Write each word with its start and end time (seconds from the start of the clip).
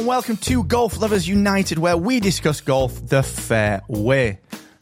and 0.00 0.06
welcome 0.06 0.36
to 0.38 0.64
Golf 0.64 0.98
Lovers 0.98 1.28
United, 1.28 1.76
where 1.76 1.94
we 1.94 2.20
discuss 2.20 2.62
golf 2.62 3.06
the 3.08 3.22
fair 3.22 3.82
way. 3.86 4.38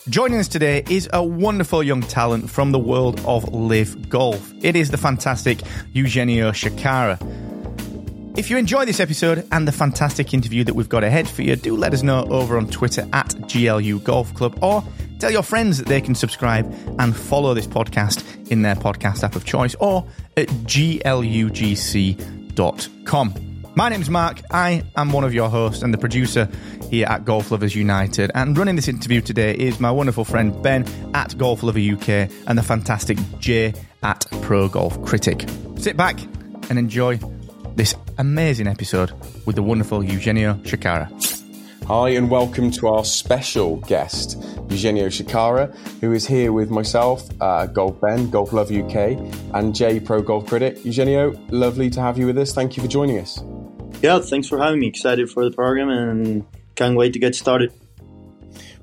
Joining 0.08 0.38
us 0.38 0.46
today 0.46 0.84
is 0.88 1.10
a 1.12 1.20
wonderful 1.20 1.82
young 1.82 2.02
talent 2.02 2.48
from 2.48 2.70
the 2.70 2.78
world 2.78 3.20
of 3.26 3.52
LIV 3.52 4.08
golf. 4.08 4.52
It 4.62 4.76
is 4.76 4.92
the 4.92 4.96
fantastic 4.96 5.58
Eugenio 5.92 6.52
Chacarra. 6.52 7.18
If 8.38 8.48
you 8.48 8.58
enjoy 8.58 8.84
this 8.84 9.00
episode 9.00 9.44
and 9.50 9.66
the 9.66 9.72
fantastic 9.72 10.32
interview 10.32 10.62
that 10.62 10.74
we've 10.74 10.88
got 10.88 11.02
ahead 11.02 11.28
for 11.28 11.42
you, 11.42 11.56
do 11.56 11.74
let 11.74 11.92
us 11.92 12.04
know 12.04 12.24
over 12.26 12.56
on 12.56 12.68
Twitter 12.68 13.04
at 13.12 13.34
GLU 13.48 13.98
Golf 13.98 14.32
Club 14.34 14.56
or 14.62 14.84
tell 15.18 15.32
your 15.32 15.42
friends 15.42 15.78
that 15.78 15.88
they 15.88 16.00
can 16.00 16.14
subscribe 16.14 16.72
and 17.00 17.16
follow 17.16 17.54
this 17.54 17.66
podcast 17.66 18.52
in 18.52 18.62
their 18.62 18.76
podcast 18.76 19.24
app 19.24 19.34
of 19.34 19.44
choice 19.44 19.74
or 19.80 20.06
at 20.36 20.46
glugc.com. 20.46 21.08
My 23.78 23.88
name's 23.88 24.10
Mark. 24.10 24.40
I 24.50 24.82
am 24.96 25.12
one 25.12 25.22
of 25.22 25.32
your 25.32 25.48
hosts 25.48 25.84
and 25.84 25.94
the 25.94 25.98
producer 25.98 26.48
here 26.90 27.06
at 27.06 27.24
Golf 27.24 27.52
Lovers 27.52 27.76
United. 27.76 28.32
And 28.34 28.58
running 28.58 28.74
this 28.74 28.88
interview 28.88 29.20
today 29.20 29.54
is 29.54 29.78
my 29.78 29.88
wonderful 29.88 30.24
friend 30.24 30.60
Ben 30.64 30.84
at 31.14 31.38
Golf 31.38 31.62
Lover 31.62 31.78
UK 31.78 32.28
and 32.48 32.58
the 32.58 32.62
fantastic 32.64 33.18
Jay 33.38 33.72
at 34.02 34.26
Pro 34.42 34.68
Golf 34.68 35.00
Critic. 35.04 35.48
Sit 35.76 35.96
back 35.96 36.20
and 36.68 36.76
enjoy 36.76 37.20
this 37.76 37.94
amazing 38.18 38.66
episode 38.66 39.12
with 39.46 39.54
the 39.54 39.62
wonderful 39.62 40.02
Eugenio 40.02 40.54
Chacarra. 40.64 41.06
Hi, 41.86 42.08
and 42.08 42.28
welcome 42.28 42.72
to 42.72 42.88
our 42.88 43.04
special 43.04 43.76
guest, 43.76 44.36
Eugenio 44.68 45.06
Chacarra, 45.06 45.72
who 46.00 46.12
is 46.12 46.26
here 46.26 46.50
with 46.50 46.68
myself, 46.68 47.22
uh, 47.40 47.66
Golf 47.66 48.00
Ben, 48.00 48.28
Golf 48.28 48.52
Love 48.52 48.72
UK, 48.72 49.16
and 49.54 49.72
Jay 49.72 50.00
Pro 50.00 50.20
Golf 50.20 50.48
Critic. 50.48 50.84
Eugenio, 50.84 51.30
lovely 51.50 51.88
to 51.90 52.00
have 52.00 52.18
you 52.18 52.26
with 52.26 52.38
us. 52.38 52.52
Thank 52.52 52.76
you 52.76 52.82
for 52.82 52.88
joining 52.88 53.20
us. 53.20 53.40
Yeah, 54.02 54.20
thanks 54.20 54.48
for 54.48 54.58
having 54.58 54.78
me. 54.78 54.86
Excited 54.86 55.28
for 55.28 55.44
the 55.44 55.50
program 55.50 55.88
and 55.88 56.46
can't 56.76 56.96
wait 56.96 57.12
to 57.14 57.18
get 57.18 57.34
started. 57.34 57.72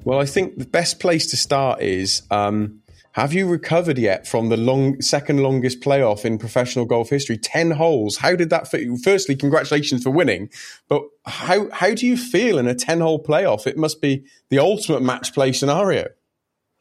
Well, 0.04 0.20
I 0.20 0.26
think 0.26 0.58
the 0.58 0.66
best 0.66 1.00
place 1.00 1.28
to 1.28 1.38
start 1.38 1.82
is 1.82 2.24
um, 2.30 2.82
have 3.14 3.34
you 3.34 3.48
recovered 3.48 3.98
yet 3.98 4.28
from 4.28 4.50
the 4.50 4.58
long 4.58 5.02
second 5.02 5.42
longest 5.42 5.80
playoff 5.80 6.26
in 6.26 6.38
professional 6.38 6.84
golf 6.84 7.10
history? 7.10 7.38
Ten 7.38 7.72
holes. 7.72 8.18
How 8.18 8.36
did 8.36 8.50
that 8.50 8.68
fit 8.68 8.82
you? 8.82 8.98
Firstly, 8.98 9.38
congratulations 9.38 10.04
for 10.04 10.10
winning. 10.10 10.50
But 10.90 11.04
how 11.26 11.70
how 11.72 11.94
do 11.94 12.06
you 12.06 12.18
feel 12.18 12.58
in 12.58 12.68
a 12.68 12.76
ten 12.76 13.00
hole 13.00 13.24
playoff? 13.24 13.66
It 13.66 13.78
must 13.78 14.02
be 14.02 14.26
the 14.50 14.60
ultimate 14.60 15.02
match 15.02 15.34
play 15.34 15.54
scenario. 15.54 16.10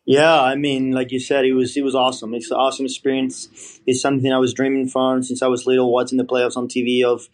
Yeah, 0.07 0.43
I 0.43 0.57
mean, 0.57 0.91
like 0.91 1.13
you 1.13 1.21
said, 1.21 1.45
it 1.45 1.55
was 1.55 1.77
it 1.77 1.85
was 1.85 1.95
awesome. 1.95 2.35
It's 2.35 2.51
an 2.51 2.57
awesome 2.57 2.85
experience. 2.85 3.81
It's 3.87 4.01
something 4.01 4.33
I 4.33 4.39
was 4.39 4.53
dreaming 4.53 4.89
for 4.89 5.23
since 5.23 5.41
I 5.41 5.47
was 5.47 5.67
little, 5.67 5.93
watching 5.93 6.19
the 6.19 6.25
playoffs 6.25 6.57
on 6.57 6.67
TV 6.67 7.05
of 7.05 7.29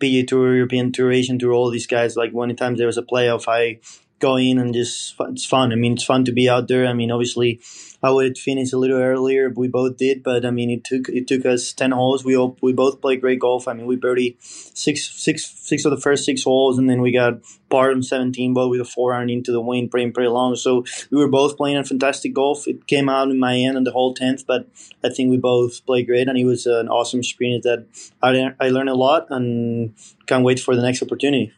PGA 0.00 0.26
Tour, 0.26 0.54
European 0.54 0.92
Tour, 0.92 1.12
Asian 1.12 1.38
Tour, 1.38 1.52
all 1.52 1.70
these 1.70 1.86
guys. 1.86 2.16
Like 2.16 2.32
when 2.32 2.54
times 2.56 2.78
there 2.78 2.86
was 2.86 2.98
a 2.98 3.02
playoff, 3.02 3.44
I 3.48 3.80
go 4.18 4.36
in 4.36 4.58
and 4.58 4.74
just 4.74 5.14
it's 5.20 5.44
fun. 5.44 5.72
I 5.72 5.76
mean, 5.76 5.94
it's 5.94 6.04
fun 6.04 6.24
to 6.24 6.32
be 6.32 6.48
out 6.48 6.68
there. 6.68 6.86
I 6.86 6.92
mean, 6.92 7.10
obviously, 7.10 7.60
I 8.04 8.10
would 8.10 8.36
finish 8.36 8.70
a 8.74 8.76
little 8.76 8.98
earlier. 9.00 9.48
We 9.48 9.66
both 9.66 9.96
did, 9.96 10.22
but 10.22 10.44
I 10.44 10.50
mean, 10.50 10.68
it 10.68 10.84
took 10.84 11.08
it 11.08 11.26
took 11.26 11.46
us 11.46 11.72
ten 11.72 11.90
holes. 11.90 12.22
We 12.22 12.36
all, 12.36 12.54
we 12.60 12.74
both 12.74 13.00
played 13.00 13.22
great 13.22 13.40
golf. 13.40 13.66
I 13.66 13.72
mean, 13.72 13.86
we 13.86 13.96
birdied 13.96 14.36
six 14.42 15.10
six 15.10 15.46
six 15.46 15.86
of 15.86 15.90
the 15.90 16.00
first 16.06 16.26
six 16.26 16.44
holes, 16.44 16.76
and 16.78 16.88
then 16.90 17.00
we 17.00 17.12
got 17.12 17.40
par 17.70 17.90
on 17.92 18.02
seventeen, 18.02 18.52
but 18.52 18.68
with 18.68 18.82
a 18.82 18.84
four 18.84 19.14
iron 19.14 19.30
into 19.30 19.52
the 19.52 19.60
wind, 19.62 19.90
pretty 19.90 20.10
pretty 20.10 20.28
long. 20.28 20.54
So 20.54 20.84
we 21.10 21.16
were 21.16 21.28
both 21.28 21.56
playing 21.56 21.78
a 21.78 21.84
fantastic 21.84 22.34
golf. 22.34 22.68
It 22.68 22.86
came 22.86 23.08
out 23.08 23.30
in 23.30 23.38
my 23.38 23.56
end 23.56 23.78
on 23.78 23.84
the 23.84 23.92
whole 23.92 24.12
tenth, 24.12 24.46
but 24.46 24.68
I 25.02 25.08
think 25.08 25.30
we 25.30 25.38
both 25.38 25.86
played 25.86 26.06
great, 26.06 26.28
and 26.28 26.36
it 26.36 26.44
was 26.44 26.66
an 26.66 26.88
awesome 26.88 27.20
experience 27.20 27.64
that 27.64 27.86
I 28.22 28.54
I 28.60 28.68
learned 28.68 28.90
a 28.90 28.94
lot, 28.94 29.28
and 29.30 29.94
can't 30.26 30.44
wait 30.44 30.60
for 30.60 30.76
the 30.76 30.82
next 30.82 31.02
opportunity. 31.02 31.54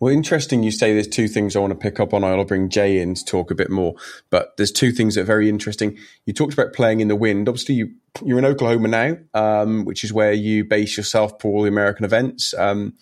Well, 0.00 0.12
interesting. 0.12 0.62
You 0.62 0.70
say 0.70 0.94
there's 0.94 1.06
two 1.06 1.28
things 1.28 1.54
I 1.54 1.58
want 1.58 1.72
to 1.72 1.78
pick 1.78 2.00
up 2.00 2.14
on. 2.14 2.24
I'll 2.24 2.42
bring 2.44 2.70
Jay 2.70 3.00
in 3.00 3.14
to 3.14 3.24
talk 3.24 3.50
a 3.50 3.54
bit 3.54 3.70
more, 3.70 3.94
but 4.30 4.56
there's 4.56 4.72
two 4.72 4.92
things 4.92 5.14
that 5.14 5.22
are 5.22 5.24
very 5.24 5.50
interesting. 5.50 5.98
You 6.24 6.32
talked 6.32 6.54
about 6.54 6.72
playing 6.72 7.00
in 7.00 7.08
the 7.08 7.16
wind. 7.16 7.50
Obviously, 7.50 7.74
you, 7.74 7.92
you're 8.24 8.38
in 8.38 8.46
Oklahoma 8.46 8.88
now, 8.88 9.18
um, 9.34 9.84
which 9.84 10.02
is 10.02 10.10
where 10.10 10.32
you 10.32 10.64
base 10.64 10.96
yourself 10.96 11.34
for 11.38 11.52
all 11.52 11.62
the 11.62 11.68
American 11.68 12.06
events. 12.06 12.54
Um, 12.54 12.94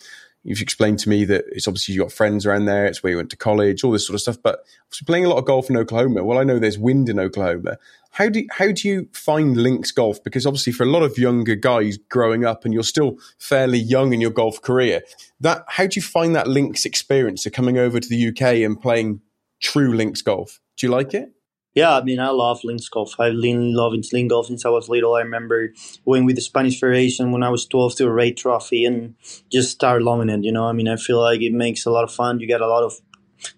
you've 0.48 0.62
explained 0.62 0.98
to 0.98 1.10
me 1.10 1.26
that 1.26 1.44
it's 1.52 1.68
obviously 1.68 1.94
you've 1.94 2.04
got 2.04 2.12
friends 2.12 2.46
around 2.46 2.64
there. 2.64 2.86
It's 2.86 3.02
where 3.02 3.10
you 3.10 3.18
went 3.18 3.28
to 3.30 3.36
college, 3.36 3.84
all 3.84 3.92
this 3.92 4.06
sort 4.06 4.14
of 4.14 4.22
stuff. 4.22 4.38
But 4.42 4.64
playing 5.04 5.26
a 5.26 5.28
lot 5.28 5.36
of 5.36 5.44
golf 5.44 5.68
in 5.68 5.76
Oklahoma. 5.76 6.24
Well, 6.24 6.38
I 6.38 6.44
know 6.44 6.58
there's 6.58 6.78
wind 6.78 7.10
in 7.10 7.20
Oklahoma. 7.20 7.76
How 8.12 8.30
do 8.30 8.46
how 8.50 8.72
do 8.72 8.88
you 8.88 9.08
find 9.12 9.58
links 9.58 9.90
golf? 9.90 10.24
Because 10.24 10.46
obviously 10.46 10.72
for 10.72 10.84
a 10.84 10.90
lot 10.90 11.02
of 11.02 11.18
younger 11.18 11.54
guys 11.54 11.98
growing 12.08 12.46
up, 12.46 12.64
and 12.64 12.72
you're 12.72 12.82
still 12.82 13.18
fairly 13.38 13.78
young 13.78 14.14
in 14.14 14.22
your 14.22 14.30
golf 14.30 14.62
career, 14.62 15.02
that 15.40 15.64
how 15.68 15.86
do 15.86 15.90
you 15.96 16.02
find 16.02 16.34
that 16.34 16.48
links 16.48 16.86
experience 16.86 17.44
of 17.44 17.52
coming 17.52 17.76
over 17.76 18.00
to 18.00 18.08
the 18.08 18.28
UK 18.28 18.64
and 18.64 18.80
playing 18.80 19.20
true 19.60 19.94
links 19.94 20.22
golf? 20.22 20.60
Do 20.78 20.86
you 20.86 20.90
like 20.90 21.12
it? 21.12 21.30
Yeah, 21.78 21.96
I 21.96 22.02
mean, 22.02 22.18
I 22.18 22.30
love 22.30 22.64
links 22.64 22.88
golf. 22.88 23.14
I've 23.20 23.40
been 23.40 23.72
loving 23.72 24.02
golf 24.26 24.46
since 24.46 24.66
I 24.66 24.68
was 24.68 24.88
little. 24.88 25.14
I 25.14 25.20
remember 25.20 25.72
going 26.04 26.24
with 26.24 26.34
the 26.34 26.42
Spanish 26.42 26.80
Federation 26.80 27.30
when 27.30 27.44
I 27.44 27.50
was 27.50 27.66
12 27.66 27.94
to 27.98 28.06
a 28.06 28.10
raid 28.10 28.36
trophy 28.36 28.84
and 28.84 29.14
just 29.52 29.70
start 29.70 30.02
loving 30.02 30.28
it. 30.28 30.42
You 30.42 30.50
know, 30.50 30.66
I 30.66 30.72
mean, 30.72 30.88
I 30.88 30.96
feel 30.96 31.20
like 31.20 31.40
it 31.40 31.52
makes 31.52 31.86
a 31.86 31.92
lot 31.92 32.02
of 32.02 32.10
fun. 32.10 32.40
You 32.40 32.48
get 32.48 32.62
a 32.62 32.66
lot 32.66 32.82
of 32.82 32.94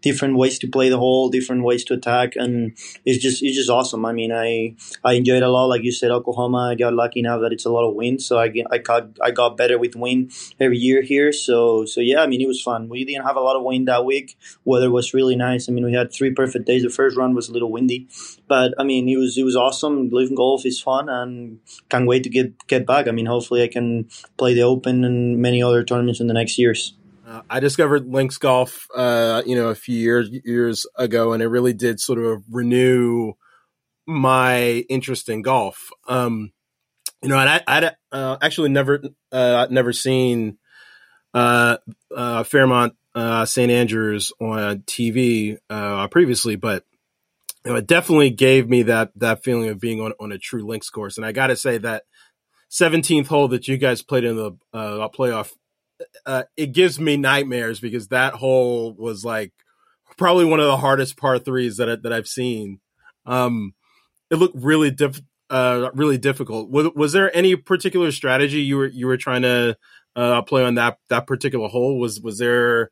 different 0.01 0.37
ways 0.37 0.59
to 0.61 0.69
play 0.69 0.89
the 0.89 0.99
hole, 0.99 1.29
different 1.29 1.65
ways 1.65 1.85
to 1.85 1.95
attack, 1.95 2.37
and 2.37 2.77
it's 3.05 3.23
just 3.23 3.43
it's 3.43 3.57
just 3.57 3.71
awesome. 3.71 4.05
I 4.05 4.13
mean, 4.13 4.33
I 4.33 4.75
I 5.05 5.15
enjoyed 5.15 5.43
a 5.43 5.49
lot. 5.49 5.67
Like 5.67 5.83
you 5.83 5.93
said, 5.93 6.11
Oklahoma. 6.11 6.71
I 6.71 6.75
got 6.75 6.95
lucky 6.95 7.23
now 7.23 7.39
that 7.39 7.53
it's 7.53 7.67
a 7.67 7.71
lot 7.71 7.89
of 7.89 7.95
wind, 7.95 8.23
so 8.23 8.39
I 8.39 8.49
get, 8.49 8.67
I 8.71 8.79
got 8.79 9.09
I 9.23 9.31
got 9.31 9.57
better 9.57 9.79
with 9.79 9.97
wind 9.97 10.33
every 10.59 10.79
year 10.79 11.03
here. 11.03 11.33
So 11.33 11.85
so 11.85 12.01
yeah, 12.01 12.23
I 12.23 12.27
mean, 12.27 12.41
it 12.41 12.49
was 12.49 12.63
fun. 12.63 12.89
We 12.89 13.05
didn't 13.05 13.27
have 13.27 13.37
a 13.37 13.41
lot 13.41 13.57
of 13.57 13.63
wind 13.63 13.89
that 13.89 14.05
week. 14.05 14.39
Weather 14.65 14.91
was 14.91 15.15
really 15.15 15.37
nice. 15.37 15.69
I 15.69 15.73
mean, 15.73 15.85
we 15.85 15.95
had 15.95 16.13
three 16.13 16.31
perfect 16.33 16.67
days. 16.67 16.83
The 16.83 16.91
first 16.91 17.17
run 17.17 17.35
was 17.35 17.49
a 17.49 17.53
little 17.53 17.71
windy, 17.71 18.09
but 18.49 18.75
I 18.79 18.85
mean, 18.85 19.09
it 19.09 19.17
was 19.17 19.37
it 19.37 19.45
was 19.45 19.57
awesome. 19.57 20.11
Living 20.11 20.37
golf 20.37 20.65
is 20.67 20.81
fun, 20.81 21.09
and 21.09 21.61
can't 21.89 22.07
wait 22.07 22.25
to 22.25 22.31
get 22.31 22.67
get 22.67 22.87
back. 22.87 23.09
I 23.09 23.13
mean, 23.13 23.27
hopefully, 23.27 23.63
I 23.63 23.69
can 23.69 24.09
play 24.37 24.55
the 24.55 24.63
Open 24.63 25.05
and 25.05 25.39
many 25.39 25.63
other 25.63 25.83
tournaments 25.85 26.21
in 26.21 26.27
the 26.27 26.35
next 26.35 26.59
years. 26.59 26.95
Uh, 27.31 27.43
I 27.49 27.61
discovered 27.61 28.09
links 28.09 28.39
golf, 28.39 28.89
uh, 28.95 29.43
you 29.47 29.55
know, 29.55 29.69
a 29.69 29.75
few 29.77 29.97
years 29.97 30.31
years 30.45 30.85
ago, 30.97 31.33
and 31.33 31.41
it 31.41 31.47
really 31.47 31.73
did 31.73 32.01
sort 32.01 32.19
of 32.19 32.43
renew 32.51 33.35
my 34.05 34.85
interest 34.89 35.29
in 35.29 35.43
golf. 35.43 35.91
Um, 36.09 36.53
you 37.23 37.29
know, 37.29 37.39
and 37.39 37.49
I 37.49 37.63
I 37.69 37.93
uh, 38.11 38.37
actually 38.43 38.71
never 38.71 39.01
uh, 39.31 39.69
never 39.71 39.93
seen 39.93 40.59
uh, 41.33 41.77
uh, 42.15 42.43
Fairmont 42.43 42.95
St 43.15 43.71
Andrews 43.71 44.33
on 44.41 44.81
TV 44.81 45.59
previously, 46.11 46.57
but 46.57 46.85
you 47.65 47.71
know, 47.71 47.77
it 47.77 47.87
definitely 47.87 48.31
gave 48.31 48.69
me 48.69 48.83
that 48.85 49.13
that 49.15 49.45
feeling 49.45 49.69
of 49.69 49.79
being 49.79 50.01
on 50.01 50.15
on 50.19 50.33
a 50.33 50.39
true 50.39 50.67
links 50.67 50.91
course. 50.91 51.17
And 51.17 51.25
I 51.25 51.31
got 51.31 51.47
to 51.49 51.57
say 51.57 51.79
that 51.79 52.03
17th 52.73 53.29
hole 53.29 53.47
that 53.49 53.69
you 53.69 53.77
guys 53.77 54.03
played 54.03 54.25
in 54.25 54.35
the 54.35 54.53
playoff 54.75 55.53
uh, 56.27 56.45
it 56.57 56.73
gives 56.73 56.99
me 56.99 57.17
nightmares 57.17 57.81
because 57.81 58.09
that 58.09 58.35
hole 58.35 58.95
was 58.95 59.25
like 59.25 59.53
probably 60.17 60.45
one 60.45 60.61
of 60.61 60.67
the 60.67 60.77
hardest 60.77 61.17
par 61.17 61.39
threes 61.39 61.77
that 61.79 61.89
I, 61.89 61.97
that 61.97 62.13
I've 62.13 62.29
seen. 62.29 62.81
Um, 63.27 63.75
it 64.31 64.37
looked 64.37 64.57
really 64.57 64.91
diff, 64.91 65.21
uh, 65.51 65.91
really 65.95 66.19
difficult. 66.19 66.71
Was, 66.71 66.91
was, 66.95 67.13
there 67.13 67.35
any 67.37 67.57
particular 67.57 68.13
strategy 68.13 68.61
you 68.63 68.77
were 68.77 68.87
you 68.87 69.07
were 69.07 69.17
trying 69.17 69.43
to 69.43 69.77
uh, 70.17 70.43
play 70.43 70.65
on 70.65 70.75
that 70.77 70.99
that 71.09 71.27
particular 71.27 71.69
hole? 71.69 71.99
Was 71.99 72.21
was 72.21 72.39
there? 72.39 72.91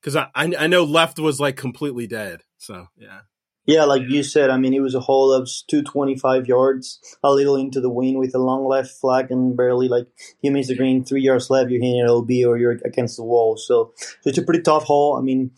Because 0.00 0.16
I 0.16 0.28
I 0.34 0.66
know 0.66 0.84
left 0.84 1.18
was 1.18 1.40
like 1.40 1.56
completely 1.56 2.06
dead. 2.06 2.42
So 2.58 2.86
yeah. 2.96 3.20
Yeah, 3.66 3.84
like 3.84 4.02
you 4.08 4.22
said, 4.22 4.50
I 4.50 4.58
mean, 4.58 4.74
it 4.74 4.80
was 4.80 4.94
a 4.94 5.00
hole 5.00 5.32
of 5.32 5.48
225 5.68 6.46
yards, 6.46 7.00
a 7.22 7.32
little 7.32 7.56
into 7.56 7.80
the 7.80 7.88
wind 7.88 8.18
with 8.18 8.34
a 8.34 8.38
long 8.38 8.66
left 8.66 8.90
flag 8.90 9.30
and 9.30 9.56
barely 9.56 9.88
like 9.88 10.06
you 10.42 10.50
miss 10.50 10.68
the 10.68 10.76
green 10.76 11.02
three 11.02 11.22
yards 11.22 11.48
left, 11.48 11.70
you're 11.70 11.80
hitting 11.80 12.00
an 12.00 12.08
OB 12.08 12.30
or 12.46 12.58
you're 12.58 12.78
against 12.84 13.16
the 13.16 13.24
wall. 13.24 13.56
So, 13.56 13.92
so 13.96 14.28
it's 14.28 14.36
a 14.36 14.42
pretty 14.42 14.60
tough 14.60 14.84
hole. 14.84 15.16
I 15.16 15.22
mean, 15.22 15.52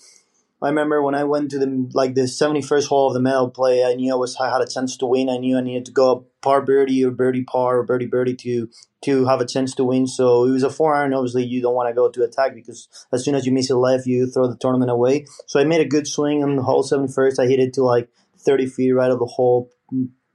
I 0.62 0.68
remember 0.68 1.02
when 1.02 1.14
I 1.14 1.24
went 1.24 1.50
to 1.50 1.58
the 1.58 1.90
like 1.92 2.14
the 2.14 2.22
71st 2.22 2.86
hole 2.86 3.08
of 3.08 3.14
the 3.14 3.20
medal 3.20 3.50
play, 3.50 3.84
I 3.84 3.94
knew 3.94 4.12
I 4.12 4.16
was 4.16 4.36
I 4.36 4.50
had 4.50 4.62
a 4.62 4.66
chance 4.66 4.96
to 4.98 5.06
win. 5.06 5.28
I 5.28 5.36
knew 5.36 5.58
I 5.58 5.60
needed 5.60 5.86
to 5.86 5.92
go 5.92 6.26
par 6.46 6.62
birdie 6.62 7.04
or 7.04 7.10
birdie 7.10 7.42
par 7.42 7.78
or 7.78 7.82
birdie 7.82 8.06
birdie 8.06 8.36
to 8.36 8.68
to 9.02 9.26
have 9.26 9.40
a 9.40 9.46
chance 9.46 9.74
to 9.74 9.82
win. 9.82 10.06
So 10.06 10.44
it 10.44 10.50
was 10.50 10.62
a 10.62 10.70
four 10.70 10.94
iron. 10.94 11.12
Obviously, 11.12 11.44
you 11.44 11.60
don't 11.60 11.74
want 11.74 11.88
to 11.88 11.94
go 11.94 12.08
to 12.08 12.22
attack 12.22 12.54
because 12.54 12.88
as 13.12 13.24
soon 13.24 13.34
as 13.34 13.46
you 13.46 13.52
miss 13.52 13.68
a 13.68 13.76
left, 13.76 14.06
you 14.06 14.30
throw 14.30 14.46
the 14.46 14.56
tournament 14.56 14.92
away. 14.92 15.26
So 15.48 15.58
I 15.58 15.64
made 15.64 15.80
a 15.80 15.88
good 15.88 16.06
swing 16.06 16.44
on 16.44 16.54
the 16.54 16.62
hole 16.62 16.84
71st. 16.84 17.40
I 17.40 17.48
hit 17.48 17.58
it 17.58 17.74
to 17.74 17.82
like 17.82 18.08
30 18.38 18.66
feet 18.66 18.92
right 18.92 19.10
of 19.10 19.18
the 19.18 19.26
hole 19.26 19.72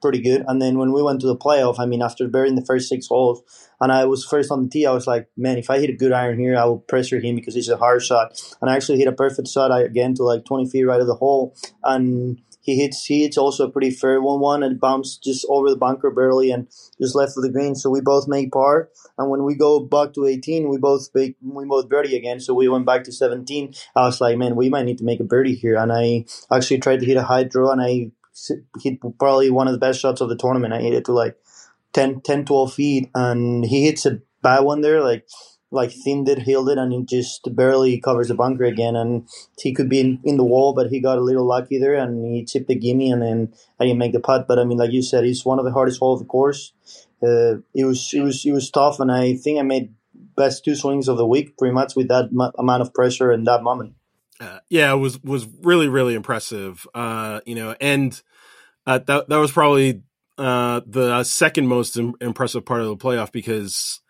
pretty 0.02 0.20
good. 0.20 0.44
And 0.48 0.62
then 0.62 0.78
when 0.78 0.92
we 0.92 1.02
went 1.02 1.22
to 1.22 1.28
the 1.28 1.38
playoff, 1.38 1.80
I 1.80 1.86
mean, 1.86 2.02
after 2.02 2.28
burying 2.28 2.56
the 2.56 2.66
first 2.66 2.90
six 2.90 3.08
holes, 3.08 3.42
and 3.80 3.92
I 3.92 4.06
was 4.06 4.26
first 4.26 4.52
on 4.52 4.64
the 4.64 4.70
tee, 4.70 4.86
I 4.86 4.92
was 4.92 5.08
like, 5.08 5.30
man, 5.38 5.58
if 5.58 5.70
I 5.70 5.80
hit 5.80 5.90
a 5.90 5.96
good 5.96 6.12
iron 6.12 6.40
here, 6.40 6.58
I 6.58 6.66
will 6.66 6.80
pressure 6.80 7.20
him 7.22 7.36
because 7.36 7.56
it's 7.56 7.70
a 7.70 7.78
hard 7.78 8.04
shot. 8.04 8.34
And 8.62 8.70
I 8.70 8.76
actually 8.76 8.98
hit 8.98 9.08
a 9.08 9.14
perfect 9.14 9.48
shot 9.48 9.72
again 9.72 10.14
to 10.16 10.24
like 10.24 10.44
20 10.44 10.70
feet 10.70 10.84
right 10.84 11.00
of 11.00 11.08
the 11.08 11.16
hole. 11.16 11.56
And 11.84 12.42
he 12.62 12.76
hits 12.76 13.06
he 13.06 13.24
hits 13.24 13.38
also 13.38 13.68
a 13.68 13.72
pretty 13.72 13.90
fair 13.90 14.22
one 14.22 14.40
one 14.40 14.64
and 14.64 14.80
bounced 14.80 15.24
just 15.24 15.46
over 15.50 15.70
the 15.70 15.76
bunker 15.76 16.12
barely 16.12 16.52
and 16.52 16.68
just 17.00 17.16
left 17.16 17.34
for 17.34 17.42
the 17.42 17.50
green. 17.50 17.76
So 17.76 17.90
we 17.90 18.02
both 18.02 18.28
make 18.28 18.52
par. 18.52 18.90
And 19.18 19.30
when 19.30 19.44
we 19.44 19.56
go 19.56 19.80
back 19.80 20.14
to 20.14 20.28
18, 20.28 20.70
we 20.70 20.78
both 20.78 21.10
make, 21.14 21.36
we 21.42 21.66
both 21.66 21.90
birdie 21.90 22.16
again. 22.16 22.40
So 22.40 22.54
we 22.54 22.70
went 22.70 22.86
back 22.86 23.04
to 23.06 23.12
17. 23.12 23.74
I 23.96 24.04
was 24.04 24.22
like, 24.22 24.38
man, 24.38 24.56
we 24.56 24.70
might 24.70 24.86
need 24.86 25.00
to 25.00 25.04
make 25.04 25.20
a 25.20 25.26
birdie 25.26 25.56
here. 25.56 25.76
And 25.76 25.92
I 25.92 26.26
actually 26.52 26.80
tried 26.80 27.00
to 27.00 27.06
hit 27.06 27.18
a 27.18 27.46
draw 27.46 27.72
and 27.72 27.82
I 27.82 28.12
hit 28.82 29.00
probably 29.18 29.50
one 29.50 29.68
of 29.68 29.74
the 29.74 29.80
best 29.80 30.00
shots 30.00 30.22
of 30.22 30.30
the 30.30 30.38
tournament. 30.38 30.74
I 30.74 30.82
hit 30.82 30.94
it 30.94 31.06
to 31.06 31.14
like 31.14 31.38
10, 31.94 32.22
10 32.22 32.46
12 32.46 32.74
feet 32.74 33.12
and 33.16 33.66
he 33.66 33.86
hits 33.86 34.06
a 34.06 34.20
bad 34.44 34.60
one 34.60 34.82
there. 34.82 35.02
Like 35.02 35.28
like 35.72 35.92
thinned 35.92 36.28
it, 36.28 36.40
healed 36.40 36.70
it, 36.70 36.78
and 36.78 36.94
it 36.94 37.06
just 37.08 37.56
barely 37.56 38.00
covers 38.00 38.28
the 38.28 38.36
bunker 38.36 38.66
again. 38.66 38.96
And 38.96 39.28
he 39.58 39.74
could 39.74 39.90
be 39.90 40.02
in, 40.02 40.20
in, 40.24 40.38
the 40.38 40.44
wall, 40.44 40.74
but 40.74 40.88
he 40.88 41.00
got 41.00 41.18
a 41.18 41.22
little 41.22 41.46
lucky 41.46 41.80
there, 41.80 41.96
and 41.96 42.26
he 42.26 42.46
chipped 42.46 42.68
the 42.68 42.76
gimme, 42.76 43.12
and 43.12 43.22
then 43.22 43.54
I 43.80 43.86
didn't 43.86 44.00
make 44.00 44.14
the 44.14 44.20
putt. 44.20 44.48
But 44.48 44.60
I 44.60 44.66
mean, 44.66 44.78
like 44.78 44.92
you 44.92 45.02
said, 45.02 45.24
it's 45.24 45.46
one 45.46 45.60
of 45.60 45.66
the 45.66 45.72
hardest 45.72 46.00
holes 46.00 46.22
of 46.22 46.28
the 46.28 46.32
course. 46.32 46.74
Uh, 47.24 47.62
it 47.74 47.86
was 47.86 48.12
it 48.14 48.22
was 48.22 48.46
it 48.46 48.52
was 48.52 48.70
tough, 48.70 49.00
and 49.00 49.12
I 49.12 49.36
think 49.36 49.60
I 49.60 49.64
made 49.64 49.94
best 50.36 50.66
two 50.66 50.76
swings 50.76 51.08
of 51.08 51.18
the 51.18 51.26
week, 51.26 51.58
pretty 51.58 51.74
much 51.74 51.96
with 51.96 52.10
that 52.10 52.30
amount 52.58 52.82
of 52.82 52.94
pressure 52.94 53.32
and 53.32 53.48
that 53.48 53.64
moment. 53.64 53.96
Uh, 54.40 54.60
yeah, 54.70 54.92
it 54.92 54.98
was 54.98 55.22
was 55.24 55.48
really 55.62 55.88
really 55.88 56.16
impressive. 56.16 56.86
Uh, 56.94 57.40
you 57.46 57.56
know, 57.56 57.76
and 57.80 58.22
uh, 58.86 58.98
that 59.00 59.30
that 59.30 59.38
was 59.38 59.52
probably 59.52 60.02
uh, 60.38 60.82
the 60.86 61.24
second 61.24 61.68
most 61.68 61.96
Im- 61.96 62.16
impressive 62.20 62.66
part 62.66 62.82
of 62.82 62.88
the 62.88 62.98
playoff 62.98 63.32
because 63.32 64.01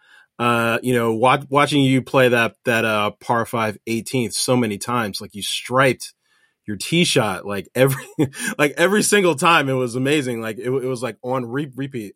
uh, 0.42 0.80
you 0.82 0.96
know, 0.96 1.14
watch, 1.14 1.46
watching 1.50 1.84
you 1.84 2.02
play 2.02 2.30
that 2.30 2.56
that 2.66 2.84
uh, 2.84 3.12
par 3.20 3.46
five 3.46 3.78
18th 3.88 4.34
so 4.34 4.58
many 4.58 4.80
times, 4.80 5.22
like 5.22 5.36
you 5.36 5.44
striped 5.44 6.16
your 6.66 6.78
tee 6.78 7.04
shot 7.04 7.46
like 7.46 7.70
every 7.76 8.04
like 8.58 8.74
every 8.76 9.04
single 9.04 9.36
time. 9.36 9.70
It 9.70 9.74
was 9.74 9.96
amazing. 9.96 10.42
Like 10.42 10.58
it, 10.58 10.66
it 10.66 10.88
was 10.88 11.04
like 11.04 11.18
on 11.22 11.46
re- 11.46 11.72
repeat. 11.76 12.16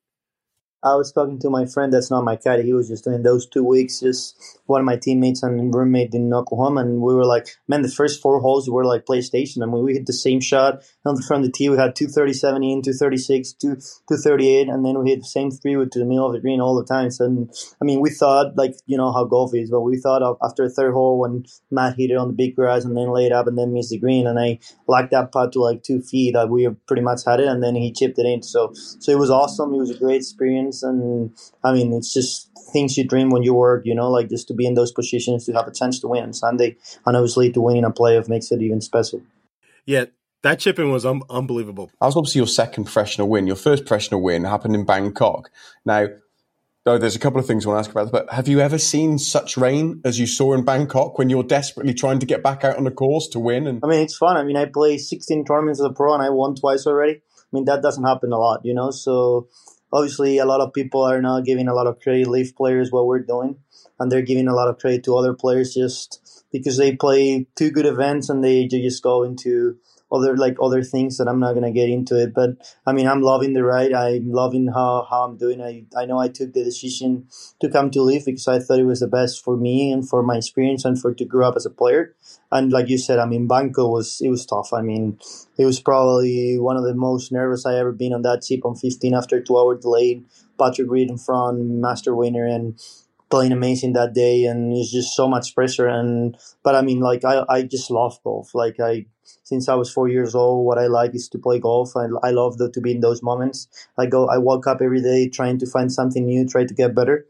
I 0.86 0.94
was 0.94 1.12
talking 1.12 1.40
to 1.40 1.50
my 1.50 1.66
friend 1.66 1.92
that's 1.92 2.12
not 2.12 2.24
my 2.24 2.36
caddy. 2.36 2.62
He 2.62 2.74
was 2.74 2.88
just 2.88 3.06
doing 3.06 3.24
those 3.24 3.48
two 3.48 3.64
weeks, 3.64 4.02
just 4.02 4.36
one 4.68 4.82
of 4.82 4.86
my 4.86 4.98
teammates 4.98 5.42
and 5.42 5.74
roommate 5.74 6.14
in 6.14 6.32
Oklahoma. 6.32 6.82
And 6.82 7.02
we 7.02 7.16
were 7.16 7.26
like, 7.26 7.48
man, 7.68 7.82
the 7.82 7.90
first 7.90 8.22
four 8.22 8.40
holes 8.40 8.70
were 8.70 8.86
like 8.86 9.06
PlayStation. 9.06 9.64
I 9.64 9.66
mean, 9.66 9.84
we 9.84 9.94
hit 9.94 10.06
the 10.06 10.14
same 10.14 10.40
shot. 10.40 10.84
from 11.02 11.16
the 11.16 11.24
front 11.24 11.44
of 11.44 11.52
the 11.52 11.58
tee, 11.58 11.70
we 11.70 11.78
had 11.78 11.96
237 11.96 12.64
in, 12.64 12.84
236, 12.84 13.54
238. 13.54 14.70
And 14.70 14.86
then 14.86 15.00
we 15.00 15.10
hit 15.10 15.22
the 15.22 15.26
same 15.26 15.50
three 15.50 15.74
to 15.74 16.00
the 16.00 16.06
middle 16.06 16.28
of 16.28 16.34
the 16.34 16.40
green 16.40 16.62
all 16.62 16.76
the 16.76 16.86
time. 16.86 17.10
So, 17.10 17.26
and, 17.26 17.52
I 17.82 17.86
mean, 17.86 18.00
we 18.00 18.12
thought, 18.12 18.56
like, 18.56 18.76
you 18.86 18.98
know 18.98 19.12
how 19.12 19.24
golf 19.26 19.56
is, 19.56 19.72
but 19.72 19.82
we 19.82 19.98
thought 19.98 20.38
after 20.44 20.70
third 20.70 20.94
hole 20.94 21.20
when 21.20 21.46
Matt 21.72 21.96
hit 21.98 22.12
it 22.12 22.18
on 22.18 22.28
the 22.28 22.36
big 22.36 22.56
grass 22.56 22.86
and 22.86 22.96
then 22.96 23.10
laid 23.10 23.32
up 23.32 23.48
and 23.48 23.58
then 23.58 23.74
missed 23.74 23.90
the 23.90 23.98
green. 23.98 24.28
And 24.28 24.40
I 24.40 24.60
liked 24.88 25.10
that 25.12 25.32
putt 25.32 25.54
to 25.54 25.62
like 25.62 25.82
two 25.82 26.02
feet 26.02 26.36
that 26.36 26.50
we 26.50 26.70
pretty 26.88 27.02
much 27.02 27.22
had 27.26 27.40
it. 27.40 27.48
And 27.48 27.64
then 27.64 27.74
he 27.74 27.92
chipped 27.92 28.20
it 28.20 28.28
in. 28.28 28.44
So, 28.44 28.72
so 28.74 29.12
it 29.12 29.18
was 29.18 29.32
awesome. 29.32 29.74
It 29.74 29.78
was 29.78 29.90
a 29.90 29.98
great 29.98 30.18
experience 30.18 30.75
and 30.84 31.32
I 31.64 31.74
mean, 31.74 31.94
it's 31.94 32.14
just 32.14 32.50
things 32.72 32.98
you 32.98 33.08
dream 33.08 33.30
when 33.30 33.44
you 33.44 33.54
work, 33.54 33.84
you 33.86 33.96
know, 33.96 34.10
like 34.10 34.30
just 34.30 34.48
to 34.50 34.54
be 34.54 34.66
in 34.66 34.74
those 34.74 34.92
positions 34.92 35.46
to 35.46 35.54
have 35.54 35.68
a 35.68 35.74
chance 35.74 36.00
to 36.00 36.08
win 36.08 36.34
Sunday, 36.34 36.78
and 37.06 37.16
obviously 37.16 37.52
to 37.52 37.62
win 37.62 37.78
in 37.78 37.86
a 37.86 37.92
playoff 37.92 38.30
makes 38.30 38.52
it 38.52 38.62
even 38.62 38.82
special. 38.82 39.22
Yeah, 39.86 40.06
that 40.44 40.60
chipping 40.60 40.92
was 40.92 41.06
un- 41.06 41.24
unbelievable. 41.30 41.88
That 42.00 42.08
was 42.08 42.16
obviously 42.16 42.40
your 42.40 42.48
second 42.48 42.86
professional 42.86 43.28
win. 43.28 43.48
Your 43.48 43.56
first 43.56 43.86
professional 43.86 44.22
win 44.22 44.44
happened 44.44 44.76
in 44.76 44.86
Bangkok. 44.86 45.50
Now, 45.86 46.08
oh, 46.86 46.98
there's 46.98 47.16
a 47.16 47.20
couple 47.20 47.40
of 47.40 47.48
things 47.48 47.66
I 47.66 47.70
want 47.70 47.84
to 47.84 47.90
ask 47.90 47.92
about, 47.92 48.12
but 48.12 48.32
have 48.32 48.48
you 48.48 48.60
ever 48.60 48.78
seen 48.78 49.18
such 49.18 49.58
rain 49.58 50.02
as 50.06 50.20
you 50.20 50.28
saw 50.28 50.54
in 50.54 50.64
Bangkok 50.64 51.18
when 51.18 51.30
you're 51.30 51.44
desperately 51.44 51.94
trying 51.94 52.20
to 52.20 52.26
get 52.26 52.44
back 52.44 52.64
out 52.64 52.78
on 52.78 52.84
the 52.84 52.92
course 52.92 53.28
to 53.30 53.40
win? 53.40 53.68
And 53.68 53.80
I 53.84 53.88
mean, 53.88 54.02
it's 54.02 54.18
fun. 54.18 54.38
I 54.38 54.44
mean, 54.44 54.58
I 54.58 54.66
play 54.66 54.98
16 54.98 55.46
tournaments 55.46 55.80
as 55.80 55.86
a 55.86 55.94
pro, 55.94 56.14
and 56.14 56.22
I 56.22 56.30
won 56.30 56.56
twice 56.56 56.86
already. 56.86 57.14
I 57.16 57.48
mean, 57.52 57.66
that 57.66 57.82
doesn't 57.82 58.04
happen 58.04 58.32
a 58.32 58.38
lot, 58.38 58.62
you 58.64 58.74
know. 58.74 58.92
So 58.92 59.48
obviously 59.92 60.38
a 60.38 60.46
lot 60.46 60.62
of 60.62 60.74
people 60.74 61.02
are 61.02 61.22
not 61.22 61.46
giving 61.46 61.68
a 61.68 61.74
lot 61.74 61.88
of 61.88 62.00
credit 62.00 62.28
LIV 62.28 62.56
players 62.56 62.92
what 62.92 63.06
we're 63.06 63.20
doing 63.20 63.58
and 64.00 64.12
they're 64.12 64.22
giving 64.22 64.48
a 64.48 64.56
lot 64.56 64.68
of 64.68 64.78
credit 64.78 65.04
to 65.04 65.16
other 65.16 65.34
players 65.34 65.74
just 65.74 66.46
because 66.52 66.78
they 66.78 66.96
play 66.96 67.48
two 67.56 67.72
good 67.72 67.86
events 67.86 68.30
and 68.30 68.44
they 68.44 68.68
just 68.68 69.04
go 69.04 69.24
into 69.24 69.78
other 70.12 70.38
like 70.38 70.56
other 70.62 70.84
things 70.84 71.18
that 71.18 71.28
I'm 71.28 71.40
not 71.40 71.54
gonna 71.54 71.72
get 71.72 71.90
into 71.90 72.22
it. 72.22 72.34
But 72.34 72.52
I 72.86 72.94
mean, 72.94 73.08
I'm 73.08 73.22
loving 73.22 73.54
the 73.54 73.64
ride. 73.64 73.94
I'm 73.94 74.32
loving 74.32 74.68
how, 74.68 75.08
how 75.10 75.24
I'm 75.24 75.38
doing. 75.38 75.62
I 75.62 75.86
I 75.98 76.06
know 76.06 76.20
I 76.20 76.28
took 76.28 76.54
the 76.54 76.64
decision 76.64 77.28
to 77.60 77.70
come 77.70 77.92
to 77.92 78.02
LIV 78.02 78.26
because 78.26 78.48
I 78.48 78.60
thought 78.60 78.80
it 78.80 78.86
was 78.86 79.00
the 79.00 79.08
best 79.08 79.44
for 79.44 79.58
me 79.58 79.92
and 79.92 80.08
for 80.08 80.24
my 80.24 80.38
experience 80.38 80.86
and 80.86 81.00
for 81.00 81.14
to 81.14 81.26
grow 81.26 81.48
up 81.48 81.56
as 81.56 81.66
a 81.66 81.70
player. 81.70 82.15
And 82.52 82.72
like 82.72 82.90
you 82.90 82.98
said, 82.98 83.20
I 83.20 83.26
mean, 83.26 83.48
Bangkok 83.48 83.90
was 83.90 84.22
it 84.22 84.30
was 84.30 84.46
tough. 84.46 84.74
I 84.74 84.82
mean, 84.82 85.20
it 85.58 85.66
was 85.66 85.80
probably 85.80 86.58
one 86.58 86.78
of 86.78 86.84
the 86.84 86.94
most 86.96 87.32
nervous 87.32 87.66
I 87.66 87.76
ever 87.76 87.92
been 87.92 88.14
on 88.14 88.22
that 88.22 88.44
chip 88.44 88.66
on 88.66 88.76
15 88.76 89.14
after 89.14 89.42
two 89.42 89.58
hour 89.58 89.76
delay. 89.76 90.22
Patrick 90.58 90.90
Reed 90.90 91.10
in 91.10 91.18
front, 91.18 91.60
master 91.60 92.16
winner, 92.16 92.46
and 92.46 92.80
playing 93.30 93.52
amazing 93.52 93.94
that 93.94 94.14
day. 94.14 94.46
And 94.46 94.72
it's 94.72 94.92
just 94.92 95.16
so 95.16 95.28
much 95.28 95.56
pressure. 95.56 95.88
And 95.88 96.38
but 96.64 96.76
I 96.76 96.82
mean 96.82 97.00
like 97.00 97.26
I, 97.26 97.44
I 97.50 97.64
just 97.64 97.92
love 97.92 98.20
golf. 98.24 98.54
Like 98.54 98.80
I 98.80 99.06
since 99.44 99.68
I 99.68 99.76
was 99.76 99.92
four 99.92 100.08
years 100.08 100.36
old 100.36 100.66
what 100.66 100.78
I 100.78 100.88
like 100.88 101.16
is 101.16 101.28
to 101.30 101.40
play 101.40 101.60
golf. 101.60 101.98
I, 101.98 102.06
I 102.24 102.32
love 102.32 102.58
the, 102.58 102.72
to 102.72 102.80
be 102.80 102.92
in 102.92 103.02
those 103.02 103.24
moments. 103.24 103.68
I 103.98 104.06
go 104.06 104.28
I 104.28 104.38
wake 104.38 104.68
up 104.68 104.82
every 104.82 105.02
day 105.02 105.28
trying 105.28 105.58
to 105.60 105.66
find 105.66 105.92
something 105.92 106.26
new 106.26 106.48
try 106.48 106.66
to 106.66 106.74
get 106.74 106.96
better 106.96 107.26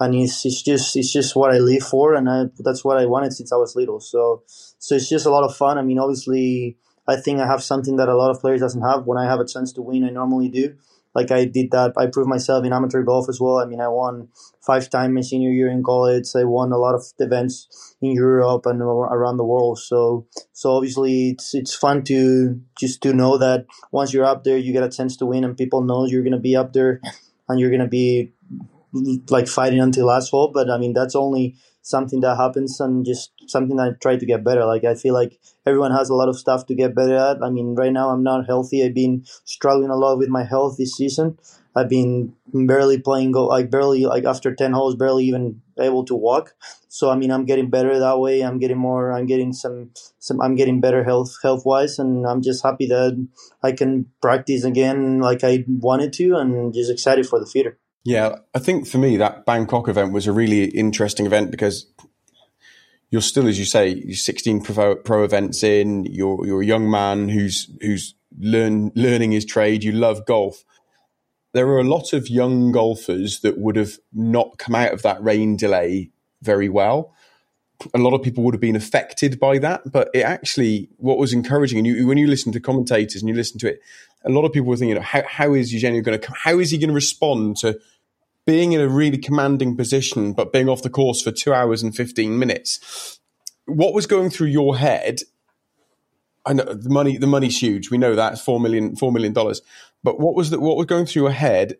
and 0.00 0.14
it's, 0.14 0.44
it's 0.46 0.62
just 0.62 0.96
it's 0.96 1.12
just 1.12 1.36
what 1.36 1.52
I 1.52 1.58
live 1.58 1.82
for 1.82 2.14
and 2.14 2.28
I, 2.28 2.44
that's 2.58 2.84
what 2.84 2.98
I 2.98 3.06
wanted 3.06 3.32
since 3.32 3.52
I 3.52 3.56
was 3.56 3.76
little 3.76 4.00
so 4.00 4.42
so 4.46 4.94
it's 4.94 5.08
just 5.08 5.26
a 5.26 5.30
lot 5.30 5.44
of 5.44 5.56
fun 5.56 5.78
I 5.78 5.82
mean 5.82 5.98
obviously 5.98 6.76
I 7.06 7.16
think 7.16 7.40
I 7.40 7.46
have 7.46 7.62
something 7.62 7.96
that 7.96 8.08
a 8.08 8.16
lot 8.16 8.30
of 8.30 8.40
players 8.40 8.60
doesn't 8.60 8.82
have 8.82 9.06
when 9.06 9.18
I 9.18 9.24
have 9.24 9.40
a 9.40 9.46
chance 9.46 9.72
to 9.74 9.82
win 9.82 10.04
I 10.04 10.10
normally 10.10 10.48
do 10.48 10.76
like 11.18 11.30
I 11.30 11.44
did 11.46 11.70
that. 11.72 11.94
I 11.96 12.06
proved 12.06 12.28
myself 12.28 12.64
in 12.64 12.72
amateur 12.72 13.02
golf 13.02 13.28
as 13.28 13.40
well. 13.40 13.58
I 13.58 13.64
mean, 13.64 13.80
I 13.80 13.88
won 13.88 14.28
five 14.64 14.88
times 14.88 15.14
my 15.14 15.20
senior 15.22 15.50
year 15.50 15.68
in 15.68 15.82
college. 15.82 16.26
I 16.36 16.44
won 16.44 16.70
a 16.70 16.78
lot 16.78 16.94
of 16.94 17.02
events 17.18 17.96
in 18.00 18.12
Europe 18.12 18.66
and 18.66 18.80
around 18.80 19.38
the 19.38 19.44
world. 19.44 19.78
So, 19.78 20.26
so 20.52 20.72
obviously 20.72 21.30
it's, 21.30 21.54
it's 21.54 21.74
fun 21.74 22.04
to 22.04 22.60
just 22.78 23.02
to 23.02 23.12
know 23.12 23.38
that 23.38 23.66
once 23.90 24.12
you're 24.12 24.24
up 24.24 24.44
there, 24.44 24.58
you 24.58 24.72
get 24.72 24.84
a 24.84 24.90
chance 24.90 25.16
to 25.16 25.26
win 25.26 25.44
and 25.44 25.56
people 25.56 25.82
know 25.82 26.06
you're 26.06 26.22
to 26.22 26.38
be 26.38 26.54
up 26.54 26.72
there 26.72 27.00
and 27.48 27.58
you're 27.58 27.76
to 27.76 27.86
be 27.86 28.32
like 28.92 29.48
fighting 29.48 29.80
until 29.80 30.06
last 30.06 30.30
hole. 30.30 30.50
But 30.52 30.70
I 30.70 30.78
mean, 30.78 30.92
that's 30.94 31.14
only 31.14 31.56
something 31.82 32.20
that 32.20 32.36
happens 32.36 32.80
and 32.80 33.04
just 33.04 33.32
something 33.46 33.80
I 33.80 33.90
try 34.00 34.16
to 34.16 34.26
get 34.26 34.44
better. 34.44 34.64
Like 34.64 34.84
I 34.84 34.94
feel 34.94 35.14
like 35.14 35.38
everyone 35.66 35.92
has 35.92 36.10
a 36.10 36.14
lot 36.14 36.28
of 36.28 36.38
stuff 36.38 36.66
to 36.66 36.74
get 36.74 36.94
better 36.94 37.16
at. 37.16 37.42
I 37.42 37.50
mean, 37.50 37.74
right 37.74 37.92
now 37.92 38.10
I'm 38.10 38.22
not 38.22 38.46
healthy. 38.46 38.84
I've 38.84 38.94
been 38.94 39.24
struggling 39.44 39.90
a 39.90 39.96
lot 39.96 40.18
with 40.18 40.28
my 40.28 40.44
health 40.44 40.76
this 40.76 40.94
season. 40.94 41.38
I've 41.74 41.88
been 41.88 42.34
barely 42.52 42.98
playing 43.00 43.32
go 43.32 43.46
like 43.46 43.70
barely 43.70 44.04
like 44.04 44.24
after 44.24 44.52
10 44.54 44.72
holes 44.72 44.96
barely 44.96 45.24
even 45.24 45.62
able 45.78 46.04
to 46.06 46.14
walk. 46.14 46.54
So 46.88 47.10
I 47.10 47.16
mean, 47.16 47.30
I'm 47.30 47.44
getting 47.44 47.70
better 47.70 47.98
that 47.98 48.18
way. 48.18 48.42
I'm 48.42 48.58
getting 48.58 48.78
more 48.78 49.12
I'm 49.12 49.26
getting 49.26 49.52
some 49.52 49.90
some 50.18 50.40
I'm 50.40 50.56
getting 50.56 50.80
better 50.80 51.04
health 51.04 51.36
health 51.42 51.64
wise 51.64 51.98
and 51.98 52.26
I'm 52.26 52.42
just 52.42 52.62
happy 52.62 52.86
that 52.86 53.26
I 53.62 53.72
can 53.72 54.06
practice 54.20 54.64
again 54.64 55.20
like 55.20 55.44
I 55.44 55.64
wanted 55.68 56.12
to 56.14 56.36
and 56.36 56.74
just 56.74 56.90
excited 56.90 57.26
for 57.26 57.38
the 57.38 57.46
future. 57.46 57.78
Yeah, 58.08 58.36
I 58.54 58.58
think 58.58 58.86
for 58.86 58.96
me 58.96 59.18
that 59.18 59.44
Bangkok 59.44 59.86
event 59.86 60.14
was 60.14 60.26
a 60.26 60.32
really 60.32 60.64
interesting 60.64 61.26
event 61.26 61.50
because 61.50 61.84
you're 63.10 63.20
still, 63.20 63.46
as 63.46 63.58
you 63.58 63.66
say, 63.66 63.90
you're 63.90 64.16
16 64.16 64.62
pro, 64.62 64.96
pro 64.96 65.24
events 65.24 65.62
in. 65.62 66.06
You're 66.06 66.46
you're 66.46 66.62
a 66.62 66.64
young 66.64 66.90
man 66.90 67.28
who's 67.28 67.68
who's 67.82 68.14
learn 68.40 68.92
learning 68.94 69.32
his 69.32 69.44
trade. 69.44 69.84
You 69.84 69.92
love 69.92 70.24
golf. 70.24 70.64
There 71.52 71.68
are 71.68 71.80
a 71.80 71.84
lot 71.84 72.14
of 72.14 72.30
young 72.30 72.72
golfers 72.72 73.40
that 73.40 73.58
would 73.58 73.76
have 73.76 73.98
not 74.10 74.56
come 74.56 74.74
out 74.74 74.94
of 74.94 75.02
that 75.02 75.22
rain 75.22 75.58
delay 75.58 76.10
very 76.40 76.70
well. 76.70 77.12
A 77.92 77.98
lot 77.98 78.14
of 78.14 78.22
people 78.22 78.42
would 78.44 78.54
have 78.54 78.60
been 78.62 78.74
affected 78.74 79.38
by 79.38 79.58
that, 79.58 79.82
but 79.92 80.08
it 80.14 80.22
actually 80.22 80.88
what 80.96 81.18
was 81.18 81.34
encouraging. 81.34 81.76
And 81.76 81.86
you, 81.86 82.06
when 82.06 82.16
you 82.16 82.26
listen 82.26 82.52
to 82.52 82.60
commentators 82.60 83.20
and 83.20 83.28
you 83.28 83.34
listen 83.34 83.58
to 83.58 83.68
it, 83.68 83.82
a 84.24 84.30
lot 84.30 84.46
of 84.46 84.52
people 84.54 84.68
were 84.68 84.76
thinking, 84.78 85.00
how, 85.02 85.24
how 85.28 85.52
is 85.52 85.74
Eugenio 85.74 86.00
going 86.00 86.18
to? 86.18 86.32
How 86.32 86.58
is 86.58 86.70
he 86.70 86.78
going 86.78 86.88
to 86.88 86.94
respond 86.94 87.58
to 87.58 87.78
being 88.48 88.72
in 88.72 88.80
a 88.80 88.88
really 88.88 89.18
commanding 89.18 89.76
position, 89.76 90.32
but 90.32 90.54
being 90.54 90.70
off 90.70 90.80
the 90.80 90.88
course 90.88 91.20
for 91.20 91.30
two 91.30 91.52
hours 91.52 91.82
and 91.82 91.94
15 91.94 92.38
minutes. 92.38 93.20
What 93.66 93.92
was 93.92 94.06
going 94.06 94.30
through 94.30 94.46
your 94.46 94.78
head? 94.78 95.18
I 96.46 96.54
know 96.54 96.64
the 96.64 96.88
money, 96.88 97.18
the 97.18 97.26
money's 97.26 97.60
huge. 97.60 97.90
We 97.90 97.98
know 97.98 98.14
that 98.14 98.38
four 98.38 98.58
million, 98.58 98.96
four 98.96 99.12
million 99.12 99.34
dollars. 99.34 99.60
But 100.02 100.18
what 100.18 100.34
was 100.34 100.48
that? 100.48 100.62
What 100.62 100.78
was 100.78 100.86
going 100.86 101.04
through 101.04 101.24
your 101.24 101.30
head 101.30 101.76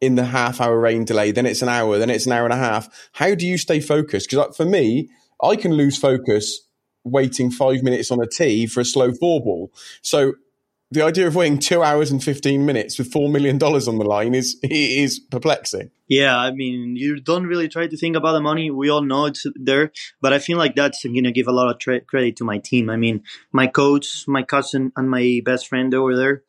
in 0.00 0.16
the 0.16 0.24
half 0.24 0.60
hour 0.60 0.80
rain 0.80 1.04
delay? 1.04 1.30
Then 1.30 1.46
it's 1.46 1.62
an 1.62 1.68
hour. 1.68 1.96
Then 1.96 2.10
it's 2.10 2.26
an 2.26 2.32
hour 2.32 2.42
and 2.42 2.54
a 2.54 2.56
half. 2.56 2.88
How 3.12 3.36
do 3.36 3.46
you 3.46 3.56
stay 3.56 3.78
focused? 3.78 4.30
Because 4.30 4.56
for 4.56 4.64
me, 4.64 5.10
I 5.40 5.54
can 5.54 5.74
lose 5.74 5.96
focus 5.96 6.66
waiting 7.04 7.52
five 7.52 7.84
minutes 7.84 8.10
on 8.10 8.20
a 8.20 8.26
tee 8.26 8.66
for 8.66 8.80
a 8.80 8.84
slow 8.84 9.12
four 9.12 9.44
ball. 9.44 9.72
So 10.02 10.32
the 10.90 11.02
idea 11.02 11.26
of 11.26 11.36
waiting 11.36 11.58
two 11.58 11.82
hours 11.82 12.10
and 12.10 12.22
15 12.22 12.66
minutes 12.66 12.98
with 12.98 13.12
$4 13.12 13.30
million 13.30 13.62
on 13.62 13.98
the 13.98 14.04
line 14.04 14.34
is, 14.34 14.58
is 14.62 15.20
perplexing. 15.20 15.90
Yeah, 16.08 16.36
I 16.36 16.50
mean, 16.50 16.96
you 16.96 17.20
don't 17.20 17.46
really 17.46 17.68
try 17.68 17.86
to 17.86 17.96
think 17.96 18.16
about 18.16 18.32
the 18.32 18.40
money. 18.40 18.70
We 18.70 18.90
all 18.90 19.02
know 19.02 19.26
it's 19.26 19.46
there, 19.54 19.92
but 20.20 20.32
I 20.32 20.40
feel 20.40 20.58
like 20.58 20.74
that's 20.74 21.04
going 21.04 21.22
to 21.22 21.30
give 21.30 21.46
a 21.46 21.52
lot 21.52 21.70
of 21.70 21.78
tra- 21.78 22.00
credit 22.00 22.36
to 22.36 22.44
my 22.44 22.58
team. 22.58 22.90
I 22.90 22.96
mean, 22.96 23.22
my 23.52 23.68
coach, 23.68 24.24
my 24.26 24.42
cousin, 24.42 24.90
and 24.96 25.08
my 25.08 25.40
best 25.44 25.68
friend 25.68 25.94
over 25.94 26.16
there, 26.16 26.42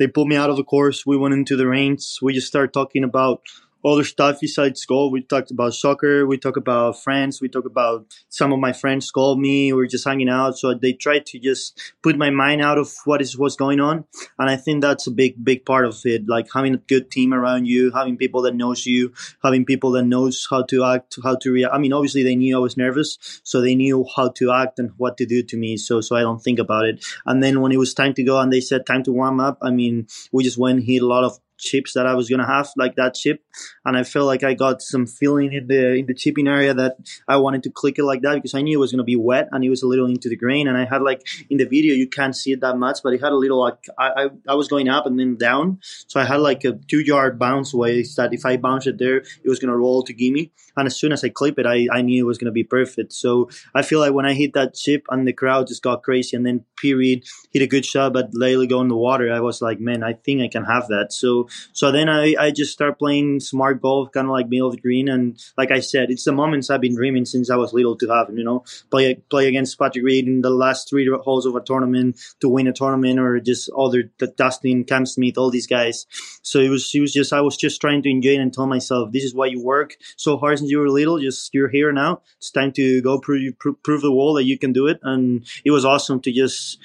they 0.00 0.08
pulled 0.08 0.28
me 0.28 0.36
out 0.36 0.50
of 0.50 0.56
the 0.56 0.64
course. 0.64 1.06
We 1.06 1.16
went 1.16 1.34
into 1.34 1.56
the 1.56 1.68
ranks. 1.68 2.20
We 2.20 2.34
just 2.34 2.48
started 2.48 2.72
talking 2.72 3.04
about 3.04 3.42
other 3.86 4.04
stuff 4.04 4.38
besides 4.40 4.84
golf. 4.84 5.12
We 5.12 5.22
talked 5.22 5.50
about 5.50 5.74
soccer. 5.74 6.26
We 6.26 6.38
talk 6.38 6.56
about 6.56 7.00
friends. 7.00 7.40
We 7.40 7.48
talk 7.48 7.64
about 7.64 8.06
some 8.28 8.52
of 8.52 8.58
my 8.58 8.72
friends 8.72 9.10
called 9.10 9.38
me. 9.38 9.72
We 9.72 9.84
are 9.84 9.86
just 9.86 10.04
hanging 10.04 10.28
out. 10.28 10.58
So 10.58 10.74
they 10.74 10.92
tried 10.92 11.26
to 11.26 11.38
just 11.38 11.80
put 12.02 12.18
my 12.18 12.30
mind 12.30 12.62
out 12.62 12.78
of 12.78 12.92
what 13.04 13.22
is 13.22 13.38
what's 13.38 13.54
going 13.54 13.80
on. 13.80 14.04
And 14.38 14.50
I 14.50 14.56
think 14.56 14.82
that's 14.82 15.06
a 15.06 15.12
big, 15.12 15.42
big 15.44 15.64
part 15.64 15.86
of 15.86 16.00
it. 16.04 16.26
Like 16.26 16.48
having 16.52 16.74
a 16.74 16.78
good 16.78 17.10
team 17.10 17.32
around 17.32 17.66
you, 17.66 17.92
having 17.92 18.16
people 18.16 18.42
that 18.42 18.56
knows 18.56 18.86
you, 18.86 19.12
having 19.44 19.64
people 19.64 19.92
that 19.92 20.04
knows 20.04 20.46
how 20.50 20.62
to 20.64 20.84
act, 20.84 21.16
how 21.22 21.36
to 21.36 21.52
react. 21.52 21.74
I 21.74 21.78
mean, 21.78 21.92
obviously 21.92 22.24
they 22.24 22.36
knew 22.36 22.56
I 22.56 22.60
was 22.60 22.76
nervous, 22.76 23.40
so 23.44 23.60
they 23.60 23.76
knew 23.76 24.04
how 24.16 24.30
to 24.30 24.52
act 24.52 24.78
and 24.80 24.90
what 24.96 25.16
to 25.18 25.26
do 25.26 25.42
to 25.44 25.56
me. 25.56 25.76
So, 25.76 26.00
so 26.00 26.16
I 26.16 26.22
don't 26.22 26.42
think 26.42 26.58
about 26.58 26.86
it. 26.86 27.04
And 27.24 27.42
then 27.42 27.60
when 27.60 27.72
it 27.72 27.78
was 27.78 27.94
time 27.94 28.14
to 28.14 28.24
go 28.24 28.40
and 28.40 28.52
they 28.52 28.60
said 28.60 28.84
time 28.84 29.04
to 29.04 29.12
warm 29.12 29.38
up, 29.38 29.58
I 29.62 29.70
mean, 29.70 30.08
we 30.32 30.42
just 30.42 30.58
went 30.58 30.82
hit 30.84 31.02
a 31.02 31.06
lot 31.06 31.24
of 31.24 31.38
chips 31.58 31.94
that 31.94 32.06
I 32.06 32.14
was 32.14 32.28
gonna 32.28 32.46
have, 32.46 32.70
like 32.76 32.96
that 32.96 33.14
chip, 33.14 33.42
and 33.84 33.96
I 33.96 34.04
felt 34.04 34.26
like 34.26 34.44
I 34.44 34.54
got 34.54 34.82
some 34.82 35.06
feeling 35.06 35.52
in 35.52 35.66
the 35.66 35.94
in 35.94 36.06
the 36.06 36.14
chipping 36.14 36.48
area 36.48 36.74
that 36.74 36.96
I 37.28 37.36
wanted 37.36 37.62
to 37.64 37.70
click 37.70 37.98
it 37.98 38.04
like 38.04 38.22
that 38.22 38.34
because 38.34 38.54
I 38.54 38.62
knew 38.62 38.78
it 38.78 38.80
was 38.80 38.92
gonna 38.92 39.04
be 39.04 39.16
wet 39.16 39.48
and 39.52 39.64
it 39.64 39.70
was 39.70 39.82
a 39.82 39.86
little 39.86 40.06
into 40.06 40.28
the 40.28 40.36
grain, 40.36 40.68
and 40.68 40.76
I 40.76 40.84
had 40.84 41.02
like 41.02 41.26
in 41.50 41.58
the 41.58 41.64
video 41.64 41.94
you 41.94 42.08
can't 42.08 42.36
see 42.36 42.52
it 42.52 42.60
that 42.60 42.76
much, 42.76 42.98
but 43.02 43.12
it 43.14 43.20
had 43.20 43.32
a 43.32 43.36
little 43.36 43.60
like 43.60 43.86
I 43.98 44.06
I, 44.16 44.28
I 44.48 44.54
was 44.54 44.68
going 44.68 44.88
up 44.88 45.06
and 45.06 45.18
then 45.18 45.36
down, 45.36 45.78
so 46.06 46.20
I 46.20 46.24
had 46.24 46.40
like 46.40 46.64
a 46.64 46.72
two 46.72 47.00
yard 47.00 47.38
bounce 47.38 47.74
way 47.74 48.02
that 48.16 48.32
if 48.32 48.44
I 48.46 48.56
bounced 48.56 48.86
it 48.86 48.98
there, 48.98 49.18
it 49.18 49.48
was 49.48 49.58
gonna 49.58 49.76
roll 49.76 50.02
to 50.04 50.12
gimme, 50.12 50.52
and 50.76 50.86
as 50.86 50.96
soon 50.96 51.12
as 51.12 51.24
I 51.24 51.28
clip 51.28 51.58
it, 51.58 51.66
I 51.66 51.88
I 51.92 52.02
knew 52.02 52.24
it 52.24 52.26
was 52.26 52.38
gonna 52.38 52.52
be 52.52 52.64
perfect. 52.64 53.12
So 53.12 53.50
I 53.74 53.82
feel 53.82 54.00
like 54.00 54.12
when 54.12 54.26
I 54.26 54.34
hit 54.34 54.52
that 54.54 54.74
chip 54.74 55.04
and 55.10 55.26
the 55.26 55.32
crowd 55.32 55.68
just 55.68 55.82
got 55.82 56.02
crazy, 56.02 56.36
and 56.36 56.44
then 56.44 56.64
period 56.76 57.24
hit 57.52 57.62
a 57.62 57.66
good 57.66 57.84
shot, 57.84 58.12
but 58.12 58.30
lately 58.32 58.66
go 58.66 58.80
in 58.80 58.88
the 58.88 58.96
water, 58.96 59.32
I 59.32 59.40
was 59.40 59.62
like, 59.62 59.80
man, 59.80 60.02
I 60.02 60.12
think 60.12 60.42
I 60.42 60.48
can 60.48 60.64
have 60.64 60.88
that. 60.88 61.12
So 61.12 61.45
so 61.72 61.92
then 61.92 62.08
I, 62.08 62.34
I 62.38 62.50
just 62.50 62.72
start 62.72 62.98
playing 62.98 63.40
smart 63.40 63.80
golf, 63.80 64.12
kind 64.12 64.26
of 64.26 64.32
like 64.32 64.48
middle 64.48 64.68
of 64.68 64.80
green. 64.80 65.08
And 65.08 65.38
like 65.56 65.70
I 65.70 65.80
said, 65.80 66.10
it's 66.10 66.24
the 66.24 66.32
moments 66.32 66.70
I've 66.70 66.80
been 66.80 66.94
dreaming 66.94 67.24
since 67.24 67.50
I 67.50 67.56
was 67.56 67.72
little 67.72 67.96
to 67.96 68.08
have. 68.08 68.30
You 68.36 68.44
know, 68.44 68.64
play 68.90 69.14
play 69.14 69.48
against 69.48 69.78
Patrick 69.78 70.04
Reed 70.04 70.26
in 70.26 70.42
the 70.42 70.50
last 70.50 70.88
three 70.88 71.08
holes 71.22 71.46
of 71.46 71.56
a 71.56 71.60
tournament 71.60 72.18
to 72.40 72.48
win 72.48 72.66
a 72.66 72.72
tournament, 72.72 73.18
or 73.18 73.40
just 73.40 73.70
other 73.76 74.04
Dustin, 74.36 74.84
Cam 74.84 75.06
Smith, 75.06 75.38
all 75.38 75.50
these 75.50 75.66
guys. 75.66 76.06
So 76.42 76.60
it 76.60 76.68
was 76.68 76.90
it 76.94 77.00
was 77.00 77.12
just 77.12 77.32
I 77.32 77.40
was 77.40 77.56
just 77.56 77.80
trying 77.80 78.02
to 78.02 78.10
enjoy 78.10 78.30
it 78.30 78.40
and 78.40 78.52
tell 78.52 78.66
myself 78.66 79.12
this 79.12 79.24
is 79.24 79.34
why 79.34 79.46
you 79.46 79.62
work 79.62 79.96
so 80.16 80.36
hard 80.36 80.58
since 80.58 80.70
you 80.70 80.78
were 80.78 80.90
little. 80.90 81.18
Just 81.18 81.52
you're 81.54 81.68
here 81.68 81.92
now. 81.92 82.22
It's 82.38 82.50
time 82.50 82.72
to 82.72 83.02
go 83.02 83.18
prove 83.18 83.54
prove 83.58 84.02
the 84.02 84.12
world 84.12 84.36
that 84.38 84.44
you 84.44 84.58
can 84.58 84.72
do 84.72 84.86
it. 84.86 85.00
And 85.02 85.46
it 85.64 85.70
was 85.70 85.84
awesome 85.84 86.20
to 86.22 86.32
just 86.32 86.78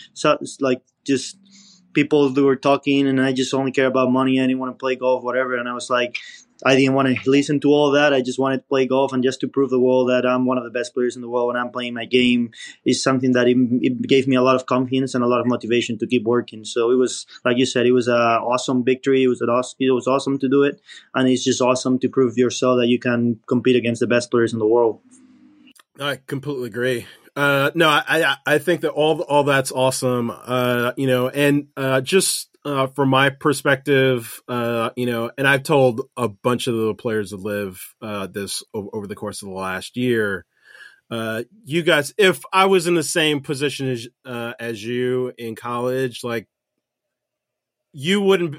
like 0.60 0.82
just 1.06 1.38
people 1.94 2.30
who 2.30 2.46
were 2.46 2.56
talking 2.56 3.08
and 3.08 3.22
I 3.22 3.34
just 3.34 3.54
only 3.54 3.72
care 3.72 3.88
about 3.88 4.12
money. 4.12 4.40
I 4.40 4.48
didn't 4.48 4.60
want 4.60 4.74
to 4.74 4.80
play 4.80 4.96
golf, 4.96 5.24
whatever. 5.24 5.56
And 5.58 5.68
I 5.68 5.74
was 5.74 5.90
like, 5.90 6.18
I 6.64 6.76
didn't 6.76 6.94
want 6.94 7.08
to 7.08 7.30
listen 7.30 7.60
to 7.62 7.70
all 7.70 7.92
that. 7.92 8.14
I 8.14 8.22
just 8.22 8.38
wanted 8.38 8.58
to 8.58 8.64
play 8.64 8.86
golf 8.86 9.14
and 9.14 9.24
just 9.24 9.40
to 9.42 9.48
prove 9.48 9.72
the 9.72 9.80
world 9.80 10.10
that 10.10 10.26
I'm 10.26 10.46
one 10.46 10.58
of 10.58 10.64
the 10.64 10.70
best 10.70 10.94
players 10.94 11.16
in 11.16 11.22
the 11.22 11.30
world 11.30 11.48
when 11.48 11.58
I'm 11.58 11.72
playing 11.72 11.96
my 11.96 12.06
game 12.06 12.52
is 12.86 13.02
something 13.02 13.32
that 13.32 13.48
it, 13.48 13.58
it 13.82 14.02
gave 14.04 14.28
me 14.28 14.36
a 14.36 14.42
lot 14.42 14.56
of 14.56 14.68
confidence 14.68 15.16
and 15.16 15.24
a 15.24 15.28
lot 15.28 15.40
of 15.40 15.48
motivation 15.48 15.98
to 16.00 16.08
keep 16.08 16.24
working. 16.24 16.64
So 16.64 16.92
it 16.92 16.96
was, 16.96 17.26
like 17.44 17.58
you 17.58 17.66
said, 17.66 17.86
it 17.88 17.94
was 17.94 18.08
an 18.08 18.16
awesome 18.16 18.84
victory. 18.84 19.24
It 19.24 19.28
was 19.28 19.42
an 19.42 19.50
awesome, 19.50 19.78
it 19.80 19.92
was 19.92 20.08
awesome 20.08 20.38
to 20.40 20.50
do 20.50 20.64
it. 20.64 20.80
And 21.16 21.28
it's 21.28 21.44
just 21.44 21.62
awesome 21.62 21.98
to 22.00 22.10
prove 22.10 22.38
yourself 22.38 22.78
that 22.80 22.88
you 22.88 23.00
can 23.00 23.40
compete 23.48 23.76
against 23.76 24.00
the 24.02 24.08
best 24.08 24.30
players 24.30 24.54
in 24.54 24.60
the 24.60 24.68
world. 24.68 25.00
I 26.00 26.20
completely 26.28 26.68
agree. 26.68 27.08
Uh, 27.36 27.72
no, 27.76 27.88
I, 27.88 28.36
I 28.46 28.58
think 28.58 28.82
that 28.82 28.92
all 28.92 29.22
all 29.22 29.44
that's 29.44 29.72
awesome. 29.72 30.32
Uh, 30.32 30.92
you 30.98 31.08
know, 31.08 31.30
and 31.30 31.68
uh, 31.78 32.02
just 32.02 32.50
uh, 32.66 32.88
from 32.88 33.10
my 33.10 33.30
perspective, 33.30 34.42
uh, 34.48 34.92
you 34.96 35.06
know, 35.06 35.32
and 35.38 35.48
I've 35.48 35.64
told 35.64 36.02
a 36.18 36.28
bunch 36.28 36.68
of 36.68 36.76
the 36.76 36.94
players 36.94 37.32
that 37.32 37.40
LIV 37.40 37.96
uh, 38.02 38.28
this 38.28 38.64
over, 38.74 39.08
the 39.08 39.16
course 39.16 39.42
of 39.42 39.48
the 39.48 39.56
last 39.56 39.98
year. 39.98 40.46
Uh, 41.10 41.44
you 41.66 41.84
guys, 41.84 42.14
if 42.18 42.44
I 42.54 42.66
was 42.66 42.88
in 42.88 42.96
the 42.96 43.04
same 43.04 43.42
position 43.42 43.90
as 43.90 44.08
uh, 44.26 44.54
as 44.60 44.84
you 44.84 45.34
in 45.38 45.56
college, 45.56 46.24
like 46.24 46.48
you 47.94 48.22
wouldn't 48.22 48.58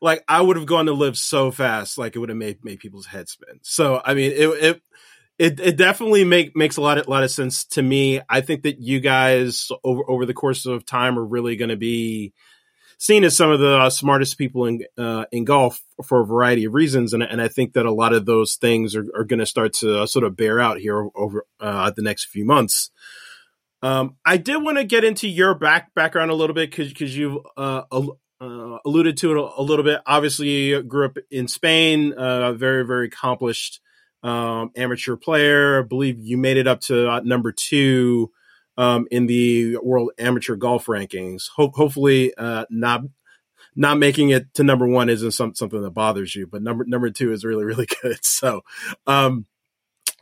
like 0.00 0.24
I 0.28 0.40
would 0.40 0.56
have 0.56 0.66
gone 0.66 0.86
to 0.86 0.92
LIV 0.92 1.16
so 1.16 1.50
fast, 1.50 1.98
like 1.98 2.16
it 2.16 2.20
would 2.20 2.28
have 2.28 2.38
made 2.38 2.64
made 2.64 2.78
people's 2.78 3.06
heads 3.06 3.32
spin. 3.32 3.60
So 3.62 4.00
I 4.04 4.14
mean, 4.14 4.32
it, 4.32 4.48
it 4.48 4.82
it, 5.38 5.60
it 5.60 5.76
definitely 5.76 6.24
make 6.24 6.56
makes 6.56 6.76
a 6.76 6.80
lot 6.80 6.98
of 6.98 7.06
lot 7.06 7.22
of 7.22 7.30
sense 7.30 7.64
to 7.66 7.82
me. 7.82 8.20
I 8.28 8.40
think 8.40 8.62
that 8.64 8.80
you 8.80 9.00
guys 9.00 9.68
over 9.84 10.02
over 10.08 10.26
the 10.26 10.34
course 10.34 10.66
of 10.66 10.84
time 10.84 11.18
are 11.18 11.24
really 11.24 11.56
going 11.56 11.68
to 11.68 11.76
be 11.76 12.32
seen 12.98 13.22
as 13.22 13.36
some 13.36 13.50
of 13.50 13.60
the 13.60 13.78
uh, 13.78 13.90
smartest 13.90 14.36
people 14.36 14.64
in 14.66 14.84
uh, 14.98 15.26
in 15.30 15.44
golf 15.44 15.80
for 16.04 16.20
a 16.22 16.26
variety 16.26 16.64
of 16.64 16.74
reasons, 16.74 17.14
and 17.14 17.22
and 17.22 17.40
I 17.40 17.48
think 17.48 17.74
that 17.74 17.86
a 17.86 17.92
lot 17.92 18.12
of 18.12 18.26
those 18.26 18.56
things 18.56 18.96
are, 18.96 19.06
are 19.16 19.24
going 19.24 19.38
to 19.38 19.46
start 19.46 19.74
to 19.74 20.00
uh, 20.00 20.06
sort 20.06 20.24
of 20.24 20.36
bear 20.36 20.58
out 20.58 20.78
here 20.78 21.08
over 21.14 21.46
uh, 21.60 21.92
the 21.94 22.02
next 22.02 22.26
few 22.26 22.44
months. 22.44 22.90
Um, 23.80 24.16
I 24.24 24.38
did 24.38 24.56
want 24.56 24.78
to 24.78 24.84
get 24.84 25.04
into 25.04 25.28
your 25.28 25.54
back 25.54 25.94
background 25.94 26.32
a 26.32 26.34
little 26.34 26.54
bit 26.54 26.68
because 26.68 26.88
because 26.88 27.16
you 27.16 27.44
uh, 27.56 27.82
uh, 27.92 28.78
alluded 28.84 29.16
to 29.18 29.30
it 29.30 29.36
a, 29.36 29.60
a, 29.60 29.62
little 29.62 29.84
bit. 29.84 30.00
Obviously, 30.04 30.48
you 30.48 30.82
grew 30.82 31.06
up 31.06 31.16
in 31.30 31.46
Spain, 31.46 32.12
very 32.16 32.84
very 32.84 33.06
accomplished 33.06 33.80
um, 34.22 34.70
amateur 34.76 35.16
player. 35.16 35.80
I 35.80 35.82
believe 35.82 36.18
you 36.18 36.36
made 36.38 36.56
it 36.56 36.66
up 36.66 36.80
to 36.82 37.10
uh, 37.10 37.20
number 37.20 37.52
two 37.52 38.30
um, 38.76 39.06
in 39.10 39.26
the 39.26 39.76
world 39.78 40.12
amateur 40.18 40.56
golf 40.56 40.86
rankings. 40.86 41.48
Ho- 41.56 41.72
hopefully, 41.74 42.34
uh, 42.36 42.64
not 42.70 43.02
not 43.76 43.98
making 43.98 44.30
it 44.30 44.52
to 44.54 44.64
number 44.64 44.86
one 44.86 45.08
isn't 45.08 45.32
some, 45.32 45.54
something 45.54 45.82
that 45.82 45.90
bothers 45.90 46.34
you, 46.34 46.46
but 46.46 46.62
number 46.62 46.84
number 46.84 47.10
two 47.10 47.32
is 47.32 47.44
really 47.44 47.64
really 47.66 47.86
good. 48.02 48.24
So, 48.24 48.62
um, 49.06 49.46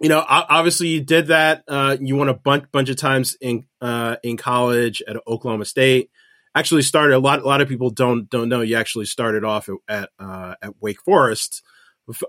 you 0.00 0.08
know, 0.08 0.24
obviously 0.28 0.88
you 0.88 1.00
did 1.00 1.28
that. 1.28 1.64
Uh, 1.66 1.96
you 2.00 2.16
won 2.16 2.28
a 2.28 2.34
bunch 2.34 2.64
bunch 2.72 2.90
of 2.90 2.96
times 2.96 3.36
in 3.40 3.66
uh, 3.80 4.16
in 4.22 4.36
college 4.36 5.02
at 5.06 5.16
Oklahoma 5.26 5.64
State. 5.64 6.10
Actually, 6.54 6.82
started 6.82 7.14
a 7.14 7.18
lot. 7.18 7.40
A 7.40 7.46
lot 7.46 7.60
of 7.60 7.68
people 7.68 7.90
don't 7.90 8.28
don't 8.30 8.48
know 8.48 8.62
you 8.62 8.76
actually 8.76 9.06
started 9.06 9.44
off 9.44 9.68
at 9.68 9.76
at, 9.88 10.10
uh, 10.18 10.54
at 10.62 10.74
Wake 10.80 11.02
Forest 11.02 11.62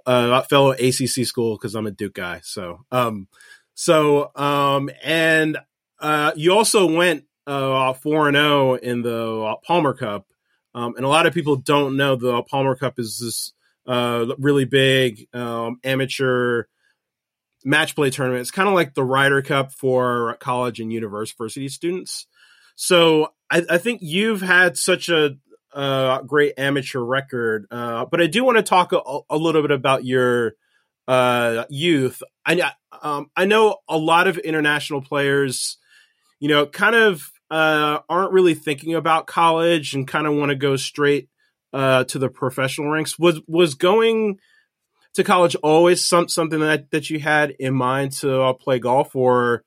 uh, 0.06 0.42
fellow 0.44 0.72
ACC 0.72 1.26
school 1.26 1.56
because 1.56 1.76
I'm 1.76 1.88
a 1.88 1.92
Duke 1.92 2.14
guy. 2.14 2.42
So, 2.44 2.86
um, 2.92 3.28
so, 3.74 4.32
um, 4.36 4.90
and 5.04 5.58
uh, 6.00 6.32
you 6.36 6.54
also 6.54 6.92
went 6.92 7.26
uh, 7.46 7.94
four 7.94 8.28
and 8.28 8.36
zero 8.36 8.72
oh 8.72 8.76
in 8.76 9.02
the 9.02 9.56
Palmer 9.64 9.94
Cup, 9.94 10.26
um, 10.74 10.96
and 10.96 11.06
a 11.06 11.10
lot 11.10 11.26
of 11.26 11.34
people 11.34 11.56
don't 11.56 11.96
know 11.96 12.16
the 12.16 12.44
Palmer 12.44 12.76
Cup 12.76 13.00
is 13.00 13.20
this 13.20 13.54
uh, 13.88 14.26
really 14.38 14.66
big 14.66 15.28
um, 15.34 15.80
amateur 15.84 16.66
match 17.64 17.96
play 17.96 18.10
tournament. 18.10 18.42
It's 18.42 18.52
kind 18.52 18.68
of 18.68 18.76
like 18.76 18.94
the 18.94 19.04
Ryder 19.04 19.42
Cup 19.42 19.72
for 19.72 20.38
college 20.40 20.80
and 20.80 20.92
university 20.92 21.70
students. 21.70 22.28
So 22.76 23.34
I, 23.50 23.64
I 23.70 23.78
think 23.78 24.02
you've 24.02 24.42
had 24.42 24.78
such 24.78 25.10
a 25.10 25.38
uh, 25.74 26.22
great 26.22 26.54
amateur 26.58 27.00
record. 27.00 27.66
Uh, 27.70 28.06
but 28.06 28.22
I 28.22 28.28
do 28.28 28.44
want 28.44 28.58
to 28.58 28.64
talk 28.64 28.94
a, 28.94 29.02
a, 29.30 29.38
little 29.38 29.62
bit 29.62 29.72
about 29.72 30.06
your 30.06 30.54
uh, 31.08 31.66
youth. 31.70 32.22
I 32.46 32.72
um, 33.02 33.30
I 33.36 33.46
know 33.46 33.78
a 33.88 33.98
lot 33.98 34.28
of 34.28 34.38
international 34.38 35.02
players, 35.02 35.78
you 36.40 36.50
know, 36.50 36.66
kind 36.66 36.96
of 36.96 37.32
uh, 37.50 38.00
aren't 38.10 38.32
really 38.32 38.54
thinking 38.54 38.96
about 38.96 39.28
college 39.28 39.94
and 39.94 40.08
kind 40.08 40.28
of 40.28 40.34
want 40.34 40.50
to 40.50 40.56
go 40.56 40.76
straight 40.76 41.30
uh, 41.74 42.04
to 42.06 42.20
the 42.20 42.30
professional 42.30 42.90
ranks. 42.90 43.20
Was 43.20 43.42
was 43.48 43.76
going 43.76 44.40
to 45.14 45.24
college 45.24 45.56
always 45.64 46.06
some, 46.06 46.28
something 46.28 46.60
that, 46.60 46.92
that 46.92 47.10
you 47.10 47.20
had 47.20 47.52
in 47.52 47.74
mind 47.74 48.12
to 48.12 48.42
uh, 48.42 48.54
play 48.54 48.80
golf, 48.80 49.16
or 49.16 49.64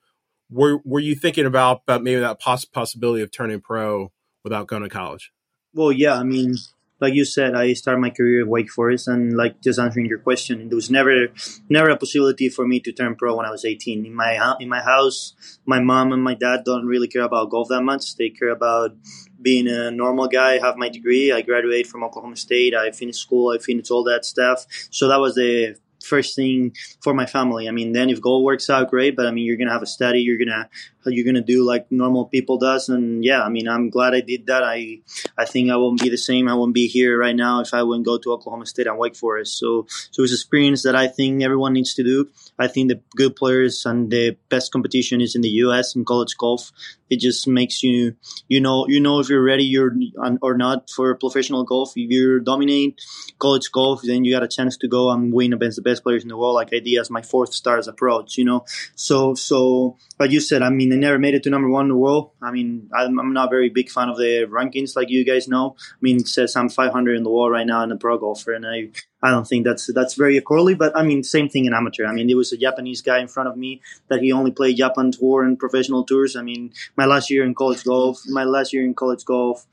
were 0.51 0.81
were 0.85 1.01
you 1.01 1.15
thinking 1.15 1.47
about, 1.47 1.83
about 1.87 2.03
maybe 2.03 2.21
that 2.21 2.41
poss- 2.41 2.65
possibility 2.65 3.23
of 3.23 3.31
turning 3.31 3.61
pro 3.61 4.13
without 4.45 4.67
going 4.67 4.83
to 4.83 4.89
college? 4.89 5.33
Well, 5.73 5.93
yeah, 5.93 6.15
I 6.15 6.25
mean, 6.25 6.57
like 7.01 7.15
you 7.15 7.25
said, 7.25 7.55
I 7.55 7.73
started 7.73 8.01
my 8.01 8.11
career 8.11 8.43
at 8.43 8.49
Wake 8.49 8.71
Forest, 8.71 9.09
and 9.09 9.37
like 9.37 9.61
just 9.63 9.79
answering 9.79 10.07
your 10.07 10.19
question, 10.19 10.69
there 10.69 10.77
was 10.77 10.91
never, 10.91 11.29
never 11.69 11.89
a 11.91 11.97
possibility 11.97 12.49
for 12.49 12.67
me 12.67 12.81
to 12.81 12.93
turn 12.93 13.15
pro 13.15 13.37
when 13.37 13.47
I 13.47 13.51
was 13.51 13.65
18. 13.65 14.05
In 14.05 14.15
my 14.15 14.57
in 14.61 14.69
my 14.69 14.81
house, 14.81 15.35
my 15.65 15.81
mom 15.81 16.13
and 16.13 16.23
my 16.23 16.35
dad 16.35 16.65
don't 16.65 16.87
really 16.87 17.09
care 17.09 17.23
about 17.23 17.51
golf 17.51 17.69
that 17.69 17.83
much. 17.83 18.17
They 18.17 18.31
care 18.31 18.51
about 18.51 18.97
being 19.41 19.69
a 19.69 19.91
normal 19.91 20.29
guy. 20.29 20.57
I 20.57 20.59
have 20.59 20.77
my 20.77 20.89
degree. 20.89 21.33
I 21.33 21.41
graduated 21.43 21.87
from 21.87 22.05
Oklahoma 22.05 22.37
State. 22.37 22.75
I 22.75 22.91
finished 22.91 23.21
school. 23.21 23.53
I 23.55 23.59
finished 23.59 23.91
all 23.91 24.05
that 24.05 24.25
stuff. 24.25 24.67
So 24.91 25.09
that 25.09 25.21
was 25.21 25.37
the 25.37 25.77
first 26.03 26.37
thing 26.37 26.75
for 27.03 27.15
my 27.15 27.27
family. 27.27 27.69
I 27.69 27.71
mean, 27.71 27.93
then 27.93 28.11
if 28.11 28.21
goal 28.21 28.45
works 28.45 28.71
out, 28.71 28.91
great. 28.91 29.17
But 29.17 29.27
I 29.27 29.31
mean, 29.31 29.45
you're 29.45 29.57
gonna 29.57 29.73
have 29.73 29.83
a 29.83 29.87
study. 29.87 30.21
You're 30.21 30.39
gonna 30.39 30.69
you're 31.07 31.25
gonna 31.25 31.41
do 31.41 31.65
like 31.65 31.91
normal 31.91 32.27
people 32.27 32.59
does. 32.59 32.89
And 32.89 33.25
yeah, 33.25 33.43
I 33.43 33.49
mean, 33.49 33.69
I'm 33.69 33.91
glad 33.91 34.15
I 34.15 34.21
did 34.21 34.47
that. 34.47 34.63
I 34.63 35.01
I 35.39 35.45
think 35.45 35.71
I 35.71 35.77
won't 35.77 36.01
be 36.01 36.09
the 36.09 36.17
same. 36.19 36.49
I 36.49 36.55
won't 36.55 36.75
be 36.75 36.87
here 36.89 37.19
right 37.19 37.37
now 37.37 37.61
if 37.61 37.73
I 37.73 37.83
wouldn't 37.83 38.07
go 38.07 38.19
to 38.19 38.33
Oklahoma 38.33 38.67
State 38.67 38.87
and 38.87 38.99
Wake 38.99 39.17
Forest. 39.17 39.59
So 39.59 39.87
so 40.11 40.23
it's 40.23 40.33
experience 40.33 40.83
that 40.83 40.97
I 40.97 41.09
think 41.09 41.43
everyone 41.43 41.73
needs 41.73 41.95
to 41.95 42.05
do. 42.05 42.29
I 42.59 42.69
think 42.69 42.89
the 42.89 43.01
good 43.17 43.37
players 43.37 43.87
and 43.87 44.11
the 44.11 44.37
best 44.49 44.73
competition 44.73 45.21
is 45.21 45.35
in 45.35 45.43
the 45.43 45.49
U.S. 45.65 45.95
in 45.95 46.05
college 46.05 46.37
golf. 46.39 46.73
It 47.11 47.21
just 47.21 47.47
makes 47.47 47.83
you 47.83 48.17
you 48.49 48.61
know 48.61 48.87
you 48.89 49.01
know 49.01 49.21
if 49.21 49.29
you're 49.29 49.43
ready 49.43 49.65
you're 49.65 49.95
or 50.41 50.57
not 50.57 50.91
for 50.91 51.15
professional 51.17 51.65
golf. 51.65 51.93
If 51.97 52.11
you 52.11 52.41
dominate 52.41 53.01
college 53.39 53.71
golf, 53.73 54.03
then 54.03 54.25
you 54.25 54.33
got 54.33 54.43
a 54.43 54.49
chance 54.49 54.77
to 54.79 54.89
go 54.89 55.11
and 55.11 55.33
win 55.33 55.53
against 55.53 55.77
the 55.77 55.83
best 55.83 56.03
players 56.03 56.23
in 56.23 56.29
the 56.29 56.37
world. 56.37 56.55
Like 56.55 56.73
I 56.73 56.79
did 56.79 56.99
as 56.99 57.11
my 57.11 57.23
fourth 57.23 57.53
stars 57.53 57.89
approach. 57.89 58.39
You 58.39 58.45
know, 58.45 58.65
so 58.95 59.35
so 59.35 59.97
like 60.19 60.31
you 60.31 60.41
said, 60.41 60.63
I 60.63 60.71
mean, 60.71 60.93
I 60.93 60.97
never 60.97 61.19
made 61.19 61.35
it 61.35 61.43
to 61.45 61.51
number 61.51 61.69
one 61.69 61.87
in 61.87 61.89
the 61.89 61.97
world. 61.97 62.33
I 62.43 62.51
mean, 62.51 62.89
I'm, 62.95 63.19
I'm 63.19 63.33
not 63.33 63.49
a 63.49 63.51
very 63.51 63.71
big 63.71 63.91
fan 63.91 64.09
of 64.09 64.17
the 64.17 64.47
rankings, 64.51 64.97
like 64.97 65.11
you 65.11 65.25
guys 65.25 65.49
know. 65.49 65.77
I 65.79 65.99
mean, 66.01 66.19
it 66.19 66.29
says 66.29 66.57
I'm 66.57 66.69
500 66.69 67.17
in 67.17 67.23
the 67.23 67.31
world 67.31 67.53
right 67.53 67.67
now 67.67 67.83
in 67.83 67.89
the 67.89 67.97
pro 67.97 68.19
golfer, 68.19 68.53
and 68.53 68.67
I 68.67 68.91
I 69.23 69.31
don't 69.31 69.47
think 69.47 69.65
that's 69.67 69.93
that's 69.93 70.15
very 70.15 70.37
accordingly. 70.37 70.75
But 70.75 70.97
I 70.97 71.03
mean, 71.03 71.23
same 71.23 71.49
thing 71.49 71.67
in 71.67 71.75
amateur. 71.75 72.07
I 72.07 72.13
mean, 72.13 72.27
there 72.27 72.37
was 72.37 72.53
a 72.53 72.57
Japanese 72.57 73.03
guy 73.03 73.19
in 73.19 73.29
front 73.29 73.49
of 73.49 73.57
me 73.57 73.83
that 74.09 74.21
he 74.23 74.33
only 74.33 74.51
played 74.51 74.77
Japan 74.77 75.13
tour 75.13 75.43
and 75.43 75.59
professional 75.59 76.05
tours. 76.05 76.37
I 76.37 76.43
mean, 76.43 76.73
my 76.97 77.05
last 77.05 77.31
year 77.31 77.45
in 77.45 77.55
college 77.55 77.85
golf, 77.85 78.21
my 78.29 78.45
last 78.45 78.73
year 78.73 78.85
in 78.85 78.95
college 78.95 79.25
golf, 79.25 79.67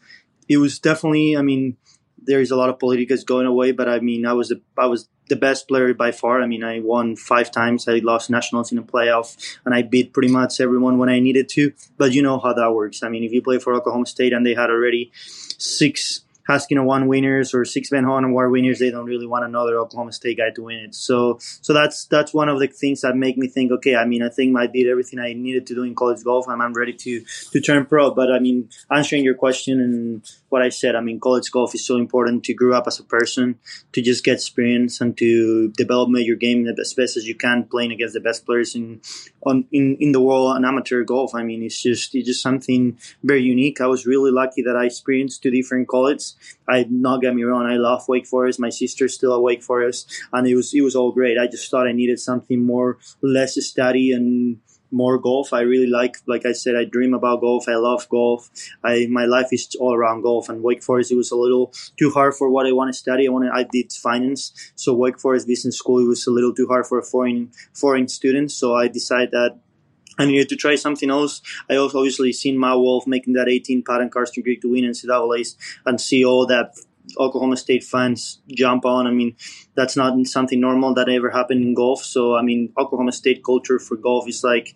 it 0.49 0.57
was 0.57 0.79
definitely. 0.79 1.37
I 1.37 1.41
mean, 1.41 1.77
there 2.17 2.41
is 2.41 2.51
a 2.51 2.55
lot 2.55 2.69
of 2.69 2.77
politicas 2.77 3.25
going 3.25 3.45
away, 3.45 3.71
but 3.71 3.87
I 3.87 3.99
mean, 3.99 4.25
I 4.25 4.33
was 4.33 4.51
a, 4.51 4.57
I 4.77 4.87
was 4.87 5.07
the 5.29 5.35
best 5.35 5.67
player 5.67 5.93
by 5.93 6.11
far. 6.11 6.41
I 6.41 6.47
mean, 6.47 6.63
I 6.63 6.79
won 6.79 7.15
five 7.15 7.51
times. 7.51 7.87
I 7.87 7.99
lost 8.03 8.29
nationals 8.29 8.71
in 8.71 8.77
a 8.77 8.83
playoff, 8.83 9.57
and 9.65 9.73
I 9.73 9.81
beat 9.81 10.13
pretty 10.13 10.29
much 10.29 10.59
everyone 10.59 10.97
when 10.97 11.09
I 11.09 11.19
needed 11.19 11.49
to. 11.49 11.73
But 11.97 12.13
you 12.13 12.21
know 12.21 12.37
how 12.39 12.53
that 12.53 12.73
works. 12.73 13.03
I 13.03 13.09
mean, 13.09 13.23
if 13.23 13.31
you 13.31 13.41
play 13.41 13.59
for 13.59 13.73
Oklahoma 13.73 14.05
State 14.05 14.33
and 14.33 14.45
they 14.45 14.55
had 14.55 14.69
already 14.69 15.11
six 15.57 16.21
Haskins 16.47 16.79
Award 16.79 17.07
winners 17.07 17.53
or 17.53 17.65
six 17.65 17.89
Ben 17.89 18.05
Hogan 18.05 18.25
Award 18.25 18.51
winners, 18.51 18.79
they 18.79 18.89
don't 18.89 19.05
really 19.05 19.27
want 19.27 19.45
another 19.45 19.77
Oklahoma 19.77 20.13
State 20.13 20.37
guy 20.37 20.49
to 20.55 20.63
win 20.63 20.77
it. 20.77 20.95
So, 20.95 21.37
so 21.39 21.73
that's 21.73 22.05
that's 22.05 22.33
one 22.33 22.49
of 22.49 22.59
the 22.59 22.67
things 22.67 23.01
that 23.01 23.15
make 23.15 23.37
me 23.37 23.47
think, 23.47 23.71
okay, 23.71 23.95
I 23.95 24.05
mean, 24.05 24.23
I 24.23 24.29
think 24.29 24.57
I 24.57 24.67
did 24.67 24.87
everything 24.87 25.19
I 25.19 25.33
needed 25.33 25.67
to 25.67 25.75
do 25.75 25.83
in 25.83 25.93
college 25.93 26.23
golf, 26.23 26.47
and 26.47 26.61
I'm 26.61 26.73
ready 26.73 26.93
to 26.93 27.23
to 27.51 27.59
turn 27.59 27.85
pro. 27.85 28.11
But 28.11 28.31
I 28.31 28.39
mean, 28.39 28.69
answering 28.89 29.23
your 29.23 29.35
question 29.35 29.81
and 29.81 30.31
what 30.49 30.61
I 30.61 30.69
said, 30.69 30.95
I 30.95 31.01
mean, 31.01 31.19
college 31.19 31.51
golf 31.51 31.75
is 31.75 31.85
so 31.85 31.97
important 31.97 32.45
to 32.45 32.53
grow 32.53 32.77
up 32.77 32.87
as 32.87 32.99
a 32.99 33.03
person, 33.03 33.59
to 33.91 34.01
just 34.01 34.23
get 34.23 34.35
experience 34.35 35.01
and 35.01 35.17
to 35.17 35.69
develop 35.71 36.09
your 36.13 36.37
game 36.37 36.65
as 36.67 36.93
best 36.93 37.17
as 37.17 37.27
you 37.27 37.35
can, 37.35 37.65
playing 37.65 37.91
against 37.91 38.13
the 38.13 38.21
best 38.21 38.45
players 38.45 38.75
in 38.75 39.01
on 39.45 39.65
in, 39.71 39.97
in 39.99 40.13
the 40.13 40.21
world 40.21 40.55
and 40.55 40.65
amateur 40.65 41.03
golf. 41.03 41.35
I 41.35 41.43
mean, 41.43 41.61
it's 41.63 41.81
just 41.81 42.15
it's 42.15 42.27
just 42.27 42.41
something 42.41 42.97
very 43.23 43.43
unique. 43.43 43.81
I 43.81 43.87
was 43.87 44.05
really 44.05 44.31
lucky 44.31 44.61
that 44.61 44.77
I 44.77 44.85
experienced 44.85 45.43
two 45.43 45.51
different 45.51 45.89
colleges 45.89 46.36
I 46.67 46.85
not 46.89 47.21
get 47.21 47.35
me 47.35 47.43
wrong, 47.43 47.65
I 47.65 47.77
love 47.77 48.07
Wake 48.07 48.27
Forest. 48.27 48.59
My 48.59 48.69
sister's 48.69 49.13
still 49.13 49.35
at 49.35 49.41
Wake 49.41 49.63
Forest, 49.63 50.11
and 50.33 50.47
it 50.47 50.55
was 50.55 50.73
it 50.73 50.81
was 50.81 50.95
all 50.95 51.11
great. 51.11 51.37
I 51.37 51.47
just 51.47 51.69
thought 51.69 51.87
I 51.87 51.91
needed 51.91 52.19
something 52.19 52.65
more, 52.65 52.97
less 53.21 53.63
study 53.65 54.11
and 54.11 54.59
more 54.91 55.17
golf. 55.17 55.53
I 55.53 55.61
really 55.61 55.87
like, 55.87 56.17
like 56.27 56.45
I 56.45 56.51
said, 56.51 56.75
I 56.75 56.85
dream 56.85 57.13
about 57.13 57.41
golf. 57.41 57.67
I 57.67 57.75
love 57.75 58.07
golf. 58.09 58.49
I 58.83 59.07
my 59.09 59.25
life 59.25 59.47
is 59.51 59.75
all 59.79 59.93
around 59.93 60.21
golf. 60.21 60.49
And 60.49 60.63
Wake 60.63 60.83
Forest, 60.83 61.11
it 61.11 61.15
was 61.15 61.31
a 61.31 61.35
little 61.35 61.73
too 61.97 62.11
hard 62.11 62.35
for 62.35 62.49
what 62.49 62.65
I 62.65 62.71
want 62.71 62.89
to 62.93 62.97
study. 62.97 63.27
I 63.27 63.31
want 63.31 63.49
I 63.53 63.63
did 63.63 63.91
finance, 63.91 64.71
so 64.75 64.93
Wake 64.93 65.19
Forest 65.19 65.47
Business 65.47 65.77
School 65.77 65.99
it 65.99 66.07
was 66.07 66.27
a 66.27 66.31
little 66.31 66.53
too 66.53 66.67
hard 66.67 66.87
for 66.87 66.99
a 66.99 67.03
foreign 67.03 67.51
foreign 67.73 68.07
student. 68.07 68.51
So 68.51 68.75
I 68.75 68.87
decided 68.87 69.31
that 69.31 69.59
I 70.17 70.25
needed 70.25 70.49
to 70.49 70.55
try 70.55 70.75
something 70.75 71.09
else. 71.09 71.41
I 71.69 71.75
also 71.75 71.99
obviously 71.99 72.33
seen 72.33 72.59
Matt 72.59 72.77
Wolff 72.77 73.07
making 73.07 73.33
that 73.33 73.47
18 73.47 73.83
putt 73.83 74.01
and 74.01 74.11
Karsten 74.11 74.43
Creek 74.43 74.61
to 74.61 74.71
win 74.71 74.83
NCAA's 74.83 75.57
and 75.85 75.99
see 75.99 76.25
all 76.25 76.47
that 76.47 76.75
Oklahoma 77.17 77.57
State 77.57 77.83
fans 77.83 78.39
jump 78.49 78.85
on. 78.85 79.07
I 79.07 79.11
mean, 79.11 79.35
that's 79.75 79.95
not 79.95 80.13
something 80.27 80.59
normal 80.59 80.93
that 80.95 81.09
ever 81.09 81.29
happened 81.29 81.63
in 81.63 81.73
golf. 81.73 82.03
So, 82.03 82.35
I 82.35 82.41
mean, 82.41 82.73
Oklahoma 82.77 83.11
State 83.11 83.43
culture 83.43 83.79
for 83.79 83.95
golf 83.95 84.27
is 84.27 84.43
like 84.43 84.75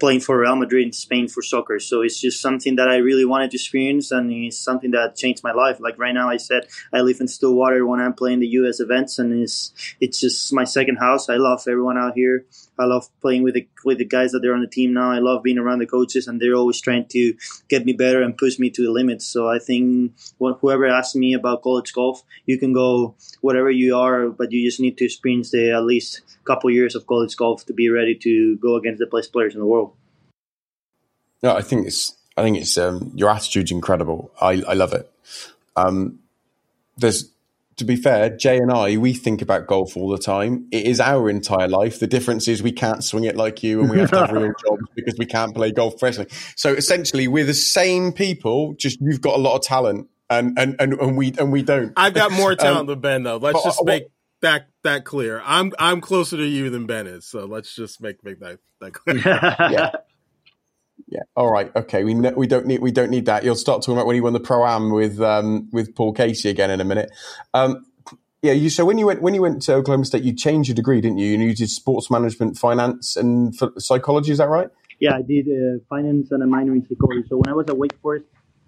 playing 0.00 0.20
for 0.20 0.38
Real 0.38 0.56
Madrid 0.56 0.86
in 0.86 0.92
Spain 0.92 1.28
for 1.28 1.42
soccer. 1.42 1.78
So 1.78 2.00
it's 2.00 2.20
just 2.20 2.40
something 2.40 2.76
that 2.76 2.88
I 2.88 2.96
really 2.96 3.26
wanted 3.26 3.50
to 3.52 3.58
experience, 3.58 4.10
and 4.10 4.32
it's 4.32 4.58
something 4.58 4.90
that 4.92 5.14
changed 5.14 5.44
my 5.44 5.52
life. 5.52 5.78
Like 5.78 5.98
right 5.98 6.14
now, 6.14 6.28
I 6.28 6.38
said 6.38 6.66
I 6.92 7.02
live 7.02 7.20
in 7.20 7.28
Stillwater 7.28 7.86
when 7.86 8.00
I'm 8.00 8.14
playing 8.14 8.40
the 8.40 8.48
U.S. 8.48 8.80
events, 8.80 9.18
and 9.18 9.32
it's 9.32 9.72
it's 10.00 10.18
just 10.18 10.52
my 10.52 10.64
second 10.64 10.96
house. 10.96 11.28
I 11.28 11.36
love 11.36 11.62
everyone 11.68 11.98
out 11.98 12.14
here. 12.14 12.46
I 12.80 12.86
love 12.86 13.08
playing 13.20 13.42
with 13.42 13.54
the 13.54 13.68
with 13.84 13.98
the 13.98 14.04
guys 14.04 14.32
that 14.32 14.44
are 14.44 14.54
on 14.54 14.62
the 14.62 14.66
team 14.66 14.94
now. 14.94 15.10
I 15.10 15.18
love 15.18 15.42
being 15.42 15.58
around 15.58 15.80
the 15.80 15.86
coaches, 15.86 16.26
and 16.26 16.40
they're 16.40 16.54
always 16.54 16.80
trying 16.80 17.06
to 17.08 17.34
get 17.68 17.84
me 17.84 17.92
better 17.92 18.22
and 18.22 18.36
push 18.36 18.58
me 18.58 18.70
to 18.70 18.82
the 18.82 18.90
limits. 18.90 19.26
So 19.26 19.48
I 19.48 19.58
think 19.58 20.14
whoever 20.38 20.86
asks 20.86 21.14
me 21.14 21.34
about 21.34 21.62
college 21.62 21.92
golf, 21.92 22.22
you 22.46 22.58
can 22.58 22.72
go 22.72 23.14
whatever 23.42 23.70
you 23.70 23.96
are, 23.96 24.28
but 24.28 24.50
you 24.52 24.66
just 24.66 24.80
need 24.80 24.96
to 24.98 25.04
experience 25.04 25.50
the 25.50 25.72
at 25.72 25.84
least 25.84 26.22
couple 26.44 26.70
years 26.70 26.96
of 26.96 27.06
college 27.06 27.36
golf 27.36 27.64
to 27.66 27.72
be 27.72 27.88
ready 27.88 28.14
to 28.14 28.56
go 28.56 28.76
against 28.76 28.98
the 28.98 29.06
best 29.06 29.32
players 29.32 29.54
in 29.54 29.60
the 29.60 29.66
world. 29.66 29.92
No, 31.42 31.54
I 31.54 31.62
think 31.62 31.86
it's 31.86 32.16
I 32.36 32.42
think 32.42 32.56
it's 32.56 32.76
um, 32.78 33.12
your 33.14 33.30
attitude's 33.30 33.70
incredible. 33.70 34.30
I, 34.40 34.62
I 34.66 34.74
love 34.74 34.92
it. 34.94 35.10
Um, 35.76 36.20
there's 36.96 37.30
to 37.80 37.84
be 37.86 37.96
fair, 37.96 38.28
Jay 38.28 38.58
and 38.58 38.70
I, 38.70 38.98
we 38.98 39.14
think 39.14 39.40
about 39.40 39.66
golf 39.66 39.96
all 39.96 40.10
the 40.10 40.18
time. 40.18 40.68
It 40.70 40.84
is 40.84 41.00
our 41.00 41.30
entire 41.30 41.66
life. 41.66 41.98
The 41.98 42.06
difference 42.06 42.46
is 42.46 42.62
we 42.62 42.72
can't 42.72 43.02
swing 43.02 43.24
it 43.24 43.36
like 43.36 43.62
you 43.62 43.80
and 43.80 43.88
we 43.88 43.98
have 43.98 44.10
to 44.10 44.18
have 44.18 44.32
real 44.32 44.52
jobs 44.66 44.82
because 44.94 45.14
we 45.18 45.24
can't 45.24 45.54
play 45.54 45.72
golf 45.72 45.94
professionally. 45.94 46.28
So 46.56 46.74
essentially, 46.74 47.26
we're 47.26 47.46
the 47.46 47.54
same 47.54 48.12
people, 48.12 48.74
just 48.74 48.98
you've 49.00 49.22
got 49.22 49.36
a 49.36 49.40
lot 49.40 49.56
of 49.56 49.62
talent 49.62 50.08
and, 50.28 50.58
and, 50.58 50.76
and, 50.78 50.92
and 50.92 51.16
we 51.16 51.32
and 51.38 51.50
we 51.50 51.62
don't. 51.62 51.94
I've 51.96 52.12
got 52.12 52.32
more 52.32 52.54
talent 52.56 52.80
um, 52.80 52.86
than 52.86 53.00
Ben, 53.00 53.22
though. 53.22 53.38
Let's 53.38 53.64
just 53.64 53.82
make 53.82 54.04
that 54.42 54.68
that 54.84 55.06
clear. 55.06 55.42
I'm 55.42 55.72
I'm 55.78 56.02
closer 56.02 56.36
to 56.36 56.46
you 56.46 56.68
than 56.68 56.86
Ben 56.86 57.06
is, 57.06 57.24
so 57.24 57.46
let's 57.46 57.74
just 57.74 58.02
make 58.02 58.22
make 58.22 58.40
that 58.40 58.58
that 58.82 58.92
clear. 58.92 59.22
yeah. 59.24 59.92
Yeah. 61.10 61.22
All 61.34 61.50
right. 61.50 61.74
Okay. 61.74 62.04
We 62.04 62.14
we 62.14 62.46
don't 62.46 62.66
need 62.66 62.80
we 62.80 62.92
don't 62.92 63.10
need 63.10 63.26
that. 63.26 63.44
You'll 63.44 63.56
start 63.56 63.82
talking 63.82 63.94
about 63.94 64.06
when 64.06 64.16
you 64.16 64.22
won 64.22 64.32
the 64.32 64.40
pro 64.40 64.64
am 64.64 64.90
with 64.90 65.20
um, 65.20 65.68
with 65.72 65.94
Paul 65.94 66.12
Casey 66.12 66.48
again 66.48 66.70
in 66.70 66.80
a 66.80 66.84
minute. 66.84 67.10
Um, 67.52 67.84
yeah. 68.42 68.52
You 68.52 68.70
so 68.70 68.84
when 68.84 68.96
you 68.96 69.06
went 69.06 69.20
when 69.20 69.34
you 69.34 69.42
went 69.42 69.60
to 69.62 69.74
Oklahoma 69.74 70.04
State, 70.04 70.22
you 70.22 70.32
changed 70.32 70.68
your 70.68 70.76
degree, 70.76 71.00
didn't 71.00 71.18
you? 71.18 71.36
You 71.36 71.54
did 71.54 71.68
sports 71.68 72.10
management, 72.10 72.58
finance, 72.58 73.16
and 73.16 73.52
psychology. 73.78 74.30
Is 74.30 74.38
that 74.38 74.48
right? 74.48 74.68
Yeah, 75.00 75.14
I 75.16 75.22
did 75.22 75.48
uh, 75.48 75.82
finance 75.88 76.28
and 76.30 76.42
a 76.42 76.46
minor 76.46 76.74
in 76.74 76.86
psychology. 76.86 77.26
So 77.28 77.38
when 77.38 77.48
I 77.48 77.54
was 77.54 77.66
at 77.68 77.76
Wake 77.76 77.98
Forest, 78.02 78.26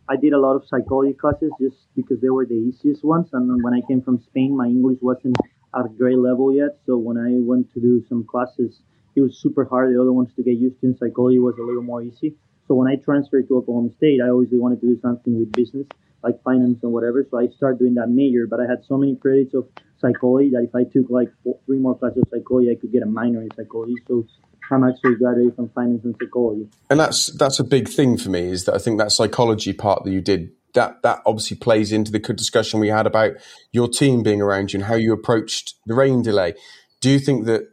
I 0.09 0.17
did 0.17 0.33
a 0.33 0.39
lot 0.39 0.57
of 0.57 0.65
psychology 0.67 1.13
classes 1.13 1.53
just 1.61 1.77
because 1.95 2.21
they 2.21 2.31
were 2.31 2.47
the 2.47 2.55
easiest 2.55 3.05
ones. 3.05 3.29
And 3.33 3.63
when 3.63 3.75
I 3.75 3.83
came 3.87 4.03
from 4.03 4.21
Spain, 4.29 4.57
my 4.57 4.67
English 4.67 4.99
wasn't 5.01 5.37
at 5.77 5.85
a 5.85 5.89
great 5.91 6.19
level 6.19 6.53
yet. 6.53 6.79
So 6.87 6.97
when 6.97 7.19
I 7.19 7.39
went 7.39 7.73
to 7.75 7.81
do 7.81 8.03
some 8.09 8.25
classes 8.25 8.81
it 9.15 9.21
was 9.21 9.41
super 9.41 9.65
hard. 9.65 9.95
The 9.95 10.01
other 10.01 10.13
ones 10.13 10.31
to 10.37 10.43
get 10.43 10.59
used 10.59 10.81
to 10.81 10.87
in 10.87 10.97
psychology 10.97 11.39
was 11.39 11.57
a 11.59 11.63
little 11.63 11.83
more 11.83 12.03
easy. 12.03 12.35
So 12.69 12.75
when 12.75 12.89
I 12.89 12.97
transferred 12.97 13.49
to 13.49 13.59
Oklahoma 13.59 13.91
State, 13.97 14.21
I 14.25 14.29
always 14.31 14.49
wanted 14.53 14.81
to 14.81 14.87
do 14.87 15.01
something 15.01 15.39
with 15.39 15.53
business, 15.53 15.87
like 16.23 16.43
finance 16.43 16.79
and 16.83 16.93
whatever. 16.93 17.27
So 17.31 17.39
I 17.39 17.49
started 17.49 17.79
doing 17.79 17.95
that 17.95 18.09
major, 18.09 18.47
but 18.47 18.61
I 18.61 18.65
had 18.69 18.85
so 18.87 18.97
many 18.97 19.17
credits 19.17 19.55
of 19.55 19.69
psychology 20.01 20.51
that 20.51 20.63
if 20.69 20.75
I 20.75 20.85
took 20.85 21.11
like 21.11 21.29
four, 21.43 21.59
three 21.67 21.79
more 21.79 21.99
classes 21.99 22.23
of 22.23 22.29
psychology, 22.31 22.71
I 22.71 22.81
could 22.81 22.93
get 22.93 23.03
a 23.03 23.07
minor 23.07 23.43
in 23.43 23.49
psychology. 23.57 23.95
So 24.07 24.27
I'm 24.71 24.85
actually 24.85 25.17
graduating 25.17 25.53
from 25.53 25.69
finance 25.71 26.05
and 26.05 26.17
psychology. 26.21 26.69
And 26.89 27.01
that's 27.01 27.27
that's 27.37 27.59
a 27.59 27.65
big 27.65 27.89
thing 27.89 28.17
for 28.17 28.31
me 28.31 28.49
is 28.49 28.65
that 28.65 28.75
I 28.75 28.79
think 28.79 28.99
that 28.99 29.13
psychology 29.13 29.73
part 29.73 30.05
that 30.05 30.11
you 30.11 30.21
did 30.21 30.51
that 30.75 31.03
that 31.03 31.21
obviously 31.27 31.57
plays 31.57 31.93
into 31.93 32.11
the 32.11 32.19
good 32.19 32.37
discussion 32.37 32.81
we 32.81 32.89
had 32.89 33.07
about 33.07 33.33
your 33.73 33.89
team 33.89 34.23
being 34.23 34.41
around 34.41 34.73
you 34.73 34.79
and 34.79 34.87
how 34.87 34.95
you 34.95 35.13
approached 35.13 35.75
the 35.87 35.95
rain 35.95 36.23
delay. 36.23 36.55
Do 37.01 37.11
you 37.11 37.19
think 37.19 37.47
that 37.47 37.72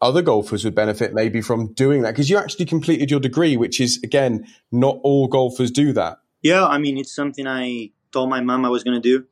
other 0.00 0.22
golfers 0.22 0.64
would 0.64 0.74
benefit 0.74 1.12
maybe 1.12 1.40
from 1.40 1.72
doing 1.72 2.02
that 2.02 2.12
because 2.12 2.30
you 2.30 2.38
actually 2.38 2.66
completed 2.66 3.10
your 3.10 3.20
degree, 3.20 3.56
which 3.56 3.80
is 3.80 4.00
again 4.02 4.46
not 4.70 4.98
all 5.02 5.28
golfers 5.28 5.70
do 5.70 5.92
that. 5.92 6.18
Yeah, 6.42 6.66
I 6.66 6.78
mean 6.78 6.98
it's 6.98 7.14
something 7.14 7.46
I 7.46 7.90
told 8.12 8.30
my 8.30 8.40
mom 8.40 8.64
I 8.64 8.68
was 8.68 8.84
going 8.84 9.00
to 9.00 9.06
do 9.06 9.26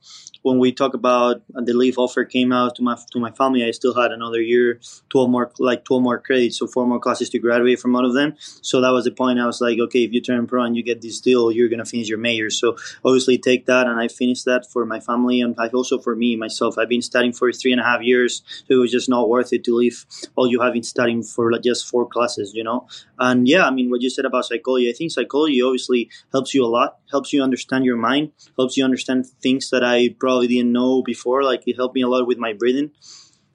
when 0.46 0.60
we 0.60 0.70
talk 0.70 0.94
about 0.94 1.42
uh, 1.56 1.60
the 1.60 1.72
LIV 1.74 1.98
offer 1.98 2.24
came 2.24 2.52
out 2.52 2.76
to 2.76 2.82
my 2.82 2.96
to 3.10 3.18
my 3.18 3.32
family, 3.32 3.64
I 3.64 3.72
still 3.72 3.94
had 3.94 4.12
another 4.12 4.40
year, 4.40 4.78
twelve 5.08 5.28
more 5.28 5.50
like 5.58 5.84
twelve 5.84 6.04
more 6.04 6.20
credits, 6.20 6.60
so 6.60 6.68
four 6.68 6.86
more 6.86 7.00
classes 7.00 7.28
to 7.30 7.40
graduate 7.40 7.80
from 7.80 7.94
one 7.94 8.04
of 8.04 8.14
them. 8.14 8.34
So 8.38 8.80
that 8.80 8.90
was 8.90 9.06
the 9.06 9.10
point. 9.10 9.40
I 9.40 9.46
was 9.46 9.60
like, 9.60 9.80
okay, 9.80 10.04
if 10.04 10.12
you 10.12 10.20
turn 10.20 10.46
pro 10.46 10.62
and 10.62 10.76
you 10.76 10.84
get 10.84 11.02
this 11.02 11.20
deal, 11.20 11.50
you're 11.50 11.68
gonna 11.68 11.84
finish 11.84 12.08
your 12.08 12.18
major. 12.18 12.48
So 12.50 12.76
obviously 13.04 13.38
take 13.38 13.66
that, 13.66 13.88
and 13.88 13.98
I 13.98 14.06
finished 14.06 14.44
that 14.44 14.70
for 14.70 14.86
my 14.86 15.00
family 15.00 15.40
and 15.40 15.58
also 15.74 15.98
for 15.98 16.14
me 16.14 16.36
myself. 16.36 16.78
I've 16.78 16.88
been 16.88 17.02
studying 17.02 17.32
for 17.32 17.50
three 17.50 17.72
and 17.72 17.80
a 17.80 17.84
half 17.84 18.02
years, 18.02 18.44
so 18.46 18.74
it 18.76 18.76
was 18.84 18.92
just 18.92 19.08
not 19.08 19.28
worth 19.28 19.52
it 19.52 19.64
to 19.64 19.74
leave 19.74 20.06
all 20.36 20.46
you 20.46 20.60
have 20.60 20.74
been 20.74 20.84
studying 20.84 21.24
for 21.24 21.50
like 21.50 21.64
just 21.64 21.88
four 21.88 22.06
classes, 22.06 22.54
you 22.54 22.62
know. 22.62 22.86
And 23.18 23.48
yeah, 23.48 23.66
I 23.66 23.72
mean 23.72 23.90
what 23.90 24.00
you 24.00 24.10
said 24.10 24.24
about 24.24 24.44
psychology, 24.44 24.88
I 24.88 24.92
think 24.92 25.10
psychology 25.10 25.60
obviously 25.60 26.08
helps 26.30 26.54
you 26.54 26.64
a 26.64 26.70
lot, 26.78 26.98
helps 27.10 27.32
you 27.32 27.42
understand 27.42 27.84
your 27.84 27.96
mind, 27.96 28.30
helps 28.56 28.76
you 28.76 28.84
understand 28.84 29.26
things 29.42 29.70
that 29.70 29.82
I 29.82 30.14
probably 30.20 30.35
probably 30.36 30.48
didn't 30.48 30.72
know 30.72 31.02
before. 31.02 31.42
Like 31.42 31.62
it 31.66 31.76
helped 31.76 31.94
me 31.94 32.02
a 32.02 32.08
lot 32.08 32.26
with 32.26 32.38
my 32.38 32.52
breathing. 32.52 32.90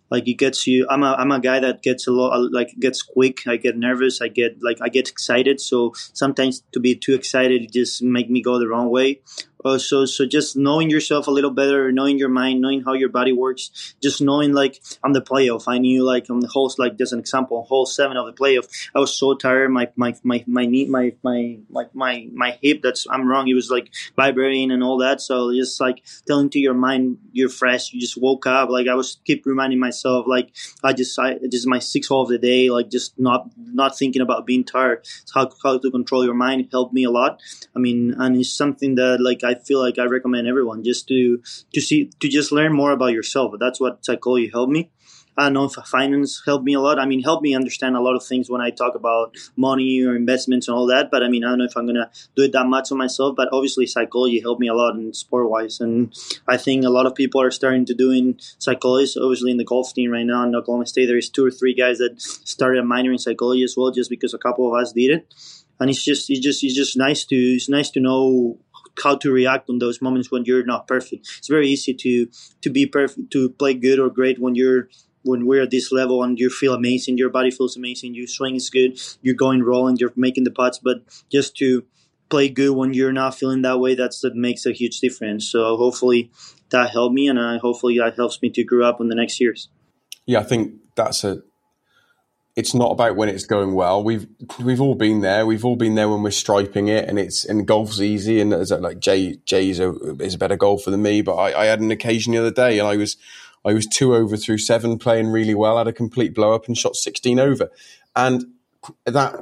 Like 0.10 0.28
it 0.28 0.34
gets 0.34 0.67
you. 0.67 0.88
I'm 0.89 1.04
a 1.04 1.13
I'm 1.17 1.32
a 1.32 1.39
guy 1.39 1.60
that 1.60 1.84
gets 1.84 2.08
a 2.08 2.12
lot 2.12 2.52
like 2.52 2.74
gets 2.80 3.02
quick. 3.02 3.48
I 3.48 3.56
get 3.58 3.78
nervous. 3.78 4.22
I 4.22 4.28
get 4.28 4.62
like 4.62 4.80
I 4.82 4.89
get 4.89 5.10
excited. 5.10 5.62
So 5.62 5.94
sometimes 6.13 6.63
to 6.74 6.80
be 6.80 6.96
too 6.96 7.13
excited 7.13 7.72
just 7.72 8.04
make 8.04 8.30
me 8.30 8.41
go 8.41 8.60
the 8.60 8.67
wrong 8.67 8.89
way. 8.89 9.22
Uh, 9.63 9.78
so 9.78 10.06
so 10.06 10.26
just 10.26 10.56
knowing 10.56 10.89
yourself 10.89 11.28
a 11.28 11.32
little 11.32 11.52
better, 11.52 11.91
knowing 11.91 12.17
your 12.17 12.30
mind, 12.30 12.62
knowing 12.62 12.84
how 12.84 12.93
your 12.93 13.10
body 13.10 13.32
works, 13.32 13.95
just 14.02 14.21
knowing 14.21 14.54
like 14.54 14.82
on 15.04 15.12
the 15.13 15.21
playoff, 15.21 15.63
I 15.67 15.78
knew 15.78 16.04
like 16.04 16.30
on 16.30 16.39
the 16.39 16.47
whole 16.47 16.74
like 16.78 16.97
just 16.97 17.13
an 17.13 17.19
example, 17.19 17.63
whole 17.63 17.86
seven 17.86 18.17
of 18.17 18.26
the 18.26 18.34
playoff, 18.34 18.67
I 18.95 19.00
was 19.00 19.15
so 19.15 19.36
tired, 19.36 19.69
my 19.69 19.89
my 19.95 20.15
my 20.24 20.43
my 20.47 20.65
knee, 20.65 20.86
my 20.86 21.13
my 21.24 21.60
my 21.69 21.88
my 21.93 22.28
my 22.34 22.58
hip. 22.62 22.82
That's 22.82 23.06
I'm 23.10 23.28
wrong. 23.28 23.47
It 23.47 23.54
was 23.54 23.69
like 23.69 23.91
vibrating 24.15 24.71
and 24.71 24.84
all 24.84 24.97
that. 25.00 25.21
So 25.21 25.54
just 25.54 25.80
like 25.80 26.04
telling 26.28 26.50
to 26.52 26.60
your 26.60 26.74
mind, 26.74 27.17
you're 27.32 27.50
fresh. 27.50 27.93
You 27.93 28.00
just 28.00 28.19
woke 28.19 28.47
up. 28.47 28.69
Like 28.69 28.88
I 28.88 28.95
was 28.95 29.19
keep 29.26 29.45
reminding 29.45 29.80
myself, 29.80 30.26
like 30.28 30.52
I 30.84 30.93
just 30.93 31.17
I 31.19 31.36
this 31.41 31.62
is 31.62 31.67
my 31.67 31.80
sixth 31.80 32.10
hole 32.10 32.24
of 32.24 32.30
the 32.30 32.38
day. 32.38 32.69
Like 32.69 32.89
just 32.89 33.19
not 33.19 33.50
not 33.58 33.97
thinking 33.97 34.21
about 34.21 34.45
being 34.45 34.63
tired. 34.63 35.06
How 35.34 35.50
how 35.63 35.78
to 35.78 35.91
control 35.91 36.26
your 36.26 36.34
mind 36.34 36.67
helped 36.71 36.93
me 36.93 37.04
a 37.04 37.12
lot. 37.12 37.39
I 37.76 37.80
mean, 37.80 38.15
and 38.17 38.36
it's 38.36 38.50
something 38.50 38.95
that 38.95 39.19
like 39.21 39.43
I 39.43 39.51
I 39.52 39.56
feel 39.56 39.80
like 39.80 40.00
I 40.00 40.06
recommend 40.06 40.48
everyone 40.48 40.84
just 40.84 41.08
to 41.10 41.42
to 41.74 41.82
see 41.82 42.10
to 42.20 42.28
just 42.28 42.52
learn 42.52 42.74
more 42.74 42.92
about 42.92 43.14
yourself. 43.14 43.54
That's 43.60 43.80
what 43.80 44.06
psychology 44.06 44.50
helped 44.52 44.72
me. 44.72 44.92
I 45.38 45.50
know 45.50 45.64
if 45.64 45.74
finance 45.74 46.42
helped 46.46 46.66
me 46.66 46.74
a 46.74 46.80
lot. 46.80 47.00
I 47.00 47.06
mean, 47.06 47.24
helped 47.24 47.42
me 47.42 47.56
understand 47.56 47.96
a 47.96 48.02
lot 48.02 48.16
of 48.16 48.24
things 48.24 48.50
when 48.50 48.62
I 48.62 48.70
talk 48.70 48.96
about 48.96 49.36
money 49.56 50.04
or 50.04 50.16
investments 50.16 50.68
and 50.68 50.76
all 50.76 50.88
that. 50.88 51.10
But 51.10 51.24
I 51.24 51.30
mean, 51.30 51.44
I 51.44 51.50
don't 51.50 51.60
know 51.60 51.66
if 51.66 51.78
I'm 51.78 51.86
gonna 51.86 52.12
do 52.36 52.44
it 52.44 52.52
that 52.52 52.66
much 52.66 52.92
on 52.92 52.98
myself. 52.98 53.36
But 53.36 53.50
obviously, 53.52 53.88
psychology 53.88 54.42
helped 54.42 54.60
me 54.60 54.68
a 54.68 54.74
lot 54.74 54.96
in 54.96 55.14
sport 55.14 55.50
wise, 55.50 55.80
and 55.80 56.14
I 56.48 56.58
think 56.58 56.84
a 56.84 56.90
lot 56.90 57.06
of 57.06 57.16
people 57.16 57.42
are 57.42 57.52
starting 57.52 57.86
to 57.86 57.94
doing 57.94 58.40
psychology. 58.60 59.14
Obviously, 59.20 59.52
in 59.52 59.58
the 59.58 59.64
golf 59.64 59.94
team 59.94 60.12
right 60.12 60.26
now 60.26 60.44
in 60.44 60.56
Oklahoma 60.56 60.86
State, 60.86 61.06
there 61.06 61.18
is 61.18 61.30
two 61.30 61.46
or 61.46 61.52
three 61.52 61.74
guys 61.74 61.98
that 62.00 62.22
started 62.22 62.80
a 62.80 62.86
minor 62.86 63.12
in 63.12 63.18
psychology 63.18 63.64
as 63.64 63.76
well, 63.78 63.92
just 63.92 64.10
because 64.10 64.34
a 64.34 64.38
couple 64.38 64.68
of 64.68 64.80
us 64.80 64.92
did 64.92 65.12
it. 65.12 65.34
And 65.80 65.90
it's 65.90 66.04
just, 66.04 66.30
it's 66.30 66.42
just, 66.42 66.64
it's 66.64 66.76
just 66.76 66.96
nice 66.96 67.26
to, 67.26 67.36
it's 67.36 67.68
nice 67.68 67.90
to 67.92 68.00
know 68.00 68.60
how 69.04 69.15
to 69.15 69.32
react 69.32 69.69
on 69.69 69.80
those 69.80 70.01
moments 70.01 70.32
when 70.32 70.43
you're 70.45 70.65
not 70.65 70.88
perfect. 70.88 71.30
It's 71.38 71.47
very 71.47 71.67
easy 71.67 71.93
to 71.93 72.27
to 72.62 72.69
be 72.69 72.86
perfect, 72.86 73.32
to 73.32 73.49
play 73.49 73.73
good 73.73 73.99
or 73.99 74.10
great 74.10 74.39
when 74.39 74.56
you're 74.56 74.89
when 75.23 75.45
we're 75.45 75.63
at 75.63 75.71
this 75.71 75.91
level 75.91 76.23
and 76.23 76.39
you 76.39 76.49
feel 76.49 76.73
amazing, 76.73 77.17
your 77.17 77.30
body 77.30 77.51
feels 77.51 77.77
amazing, 77.77 78.15
your 78.15 78.27
swing 78.27 78.56
is 78.56 78.69
good, 78.69 78.99
you're 79.21 79.36
going 79.36 79.62
rolling, 79.63 79.97
you're 79.97 80.13
making 80.15 80.45
the 80.45 80.51
putts, 80.51 80.80
but 80.80 81.04
just 81.32 81.56
to 81.58 81.86
play 82.30 82.49
good 82.49 82.71
when 82.71 82.93
you're 82.93 83.12
not 83.12 83.36
feeling 83.36 83.62
that 83.62 83.80
way, 83.80 83.93
that's 83.93 84.21
that 84.21 84.36
makes 84.36 84.65
a 84.65 84.71
huge 84.71 84.99
difference. 84.99 85.47
So 85.47 85.77
hopefully 85.77 86.32
that 86.69 86.89
helped 86.89 87.13
me, 87.13 87.27
and 87.27 87.38
uh, 87.38 87.60
hopefully 87.60 87.97
that 87.99 88.15
helps 88.15 88.41
me 88.41 88.49
to 88.51 88.63
grow 88.63 88.88
up 88.88 88.99
in 88.99 89.10
the 89.10 89.15
next 89.15 89.39
years. 89.39 89.69
Yeah, 90.25 90.39
I 90.39 90.43
think 90.43 90.73
that's 90.95 91.23
a 91.23 91.41
it's 92.62 92.76
not 92.76 92.91
about 92.91 93.15
when 93.15 93.28
it's 93.28 93.45
going 93.45 93.74
well. 93.74 94.04
We've 94.04 94.28
we've 94.63 94.80
all 94.80 94.93
been 94.93 95.21
there. 95.21 95.47
We've 95.47 95.65
all 95.65 95.76
been 95.76 95.95
there 95.95 96.08
when 96.08 96.21
we're 96.21 96.30
striping 96.30 96.89
it, 96.89 97.10
and 97.10 97.17
it's 97.17 97.43
and 97.43 97.67
golf's 97.67 98.00
easy. 98.00 98.39
And 98.39 98.52
like 98.52 99.00
Jay 99.00 99.38
Jay 99.45 99.71
is 99.71 99.80
a, 99.80 99.89
is 100.21 100.36
a 100.36 100.38
better 100.38 100.58
golfer 100.58 100.91
than 100.91 101.02
me, 101.02 101.24
but 101.24 101.34
I, 101.34 101.63
I, 101.63 101.65
had 101.65 101.80
an 101.80 101.89
occasion 101.89 102.34
the 102.34 102.38
other 102.38 102.52
day, 102.52 102.78
and 102.78 102.88
I 102.88 102.97
was 102.97 103.17
I 103.65 103.74
was 103.74 103.88
two 103.88 104.13
over 104.13 104.38
through 104.38 104.60
seven, 104.60 105.00
playing 105.00 105.30
really 105.30 105.56
well, 105.56 105.80
had 105.80 105.88
a 105.88 105.93
complete 105.93 106.36
blow 106.36 106.54
up, 106.54 106.67
and 106.67 106.78
shot 106.78 106.95
sixteen 106.95 107.39
over. 107.39 107.71
And 108.15 108.45
that 109.06 109.36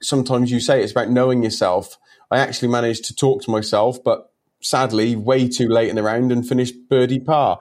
sometimes 0.00 0.52
you 0.52 0.60
say 0.60 0.84
it's 0.84 0.92
about 0.92 1.10
knowing 1.10 1.42
yourself. 1.42 1.98
I 2.30 2.38
actually 2.38 2.68
managed 2.68 3.06
to 3.06 3.14
talk 3.14 3.42
to 3.42 3.50
myself, 3.50 4.02
but 4.04 4.30
sadly, 4.60 5.16
way 5.16 5.48
too 5.48 5.68
late 5.68 5.88
in 5.88 5.96
the 5.96 6.04
round 6.04 6.30
and 6.30 6.46
finished 6.46 6.74
birdie 6.88 7.18
par 7.18 7.58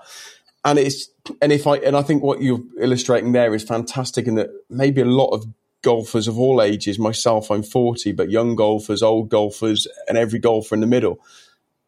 and 0.65 0.79
it's 0.79 1.09
and 1.41 1.53
if 1.53 1.67
I 1.67 1.77
and 1.77 1.95
I 1.95 2.03
think 2.03 2.23
what 2.23 2.41
you're 2.41 2.63
illustrating 2.81 3.33
there 3.33 3.55
is 3.55 3.63
fantastic 3.63 4.27
in 4.27 4.35
that 4.35 4.49
maybe 4.69 5.01
a 5.01 5.05
lot 5.05 5.29
of 5.29 5.45
golfers 5.83 6.27
of 6.27 6.39
all 6.39 6.61
ages, 6.61 6.99
myself, 6.99 7.51
I'm 7.51 7.63
40, 7.63 8.11
but 8.13 8.31
young 8.31 8.55
golfers, 8.55 9.03
old 9.03 9.29
golfers, 9.29 9.87
and 10.09 10.17
every 10.17 10.39
golfer 10.39 10.75
in 10.75 10.81
the 10.81 10.87
middle, 10.87 11.19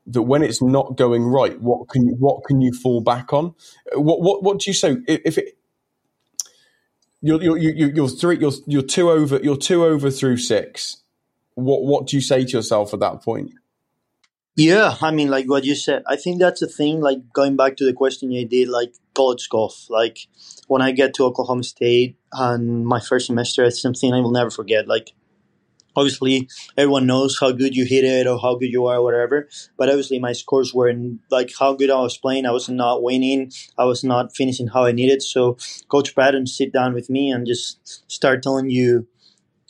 that 0.07 0.23
when 0.23 0.43
it's 0.43 0.61
not 0.61 0.97
going 0.97 1.25
right, 1.25 1.59
what 1.61 1.89
can 1.89 2.07
you, 2.07 2.15
what 2.19 2.43
can 2.45 2.61
you 2.61 2.73
fall 2.73 3.01
back 3.01 3.33
on? 3.33 3.55
What 3.95 4.21
what 4.21 4.43
what 4.43 4.59
do 4.59 4.69
you 4.69 4.75
say 4.75 4.97
if 5.07 5.37
it? 5.37 5.57
You're 7.21 7.41
you're 7.43 7.57
you're, 7.57 7.89
you're 7.91 8.09
three 8.09 8.39
you're 8.39 8.53
you're 8.67 8.83
two 8.83 9.11
over 9.11 9.39
you're 9.43 9.57
two 9.57 9.85
over 9.85 10.11
through 10.11 10.37
six. 10.37 10.97
What 11.55 11.83
what 11.83 12.07
do 12.07 12.17
you 12.17 12.21
say 12.21 12.45
to 12.45 12.51
yourself 12.57 12.93
at 12.93 13.01
that 13.01 13.23
point? 13.23 13.51
Yeah, 14.57 14.95
I 15.03 15.11
mean, 15.11 15.29
like 15.29 15.45
what 15.45 15.65
you 15.65 15.75
said, 15.75 16.01
I 16.07 16.15
think 16.15 16.39
that's 16.39 16.63
a 16.63 16.67
thing. 16.67 16.99
Like 16.99 17.31
going 17.31 17.55
back 17.55 17.77
to 17.77 17.85
the 17.85 17.93
question 17.93 18.31
you 18.31 18.43
did, 18.43 18.69
like 18.69 18.91
college 19.13 19.47
golf. 19.49 19.85
Like 19.87 20.17
when 20.67 20.81
I 20.81 20.91
get 20.91 21.13
to 21.15 21.25
Oklahoma 21.25 21.63
State 21.63 22.17
and 22.33 22.83
my 22.83 22.99
first 22.99 23.27
semester, 23.27 23.63
it's 23.65 23.79
something 23.79 24.11
I 24.11 24.19
will 24.19 24.31
never 24.31 24.49
forget. 24.49 24.87
Like 24.87 25.11
obviously, 25.95 26.49
everyone 26.75 27.05
knows 27.05 27.37
how 27.39 27.51
good 27.51 27.75
you 27.75 27.85
hit 27.85 28.03
it 28.03 28.25
or 28.25 28.39
how 28.39 28.55
good 28.55 28.71
you 28.71 28.87
are, 28.87 28.97
or 28.97 29.03
whatever. 29.03 29.47
But 29.77 29.89
obviously, 29.89 30.17
my 30.17 30.33
scores 30.33 30.73
weren't 30.73 31.19
like 31.29 31.51
how 31.59 31.75
good 31.75 31.91
I 31.91 32.01
was 32.01 32.17
playing. 32.17 32.47
I 32.47 32.51
was 32.51 32.67
not 32.67 33.03
winning. 33.03 33.51
I 33.77 33.85
was 33.85 34.03
not 34.03 34.35
finishing 34.35 34.69
how 34.69 34.85
I 34.85 34.91
needed. 34.91 35.21
So 35.21 35.57
Coach 35.87 36.15
Bratton 36.15 36.47
sit 36.47 36.73
down 36.73 36.95
with 36.95 37.11
me 37.11 37.29
and 37.29 37.45
just 37.45 38.11
start 38.11 38.41
telling 38.41 38.71
you 38.71 39.07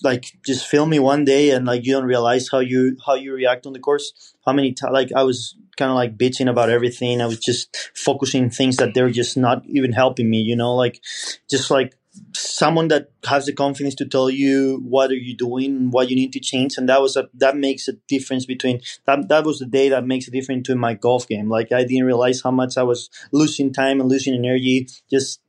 like 0.04 0.26
just 0.46 0.68
film 0.68 0.90
me 0.90 1.00
one 1.00 1.26
day 1.26 1.52
and 1.52 1.66
like 1.66 1.86
you 1.86 1.94
don't 1.94 2.06
realize 2.06 2.50
how 2.52 2.60
you 2.60 2.98
how 3.06 3.16
you 3.16 3.34
react 3.34 3.66
on 3.66 3.74
the 3.74 3.80
course. 3.80 4.36
How 4.46 4.54
many 4.54 4.74
times 4.74 4.94
like 4.94 5.12
i 5.16 5.24
was 5.24 5.56
kind 5.78 5.92
of 5.92 5.96
like 5.96 6.18
bitching 6.18 6.50
about 6.50 6.70
everything. 6.70 7.22
I 7.22 7.28
was 7.28 7.40
just 7.40 7.92
focusing 7.96 8.50
things 8.50 8.78
that 8.78 8.94
they're 8.94 9.12
just 9.12 9.38
not 9.38 9.64
even 9.68 9.94
helping 9.94 10.30
me 10.30 10.40
you 10.40 10.56
know? 10.56 10.76
Like 10.76 11.02
just 11.50 11.70
like 11.72 11.96
someone 12.34 12.88
that 12.88 13.12
has 13.26 13.46
the 13.46 13.54
confidence 13.54 13.94
to 13.94 14.06
tell 14.06 14.28
you 14.28 14.82
what 14.84 15.12
are 15.12 15.16
you 15.16 15.38
doing 15.38 15.92
what 15.92 16.10
you 16.10 16.16
need 16.16 16.34
to 16.34 16.40
change 16.40 16.76
and 16.76 16.90
that 16.90 17.00
was 17.00 17.16
a 17.16 17.30
that 17.34 17.56
makes 17.56 17.88
a 17.88 17.94
difference 18.08 18.44
between 18.44 18.82
that 19.06 19.30
that 19.30 19.44
was 19.44 19.60
the 19.60 19.68
day 19.68 19.90
that 19.90 20.04
makes 20.04 20.28
a 20.28 20.32
difference 20.32 20.66
to 20.66 20.76
my 20.76 20.96
golf 20.96 21.28
game. 21.28 21.48
Like 21.48 21.72
i 21.72 21.84
didn't 21.84 22.06
realize 22.06 22.42
how 22.42 22.52
much 22.52 22.78
i 22.78 22.84
was 22.84 23.10
losing 23.32 23.72
time 23.72 24.00
and 24.00 24.10
losing 24.10 24.34
energy 24.34 24.88
just 25.12 25.42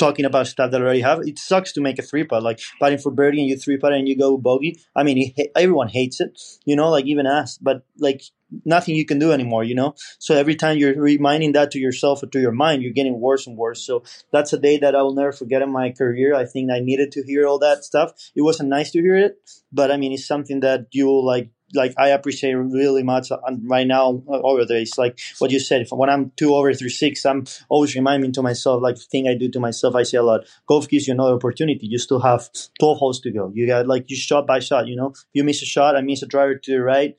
talking 0.00 0.24
about 0.24 0.48
stuff 0.48 0.70
that 0.72 0.80
I 0.80 0.84
already 0.84 1.00
have. 1.02 1.20
It 1.20 1.38
sucks 1.38 1.72
to 1.74 1.80
make 1.80 1.98
a 1.98 2.02
three 2.02 2.24
putt, 2.24 2.42
like 2.42 2.60
putting 2.80 2.98
for 2.98 3.12
birdie 3.12 3.40
and 3.40 3.48
you 3.48 3.56
three 3.56 3.76
putt 3.76 3.92
and 3.92 4.08
you 4.08 4.16
go 4.18 4.36
bogey. 4.36 4.80
I 4.96 5.04
mean, 5.04 5.32
it, 5.36 5.52
everyone 5.54 5.88
hates 5.88 6.20
it, 6.20 6.40
you 6.64 6.74
know, 6.74 6.90
like 6.90 7.06
even 7.06 7.26
us, 7.26 7.58
but 7.58 7.84
like 7.98 8.22
nothing 8.64 8.96
you 8.96 9.06
can 9.06 9.18
do 9.18 9.30
anymore, 9.30 9.62
you 9.62 9.74
know? 9.74 9.94
So 10.18 10.34
every 10.34 10.56
time 10.56 10.78
you're 10.78 11.00
reminding 11.00 11.52
that 11.52 11.70
to 11.72 11.78
yourself 11.78 12.22
or 12.22 12.26
to 12.26 12.40
your 12.40 12.52
mind, 12.52 12.82
you're 12.82 12.92
getting 12.92 13.20
worse 13.20 13.46
and 13.46 13.56
worse. 13.56 13.86
So 13.86 14.02
that's 14.32 14.52
a 14.52 14.58
day 14.58 14.78
that 14.78 14.96
I 14.96 15.02
will 15.02 15.14
never 15.14 15.32
forget 15.32 15.62
in 15.62 15.70
my 15.70 15.90
career. 15.90 16.34
I 16.34 16.46
think 16.46 16.70
I 16.72 16.80
needed 16.80 17.12
to 17.12 17.22
hear 17.22 17.46
all 17.46 17.58
that 17.60 17.84
stuff. 17.84 18.12
It 18.34 18.42
wasn't 18.42 18.70
nice 18.70 18.90
to 18.92 19.00
hear 19.00 19.16
it, 19.16 19.36
but 19.70 19.90
I 19.92 19.96
mean, 19.96 20.12
it's 20.12 20.26
something 20.26 20.60
that 20.60 20.86
you 20.90 21.06
will 21.06 21.24
like 21.24 21.50
like 21.74 21.94
I 21.98 22.08
appreciate 22.08 22.54
really 22.54 23.02
much 23.02 23.28
right 23.64 23.86
now 23.86 24.22
over 24.28 24.64
there. 24.64 24.78
It's 24.78 24.98
like 24.98 25.18
what 25.38 25.50
you 25.50 25.60
said. 25.60 25.86
When 25.90 26.10
I'm 26.10 26.32
two 26.36 26.54
over 26.54 26.72
through 26.74 26.90
six, 26.90 27.24
I'm 27.24 27.46
always 27.68 27.94
reminding 27.94 28.32
to 28.32 28.42
myself, 28.42 28.82
like 28.82 28.96
the 28.96 29.02
thing 29.02 29.28
I 29.28 29.34
do 29.34 29.50
to 29.50 29.60
myself. 29.60 29.94
I 29.94 30.02
say 30.02 30.18
a 30.18 30.22
lot. 30.22 30.42
Golf 30.66 30.88
gives 30.88 31.06
you 31.06 31.14
another 31.14 31.34
opportunity. 31.34 31.86
You 31.86 31.98
still 31.98 32.20
have 32.20 32.48
twelve 32.78 32.98
holes 32.98 33.20
to 33.20 33.30
go. 33.30 33.50
You 33.54 33.66
got 33.66 33.86
like 33.86 34.10
you 34.10 34.16
shot 34.16 34.46
by 34.46 34.60
shot. 34.60 34.86
You 34.86 34.96
know, 34.96 35.14
you 35.32 35.44
miss 35.44 35.62
a 35.62 35.66
shot, 35.66 35.96
I 35.96 36.00
miss 36.00 36.22
a 36.22 36.26
driver 36.26 36.56
to 36.56 36.70
the 36.72 36.80
right. 36.82 37.16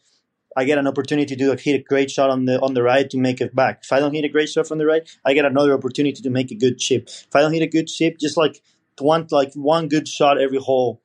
I 0.58 0.66
get 0.66 0.78
an 0.78 0.88
opportunity 0.88 1.36
to 1.36 1.56
hit 1.56 1.80
a 1.80 1.84
great 1.84 2.12
shot 2.12 2.30
on 2.30 2.46
the 2.46 2.60
on 2.62 2.74
the 2.74 2.84
right 2.84 3.10
to 3.10 3.18
make 3.18 3.40
it 3.40 3.56
back. 3.56 3.82
If 3.84 3.92
I 3.92 4.00
don't 4.00 4.14
hit 4.14 4.26
a 4.26 4.30
great 4.30 4.50
shot 4.50 4.68
from 4.68 4.80
the 4.80 4.86
right, 4.86 5.10
I 5.26 5.34
get 5.34 5.46
another 5.46 5.74
opportunity 5.74 6.22
to 6.22 6.30
make 6.30 6.52
a 6.52 6.56
good 6.56 6.78
chip. 6.78 7.08
If 7.08 7.34
I 7.34 7.42
don't 7.42 7.54
hit 7.54 7.64
a 7.64 7.68
good 7.68 7.88
chip, 7.88 8.18
just 8.20 8.36
like 8.38 8.62
one 9.00 9.28
like 9.32 9.54
one 9.54 9.88
good 9.88 10.08
shot 10.08 10.40
every 10.40 10.60
hole 10.60 11.02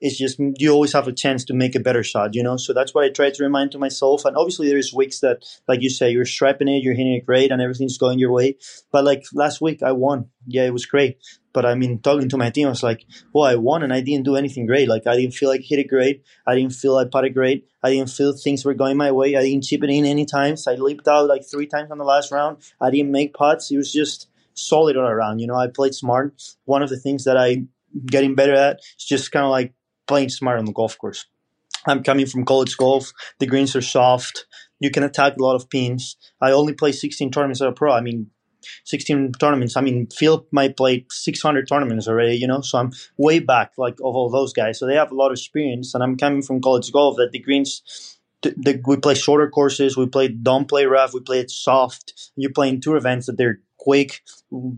it's 0.00 0.18
just 0.18 0.38
you 0.38 0.70
always 0.70 0.92
have 0.92 1.08
a 1.08 1.12
chance 1.12 1.44
to 1.44 1.54
make 1.54 1.74
a 1.74 1.80
better 1.80 2.02
shot, 2.02 2.34
you 2.34 2.42
know. 2.42 2.56
So 2.56 2.72
that's 2.72 2.94
what 2.94 3.04
I 3.04 3.10
try 3.10 3.30
to 3.30 3.42
remind 3.42 3.72
to 3.72 3.78
myself. 3.78 4.24
And 4.24 4.36
obviously, 4.36 4.68
there's 4.68 4.92
weeks 4.92 5.20
that, 5.20 5.44
like 5.68 5.82
you 5.82 5.90
say, 5.90 6.10
you're 6.10 6.24
striping 6.24 6.68
it, 6.68 6.82
you're 6.82 6.94
hitting 6.94 7.14
it 7.14 7.26
great, 7.26 7.50
and 7.50 7.60
everything's 7.60 7.98
going 7.98 8.18
your 8.18 8.32
way. 8.32 8.56
But 8.90 9.04
like 9.04 9.24
last 9.34 9.60
week, 9.60 9.82
I 9.82 9.92
won. 9.92 10.30
Yeah, 10.46 10.64
it 10.64 10.72
was 10.72 10.86
great. 10.86 11.18
But 11.52 11.66
I 11.66 11.74
mean, 11.74 11.98
talking 11.98 12.28
to 12.28 12.36
my 12.36 12.50
team, 12.50 12.66
I 12.66 12.70
was 12.70 12.82
like, 12.82 13.04
"Well, 13.32 13.44
I 13.44 13.56
won, 13.56 13.82
and 13.82 13.92
I 13.92 14.00
didn't 14.00 14.24
do 14.24 14.36
anything 14.36 14.66
great. 14.66 14.88
Like 14.88 15.06
I 15.06 15.16
didn't 15.16 15.34
feel 15.34 15.48
like 15.48 15.62
hit 15.62 15.78
it 15.78 15.88
great. 15.88 16.24
I 16.46 16.54
didn't 16.54 16.72
feel 16.72 16.96
I 16.96 17.04
putted 17.04 17.34
great. 17.34 17.66
I 17.82 17.90
didn't 17.90 18.10
feel 18.10 18.32
things 18.32 18.64
were 18.64 18.74
going 18.74 18.96
my 18.96 19.12
way. 19.12 19.36
I 19.36 19.42
didn't 19.42 19.64
chip 19.64 19.82
it 19.84 19.90
in 19.90 20.04
any 20.04 20.26
times. 20.26 20.66
I 20.66 20.74
leaped 20.74 21.08
out 21.08 21.28
like 21.28 21.44
three 21.44 21.66
times 21.66 21.90
on 21.90 21.98
the 21.98 22.04
last 22.04 22.30
round. 22.32 22.58
I 22.80 22.90
didn't 22.90 23.12
make 23.12 23.34
putts. 23.34 23.70
It 23.70 23.76
was 23.76 23.92
just." 23.92 24.28
solid 24.54 24.96
all 24.96 25.06
around. 25.06 25.38
You 25.38 25.46
know, 25.46 25.54
I 25.54 25.68
played 25.68 25.94
smart. 25.94 26.42
One 26.64 26.82
of 26.82 26.90
the 26.90 26.98
things 26.98 27.24
that 27.24 27.36
I 27.36 27.64
getting 28.06 28.34
better 28.34 28.54
at 28.54 28.80
is 28.98 29.04
just 29.04 29.32
kind 29.32 29.44
of 29.44 29.50
like 29.50 29.74
playing 30.06 30.28
smart 30.28 30.58
on 30.58 30.64
the 30.64 30.72
golf 30.72 30.98
course. 30.98 31.26
I'm 31.86 32.02
coming 32.02 32.26
from 32.26 32.44
college 32.44 32.76
golf. 32.76 33.12
The 33.38 33.46
greens 33.46 33.74
are 33.74 33.82
soft. 33.82 34.46
You 34.80 34.90
can 34.90 35.02
attack 35.02 35.36
a 35.36 35.42
lot 35.42 35.56
of 35.56 35.70
pins. 35.70 36.16
I 36.40 36.52
only 36.52 36.74
play 36.74 36.92
16 36.92 37.30
tournaments 37.30 37.60
as 37.60 37.68
a 37.68 37.72
pro. 37.72 37.92
I 37.92 38.00
mean, 38.00 38.30
16 38.84 39.32
tournaments. 39.32 39.76
I 39.76 39.80
mean, 39.80 40.06
Phil 40.06 40.46
might 40.52 40.76
play 40.76 41.06
600 41.10 41.68
tournaments 41.68 42.08
already, 42.08 42.36
you 42.36 42.46
know, 42.46 42.60
so 42.60 42.78
I'm 42.78 42.92
way 43.16 43.38
back 43.38 43.72
like 43.78 43.94
of 44.00 44.14
all 44.14 44.30
those 44.30 44.52
guys. 44.52 44.78
So 44.78 44.86
they 44.86 44.94
have 44.94 45.12
a 45.12 45.14
lot 45.14 45.28
of 45.28 45.32
experience. 45.32 45.94
And 45.94 46.02
I'm 46.02 46.16
coming 46.16 46.42
from 46.42 46.60
college 46.60 46.92
golf 46.92 47.16
that 47.16 47.32
the 47.32 47.38
greens, 47.38 48.18
the, 48.42 48.54
the, 48.56 48.82
we 48.86 48.96
play 48.96 49.14
shorter 49.14 49.48
courses. 49.48 49.96
We 49.96 50.06
play, 50.06 50.28
don't 50.28 50.68
play 50.68 50.84
rough. 50.84 51.14
We 51.14 51.20
play 51.20 51.40
it 51.40 51.50
soft. 51.50 52.30
You're 52.36 52.52
playing 52.52 52.80
tour 52.80 52.96
events 52.96 53.26
that 53.26 53.36
they're 53.36 53.60
quick, 53.78 54.22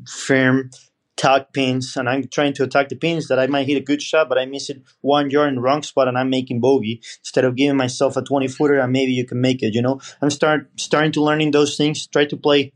firm, 0.09 0.71
attack 1.17 1.53
pins 1.53 1.97
and 1.97 2.09
I'm 2.09 2.27
trying 2.29 2.53
to 2.55 2.65
attack 2.65 2.89
the 2.89 2.97
pins 2.97 3.29
that 3.29 3.39
I 3.39 3.47
might 3.47 3.67
hit 3.67 3.77
a 3.77 3.85
good 3.85 4.03
shot, 4.03 4.29
but 4.29 4.39
I 4.39 4.47
miss 4.47 4.71
it 4.71 4.83
one 5.01 5.31
yard 5.31 5.51
in 5.51 5.57
the 5.57 5.61
wrong 5.61 5.83
spot 5.83 6.09
and 6.09 6.19
I'm 6.19 6.31
making 6.31 6.61
bogey 6.61 7.01
instead 7.21 7.45
of 7.45 7.57
giving 7.57 7.77
myself 7.77 8.17
a 8.17 8.23
20 8.23 8.49
footer 8.49 8.79
and 8.79 8.93
maybe 8.93 9.13
you 9.13 9.27
can 9.27 9.41
make 9.41 9.63
it. 9.63 9.75
You 9.75 9.83
know, 9.83 10.01
I'm 10.21 10.31
start 10.31 10.71
starting 10.77 11.13
to 11.13 11.23
learning 11.23 11.51
those 11.51 11.77
things. 11.77 12.07
Try 12.07 12.25
to 12.27 12.37
play 12.37 12.73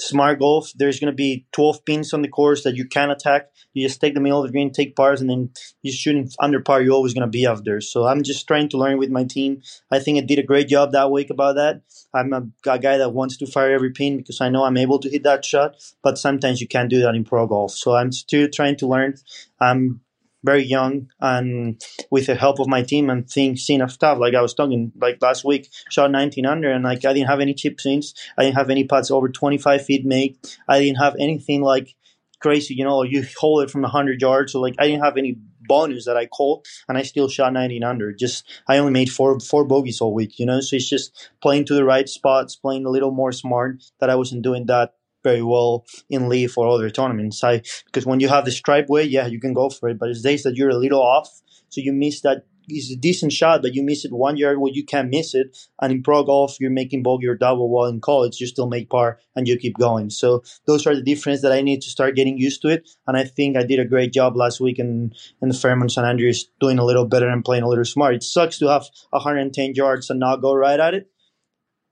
smart 0.00 0.38
golf. 0.38 0.72
There's 0.74 0.98
going 0.98 1.12
to 1.12 1.16
be 1.16 1.46
12 1.52 1.84
pins 1.84 2.12
on 2.12 2.22
the 2.22 2.28
course 2.28 2.64
that 2.64 2.76
you 2.76 2.86
can 2.86 3.10
attack. 3.10 3.50
You 3.72 3.86
just 3.86 4.00
take 4.00 4.14
the 4.14 4.20
middle 4.20 4.40
of 4.40 4.46
the 4.46 4.52
green, 4.52 4.72
take 4.72 4.96
pars, 4.96 5.20
and 5.20 5.30
then 5.30 5.50
you're 5.82 5.94
shooting 5.94 6.28
under 6.40 6.60
par. 6.60 6.82
You're 6.82 6.94
always 6.94 7.14
going 7.14 7.26
to 7.26 7.30
be 7.30 7.46
out 7.46 7.64
there. 7.64 7.80
So 7.80 8.06
I'm 8.06 8.22
just 8.22 8.46
trying 8.46 8.68
to 8.70 8.78
learn 8.78 8.98
with 8.98 9.10
my 9.10 9.24
team. 9.24 9.62
I 9.90 9.98
think 10.00 10.18
I 10.18 10.26
did 10.26 10.38
a 10.38 10.42
great 10.42 10.68
job 10.68 10.92
that 10.92 11.10
week 11.10 11.30
about 11.30 11.56
that. 11.56 11.82
I'm 12.14 12.32
a, 12.32 12.42
a 12.66 12.78
guy 12.78 12.98
that 12.98 13.12
wants 13.12 13.36
to 13.38 13.46
fire 13.46 13.72
every 13.72 13.90
pin 13.90 14.16
because 14.16 14.40
I 14.40 14.48
know 14.48 14.64
I'm 14.64 14.76
able 14.76 14.98
to 15.00 15.10
hit 15.10 15.22
that 15.24 15.44
shot, 15.44 15.76
but 16.02 16.18
sometimes 16.18 16.60
you 16.60 16.68
can't 16.68 16.90
do 16.90 17.02
that 17.02 17.14
in 17.14 17.24
pro 17.24 17.46
golf. 17.46 17.72
So 17.72 17.94
I'm 17.94 18.12
still 18.12 18.48
trying 18.52 18.76
to 18.78 18.88
learn. 18.88 19.14
I'm 19.60 20.00
very 20.42 20.64
young 20.64 21.08
and 21.20 21.82
with 22.10 22.26
the 22.26 22.34
help 22.34 22.58
of 22.60 22.68
my 22.68 22.82
team 22.82 23.10
and 23.10 23.28
things 23.28 23.62
seeing 23.62 23.86
stuff. 23.88 24.18
Like 24.18 24.34
I 24.34 24.42
was 24.42 24.54
talking 24.54 24.92
like 25.00 25.18
last 25.20 25.44
week 25.44 25.70
shot 25.90 26.10
19 26.10 26.46
under 26.46 26.70
and 26.70 26.84
like 26.84 27.04
I 27.04 27.12
didn't 27.12 27.28
have 27.28 27.40
any 27.40 27.54
chip 27.54 27.78
ins 27.84 28.14
I 28.38 28.44
didn't 28.44 28.56
have 28.56 28.70
any 28.70 28.84
putts 28.84 29.10
over 29.10 29.28
25 29.28 29.84
feet 29.84 30.04
made. 30.04 30.38
I 30.68 30.80
didn't 30.80 30.98
have 30.98 31.16
anything 31.18 31.62
like 31.62 31.94
crazy 32.40 32.74
you 32.74 32.84
know 32.84 33.02
you 33.02 33.22
hold 33.38 33.62
it 33.62 33.70
from 33.70 33.82
100 33.82 34.20
yards. 34.20 34.52
So 34.52 34.60
like 34.60 34.74
I 34.78 34.86
didn't 34.86 35.04
have 35.04 35.16
any 35.16 35.36
bonus 35.68 36.06
that 36.06 36.16
I 36.16 36.26
called 36.26 36.66
and 36.88 36.96
I 36.98 37.02
still 37.02 37.28
shot 37.28 37.52
19 37.52 37.84
under. 37.84 38.12
Just 38.12 38.44
I 38.66 38.78
only 38.78 38.92
made 38.92 39.10
four 39.10 39.38
four 39.40 39.64
bogeys 39.64 40.00
all 40.00 40.14
week 40.14 40.38
you 40.38 40.46
know? 40.46 40.60
So 40.60 40.76
it's 40.76 40.88
just 40.88 41.30
playing 41.42 41.66
to 41.66 41.74
the 41.74 41.84
right 41.84 42.08
spots 42.08 42.56
playing 42.56 42.86
a 42.86 42.90
little 42.90 43.10
more 43.12 43.32
smart 43.32 43.82
that 44.00 44.10
I 44.10 44.14
wasn't 44.16 44.42
doing 44.42 44.66
that 44.66 44.94
very 45.22 45.42
well 45.42 45.84
in 46.08 46.28
LIV 46.28 46.54
or 46.56 46.68
other 46.68 46.90
tournaments. 46.90 47.42
I 47.42 47.62
because 47.86 48.06
when 48.06 48.20
you 48.20 48.28
have 48.28 48.44
the 48.44 48.50
stripe 48.50 48.88
way, 48.88 49.04
yeah, 49.04 49.26
you 49.26 49.40
can 49.40 49.54
go 49.54 49.70
for 49.70 49.88
it. 49.88 49.98
But 49.98 50.10
it's 50.10 50.22
days 50.22 50.42
that 50.44 50.56
you're 50.56 50.70
a 50.70 50.76
little 50.76 51.02
off, 51.02 51.28
so 51.68 51.80
you 51.80 51.92
miss 51.92 52.20
that. 52.22 52.46
It's 52.72 52.92
a 52.92 52.96
decent 52.96 53.32
shot, 53.32 53.62
but 53.62 53.74
you 53.74 53.82
miss 53.82 54.04
it 54.04 54.12
one 54.12 54.36
yard 54.36 54.60
where 54.60 54.70
you 54.72 54.84
can't 54.84 55.10
miss 55.10 55.34
it. 55.34 55.58
And 55.82 55.92
in 55.92 56.04
pro 56.04 56.22
golf, 56.22 56.56
you're 56.60 56.70
making 56.70 57.02
bogey 57.02 57.26
or 57.26 57.34
double. 57.34 57.68
While 57.68 57.86
in 57.86 58.00
college, 58.00 58.40
you 58.40 58.46
still 58.46 58.68
make 58.68 58.88
par 58.88 59.18
and 59.34 59.48
you 59.48 59.56
keep 59.56 59.76
going. 59.76 60.08
So 60.10 60.44
those 60.68 60.86
are 60.86 60.94
the 60.94 61.02
difference 61.02 61.42
that 61.42 61.50
I 61.50 61.62
need 61.62 61.82
to 61.82 61.90
start 61.90 62.14
getting 62.14 62.38
used 62.38 62.62
to 62.62 62.68
it. 62.68 62.88
And 63.08 63.16
I 63.16 63.24
think 63.24 63.56
I 63.56 63.64
did 63.64 63.80
a 63.80 63.84
great 63.84 64.12
job 64.12 64.36
last 64.36 64.60
week 64.60 64.78
in 64.78 65.12
in 65.42 65.48
the 65.48 65.54
Fairmont 65.54 65.90
St 65.90 66.06
Andrews, 66.06 66.48
doing 66.60 66.78
a 66.78 66.84
little 66.84 67.06
better 67.06 67.28
and 67.28 67.44
playing 67.44 67.64
a 67.64 67.68
little 67.68 67.84
smart. 67.84 68.14
It 68.14 68.22
sucks 68.22 68.58
to 68.58 68.68
have 68.68 68.86
110 69.10 69.74
yards 69.74 70.08
and 70.08 70.20
not 70.20 70.40
go 70.40 70.54
right 70.54 70.78
at 70.78 70.94
it. 70.94 71.10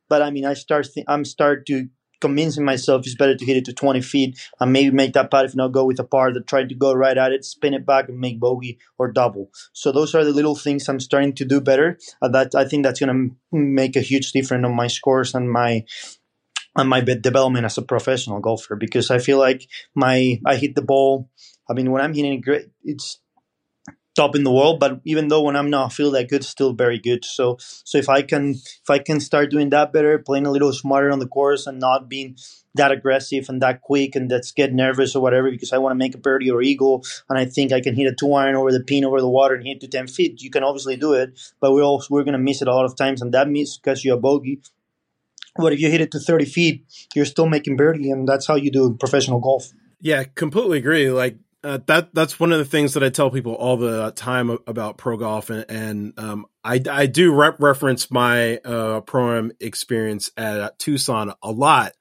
But 0.09 0.23
I 0.23 0.31
mean, 0.31 0.45
I 0.45 0.55
start 0.55 0.87
th- 0.93 1.07
I'm 1.09 1.25
start 1.25 1.67
to 1.67 1.89
convincing 2.21 2.65
myself 2.65 3.07
it's 3.07 3.15
better 3.15 3.37
to 3.37 3.45
hit 3.45 3.57
it 3.57 3.65
to 3.65 3.73
20 3.73 4.01
feet 4.01 4.39
and 4.61 4.73
maybe 4.73 4.95
make 4.95 5.13
that 5.13 5.31
putt 5.31 5.45
if 5.45 5.55
not 5.55 5.73
go 5.73 5.85
with 5.85 5.99
a 5.99 6.05
par 6.05 6.33
that 6.33 6.47
tried 6.47 6.69
to 6.69 6.75
go 6.75 6.93
right 6.93 7.17
at 7.17 7.33
it, 7.33 7.45
spin 7.45 7.75
it 7.75 7.87
back 7.87 8.09
and 8.09 8.19
make 8.19 8.41
bogey 8.41 8.79
or 8.99 9.11
double. 9.11 9.51
So 9.73 9.93
those 9.93 10.15
are 10.15 10.25
the 10.25 10.33
little 10.33 10.57
things 10.57 10.89
I'm 10.89 11.01
starting 11.01 11.35
to 11.35 11.45
do 11.45 11.61
better. 11.61 11.99
Uh, 12.21 12.29
that 12.29 12.55
I 12.55 12.65
think 12.65 12.85
that's 12.85 13.01
going 13.01 13.31
to 13.53 13.57
make 13.57 13.97
a 13.97 14.01
huge 14.01 14.33
difference 14.33 14.65
on 14.65 14.75
my 14.75 14.87
scores 14.87 15.35
and 15.35 15.51
my 15.51 15.85
and 16.77 16.89
my 16.89 17.01
development 17.01 17.65
as 17.65 17.79
a 17.79 17.83
professional 17.83 18.41
golfer 18.41 18.77
because 18.77 19.11
I 19.11 19.19
feel 19.19 19.39
like 19.39 19.69
my 19.95 20.41
I 20.47 20.57
hit 20.57 20.75
the 20.75 20.83
ball. 20.83 21.29
I 21.69 21.75
mean, 21.75 21.91
when 21.91 22.03
I'm 22.03 22.15
hitting 22.15 22.35
it 22.35 22.45
great, 22.45 22.67
it's 22.85 23.21
top 24.19 24.37
in 24.37 24.45
the 24.45 24.53
world. 24.53 24.81
But 24.81 25.01
even 25.05 25.29
though 25.29 25.43
when 25.43 25.57
I'm 25.57 25.71
not 25.71 25.93
feel 25.93 26.11
that 26.11 26.29
good, 26.29 26.45
still 26.45 26.73
very 26.73 26.99
good. 26.99 27.25
So 27.25 27.57
so 27.61 27.97
if 27.99 28.09
I 28.09 28.23
can 28.23 28.51
if 28.51 28.91
I 28.91 28.99
can 28.99 29.21
start 29.21 29.51
doing 29.51 29.71
that 29.71 29.93
better, 29.93 30.19
playing 30.19 30.47
a 30.47 30.51
little 30.51 30.73
smarter 30.73 31.11
on 31.11 31.21
the 31.21 31.29
course 31.29 31.67
and 31.67 31.79
not 31.79 32.09
being 32.09 32.37
that 32.75 32.93
aggressive 32.93 33.47
and 33.49 33.63
that 33.63 33.81
quick 33.81 34.15
and 34.15 34.31
that's 34.31 34.53
get 34.53 34.73
nervous 34.73 35.17
or 35.17 35.23
whatever 35.23 35.51
because 35.51 35.73
I 35.73 35.79
want 35.79 35.93
to 35.93 35.99
make 36.05 36.15
a 36.15 36.19
birdie 36.19 36.51
or 36.51 36.63
eagle 36.63 37.05
and 37.29 37.39
I 37.39 37.45
think 37.45 37.73
I 37.73 37.81
can 37.81 37.95
hit 37.95 38.13
a 38.13 38.15
two 38.15 38.33
iron 38.35 38.57
over 38.57 38.71
the 38.71 38.81
pin 38.81 39.05
over 39.05 39.21
the 39.21 39.29
water 39.29 39.55
and 39.55 39.67
hit 39.67 39.81
to 39.81 39.89
ten 39.89 40.07
feet. 40.07 40.43
You 40.43 40.51
can 40.51 40.63
obviously 40.63 40.97
do 40.97 41.15
it, 41.15 41.41
but 41.61 41.73
we're 41.73 41.83
also 41.83 42.09
we're 42.11 42.25
gonna 42.25 42.39
miss 42.39 42.61
it 42.63 42.69
a 42.69 42.75
lot 42.75 42.85
of 42.85 42.97
times 42.97 43.23
and 43.23 43.33
that 43.33 43.49
means 43.49 43.79
because 43.79 44.05
you're 44.05 44.19
a 44.19 44.21
bogey. 44.21 44.61
But 45.57 45.73
if 45.73 45.81
you 45.81 45.91
hit 45.91 46.01
it 46.01 46.13
to 46.13 46.21
30 46.21 46.45
feet, 46.45 46.85
you're 47.17 47.25
still 47.25 47.49
making 47.49 47.77
birdie, 47.77 48.13
and 48.13 48.29
that's 48.29 48.47
how 48.47 48.55
you 48.55 48.71
do 48.71 48.95
professional 48.95 49.41
golf. 49.41 49.73
Yeah, 50.01 50.23
completely 50.23 50.79
agree. 50.79 51.11
Like 51.11 51.37
uh, 51.69 51.79
that 51.87 52.15
that's 52.15 52.41
one 52.41 52.51
of 52.51 52.59
the 52.59 52.65
things 52.65 52.95
that 52.95 53.05
I 53.05 53.11
tell 53.11 53.31
people 53.31 53.53
all 53.53 53.77
the 53.77 54.11
time 54.13 54.57
about 54.67 54.97
pro 54.97 55.19
golf, 55.19 55.51
and, 55.51 55.67
and 55.69 56.19
um, 56.19 56.47
I 56.65 56.81
I 56.91 57.05
do 57.05 57.35
re- 57.35 57.53
reference 57.59 58.11
my 58.11 58.57
uh, 58.59 59.03
pro 59.03 59.51
experience 59.61 60.31
at 60.39 60.79
Tucson 60.79 61.35
a 61.43 61.53
lot, 61.53 61.93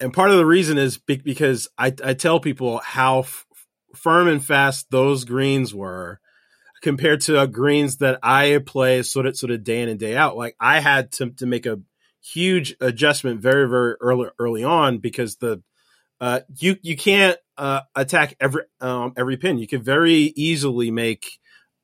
and 0.00 0.12
part 0.12 0.30
of 0.30 0.36
the 0.36 0.44
reason 0.44 0.76
is 0.76 0.98
be- 0.98 1.16
because 1.16 1.66
I 1.78 1.94
I 2.04 2.12
tell 2.12 2.40
people 2.40 2.78
how 2.84 3.20
f- 3.20 3.46
firm 3.94 4.28
and 4.28 4.44
fast 4.44 4.90
those 4.90 5.24
greens 5.24 5.74
were 5.74 6.20
compared 6.82 7.22
to 7.22 7.46
greens 7.46 7.98
that 7.98 8.18
I 8.22 8.58
play 8.66 9.02
sort 9.02 9.24
of 9.24 9.34
sort 9.34 9.50
of 9.50 9.64
day 9.64 9.80
in 9.80 9.88
and 9.88 9.98
day 9.98 10.14
out. 10.14 10.36
Like 10.36 10.56
I 10.60 10.80
had 10.80 11.10
to 11.12 11.30
to 11.30 11.46
make 11.46 11.64
a 11.64 11.80
huge 12.22 12.76
adjustment 12.82 13.40
very 13.40 13.66
very 13.66 13.94
early 14.02 14.28
early 14.38 14.62
on 14.62 14.98
because 14.98 15.36
the 15.36 15.62
uh, 16.20 16.40
you 16.58 16.76
you 16.82 16.98
can't 16.98 17.38
uh, 17.60 17.82
attack 17.94 18.34
every 18.40 18.62
um, 18.80 19.12
every 19.16 19.36
pin. 19.36 19.58
You 19.58 19.68
can 19.68 19.82
very 19.82 20.32
easily 20.34 20.90
make 20.90 21.38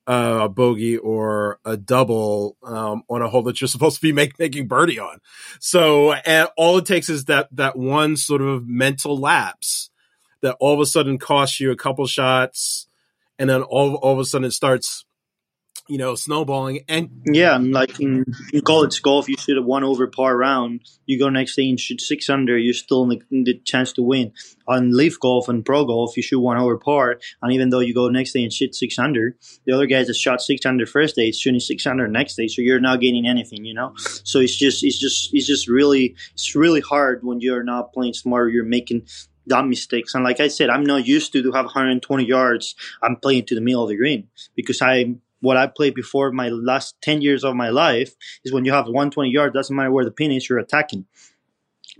a 0.06 0.48
bogey 0.48 0.96
or 0.96 1.58
a 1.64 1.76
double 1.76 2.56
um, 2.62 3.02
on 3.10 3.22
a 3.22 3.28
hole 3.28 3.42
that 3.42 3.60
you're 3.60 3.68
supposed 3.76 3.96
to 3.96 4.02
be 4.02 4.12
make, 4.12 4.38
making 4.38 4.68
birdie 4.68 4.98
on. 4.98 5.18
So 5.60 6.14
all 6.56 6.78
it 6.78 6.86
takes 6.86 7.08
is 7.08 7.26
that 7.26 7.48
that 7.52 7.76
one 7.76 8.16
sort 8.16 8.40
of 8.42 8.66
mental 8.66 9.18
lapse 9.18 9.90
that 10.40 10.56
all 10.60 10.74
of 10.74 10.80
a 10.80 10.86
sudden 10.86 11.18
costs 11.18 11.60
you 11.60 11.70
a 11.70 11.76
couple 11.76 12.06
shots, 12.06 12.88
and 13.38 13.50
then 13.50 13.62
all 13.62 13.94
all 13.96 14.14
of 14.14 14.18
a 14.18 14.24
sudden 14.24 14.46
it 14.46 14.52
starts 14.52 15.04
you 15.88 15.98
know, 15.98 16.14
snowballing. 16.14 16.84
And 16.88 17.10
yeah, 17.26 17.56
like 17.60 18.00
in, 18.00 18.24
in, 18.52 18.60
college 18.62 19.02
golf, 19.02 19.28
you 19.28 19.36
shoot 19.36 19.58
a 19.58 19.62
one 19.62 19.84
over 19.84 20.06
par 20.06 20.36
round. 20.36 20.80
You 21.06 21.18
go 21.18 21.28
next 21.28 21.56
day 21.56 21.68
and 21.68 21.78
shoot 21.78 22.00
six 22.00 22.28
under. 22.28 22.58
You're 22.58 22.74
still 22.74 23.04
in 23.04 23.08
the, 23.10 23.22
in 23.30 23.44
the, 23.44 23.58
chance 23.64 23.92
to 23.94 24.02
win. 24.02 24.32
On 24.66 24.90
LIV 24.90 25.20
golf 25.20 25.48
and 25.48 25.64
pro 25.64 25.84
golf, 25.84 26.16
you 26.16 26.22
shoot 26.22 26.40
one 26.40 26.58
over 26.58 26.76
par, 26.76 27.20
and 27.42 27.52
even 27.52 27.70
though 27.70 27.80
you 27.80 27.94
go 27.94 28.08
next 28.08 28.32
day 28.32 28.42
and 28.42 28.52
shoot 28.52 28.74
six 28.74 28.98
under, 28.98 29.36
the 29.64 29.72
other 29.72 29.86
guys 29.86 30.08
that 30.08 30.16
shot 30.16 30.40
six 30.40 30.66
under 30.66 30.86
first 30.86 31.16
day 31.16 31.28
is 31.28 31.38
shooting 31.38 31.60
six 31.60 31.86
under 31.86 32.08
next 32.08 32.36
day. 32.36 32.48
So 32.48 32.62
you're 32.62 32.80
not 32.80 33.00
gaining 33.00 33.26
anything, 33.26 33.64
you 33.64 33.74
know. 33.74 33.94
So 33.96 34.40
it's 34.40 34.56
just 34.56 34.84
it's 34.84 34.98
just 34.98 35.30
it's 35.32 35.46
just 35.46 35.68
really 35.68 36.16
it's 36.32 36.54
really 36.54 36.80
hard 36.80 37.22
when 37.22 37.40
you're 37.40 37.62
not 37.62 37.92
playing 37.92 38.14
smart. 38.14 38.52
You're 38.52 38.64
making 38.64 39.06
dumb 39.48 39.68
mistakes. 39.68 40.14
And 40.14 40.24
like 40.24 40.40
I 40.40 40.48
said, 40.48 40.70
I'm 40.70 40.84
not 40.84 41.06
used 41.06 41.32
to 41.32 41.42
to 41.42 41.52
have 41.52 41.64
120 41.66 42.24
yards. 42.24 42.74
I'm 43.02 43.16
playing 43.16 43.46
to 43.46 43.54
the 43.54 43.60
middle 43.60 43.84
of 43.84 43.88
the 43.88 43.96
green 43.96 44.28
because 44.54 44.82
I 44.82 45.16
what 45.46 45.56
I 45.56 45.68
played 45.68 45.94
before 45.94 46.32
my 46.32 46.48
last 46.48 46.96
10 47.02 47.22
years 47.22 47.44
of 47.44 47.54
my 47.54 47.68
life 47.68 48.16
is 48.44 48.52
when 48.52 48.64
you 48.64 48.72
have 48.72 48.86
120 48.86 49.30
yards, 49.30 49.54
doesn't 49.54 49.76
matter 49.76 49.92
where 49.92 50.04
the 50.04 50.10
pin 50.10 50.32
is, 50.32 50.48
you're 50.48 50.58
attacking. 50.58 51.06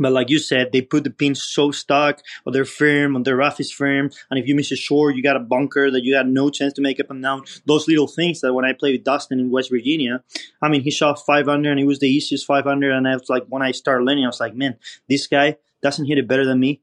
But 0.00 0.12
like 0.12 0.30
you 0.30 0.40
said, 0.40 0.72
they 0.72 0.82
put 0.82 1.04
the 1.04 1.10
pins 1.10 1.44
so 1.44 1.70
stuck, 1.70 2.20
or 2.44 2.52
they're 2.52 2.64
firm, 2.64 3.16
or 3.16 3.22
their 3.22 3.36
rough 3.36 3.60
is 3.60 3.70
firm. 3.70 4.10
And 4.28 4.38
if 4.40 4.48
you 4.48 4.56
miss 4.56 4.72
a 4.72 4.76
short, 4.76 5.14
you 5.14 5.22
got 5.22 5.36
a 5.36 5.40
bunker 5.54 5.92
that 5.92 6.02
you 6.02 6.12
got 6.12 6.26
no 6.26 6.50
chance 6.50 6.72
to 6.74 6.82
make 6.82 6.98
up 6.98 7.08
and 7.08 7.22
down. 7.22 7.44
Those 7.66 7.86
little 7.86 8.08
things 8.08 8.40
that 8.40 8.52
when 8.52 8.64
I 8.64 8.72
played 8.72 8.96
with 8.96 9.04
Dustin 9.04 9.38
in 9.38 9.52
West 9.52 9.70
Virginia, 9.70 10.24
I 10.60 10.68
mean, 10.68 10.82
he 10.82 10.90
shot 10.90 11.24
500 11.24 11.70
and 11.70 11.80
it 11.80 11.86
was 11.86 12.00
the 12.00 12.08
easiest 12.08 12.46
500. 12.46 12.92
And 12.92 13.06
I 13.06 13.14
was 13.14 13.30
like, 13.30 13.44
when 13.48 13.62
I 13.62 13.70
started 13.70 14.04
learning, 14.04 14.24
I 14.24 14.28
was 14.28 14.40
like, 14.40 14.56
man, 14.56 14.76
this 15.08 15.28
guy 15.28 15.56
doesn't 15.82 16.06
hit 16.06 16.18
it 16.18 16.26
better 16.28 16.44
than 16.44 16.58
me 16.58 16.80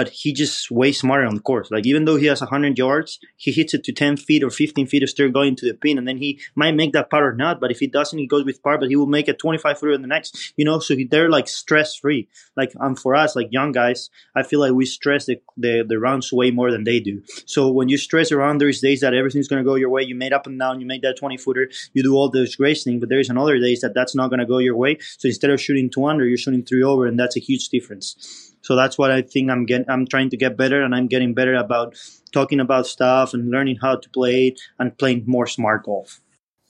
but 0.00 0.08
he 0.08 0.32
just 0.32 0.70
way 0.70 0.92
smarter 0.92 1.26
on 1.26 1.34
the 1.34 1.42
course. 1.42 1.70
Like 1.70 1.84
even 1.84 2.06
though 2.06 2.16
he 2.16 2.24
has 2.24 2.40
100 2.40 2.78
yards, 2.78 3.20
he 3.36 3.52
hits 3.52 3.74
it 3.74 3.84
to 3.84 3.92
10 3.92 4.16
feet 4.16 4.42
or 4.42 4.48
15 4.48 4.86
feet 4.86 5.02
of 5.02 5.10
still 5.10 5.28
going 5.30 5.56
to 5.56 5.66
the 5.66 5.74
pin, 5.74 5.98
and 5.98 6.08
then 6.08 6.16
he 6.16 6.40
might 6.54 6.74
make 6.74 6.94
that 6.94 7.10
par 7.10 7.28
or 7.28 7.34
not. 7.34 7.60
But 7.60 7.70
if 7.70 7.80
he 7.80 7.86
doesn't, 7.86 8.18
he 8.18 8.26
goes 8.26 8.46
with 8.46 8.62
par, 8.62 8.78
but 8.78 8.88
he 8.88 8.96
will 8.96 9.06
make 9.06 9.28
a 9.28 9.34
25 9.34 9.78
footer 9.78 9.92
in 9.92 10.00
the 10.00 10.08
next. 10.08 10.54
You 10.56 10.64
know, 10.64 10.78
so 10.78 10.96
he, 10.96 11.04
they're 11.04 11.28
like 11.28 11.48
stress 11.48 11.94
free. 11.94 12.28
Like 12.56 12.72
um, 12.80 12.96
for 12.96 13.14
us, 13.14 13.36
like 13.36 13.48
young 13.50 13.72
guys, 13.72 14.08
I 14.34 14.42
feel 14.42 14.60
like 14.60 14.72
we 14.72 14.86
stress 14.86 15.26
the, 15.26 15.42
the 15.58 15.84
the 15.86 15.98
rounds 15.98 16.32
way 16.32 16.50
more 16.50 16.70
than 16.70 16.84
they 16.84 16.98
do. 16.98 17.22
So 17.44 17.70
when 17.70 17.90
you 17.90 17.98
stress 17.98 18.32
around, 18.32 18.56
there's 18.56 18.80
days 18.80 19.00
that 19.00 19.12
everything's 19.12 19.48
gonna 19.48 19.64
go 19.64 19.74
your 19.74 19.90
way. 19.90 20.02
You 20.02 20.14
made 20.14 20.32
up 20.32 20.46
and 20.46 20.58
down, 20.58 20.80
you 20.80 20.86
make 20.86 21.02
that 21.02 21.18
20 21.18 21.36
footer, 21.36 21.68
you 21.92 22.02
do 22.02 22.14
all 22.14 22.30
those 22.30 22.56
great 22.56 22.78
things. 22.78 23.00
But 23.00 23.10
there's 23.10 23.28
another 23.28 23.58
days 23.58 23.82
that 23.82 23.92
that's 23.92 24.14
not 24.14 24.30
gonna 24.30 24.46
go 24.46 24.56
your 24.56 24.76
way. 24.76 24.96
So 25.18 25.28
instead 25.28 25.50
of 25.50 25.60
shooting 25.60 25.90
two 25.90 26.06
under, 26.06 26.24
you're 26.24 26.38
shooting 26.38 26.64
three 26.64 26.82
over, 26.82 27.04
and 27.04 27.20
that's 27.20 27.36
a 27.36 27.40
huge 27.40 27.68
difference. 27.68 28.50
So 28.62 28.76
that's 28.76 28.98
what 28.98 29.10
I 29.10 29.22
think 29.22 29.50
I'm 29.50 29.66
getting. 29.66 29.88
I'm 29.88 30.06
trying 30.06 30.30
to 30.30 30.36
get 30.36 30.56
better, 30.56 30.82
and 30.82 30.94
I'm 30.94 31.06
getting 31.06 31.34
better 31.34 31.54
about 31.54 31.96
talking 32.32 32.60
about 32.60 32.86
stuff 32.86 33.34
and 33.34 33.50
learning 33.50 33.78
how 33.80 33.96
to 33.96 34.10
play 34.10 34.48
it 34.48 34.60
and 34.78 34.96
playing 34.96 35.24
more 35.26 35.46
smart 35.46 35.84
golf. 35.84 36.20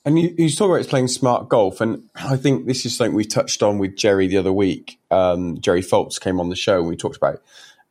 And 0.04 0.18
you, 0.18 0.34
you 0.38 0.50
talk 0.50 0.70
about 0.70 0.88
playing 0.88 1.08
smart 1.08 1.48
golf, 1.48 1.80
and 1.80 2.08
I 2.14 2.36
think 2.36 2.66
this 2.66 2.86
is 2.86 2.96
something 2.96 3.14
we 3.14 3.24
touched 3.24 3.62
on 3.62 3.78
with 3.78 3.96
Jerry 3.96 4.28
the 4.28 4.38
other 4.38 4.52
week. 4.52 4.98
Um, 5.10 5.60
Jerry 5.60 5.82
Foltz 5.82 6.20
came 6.20 6.40
on 6.40 6.48
the 6.48 6.56
show, 6.56 6.78
and 6.78 6.88
we 6.88 6.96
talked 6.96 7.16
about 7.16 7.42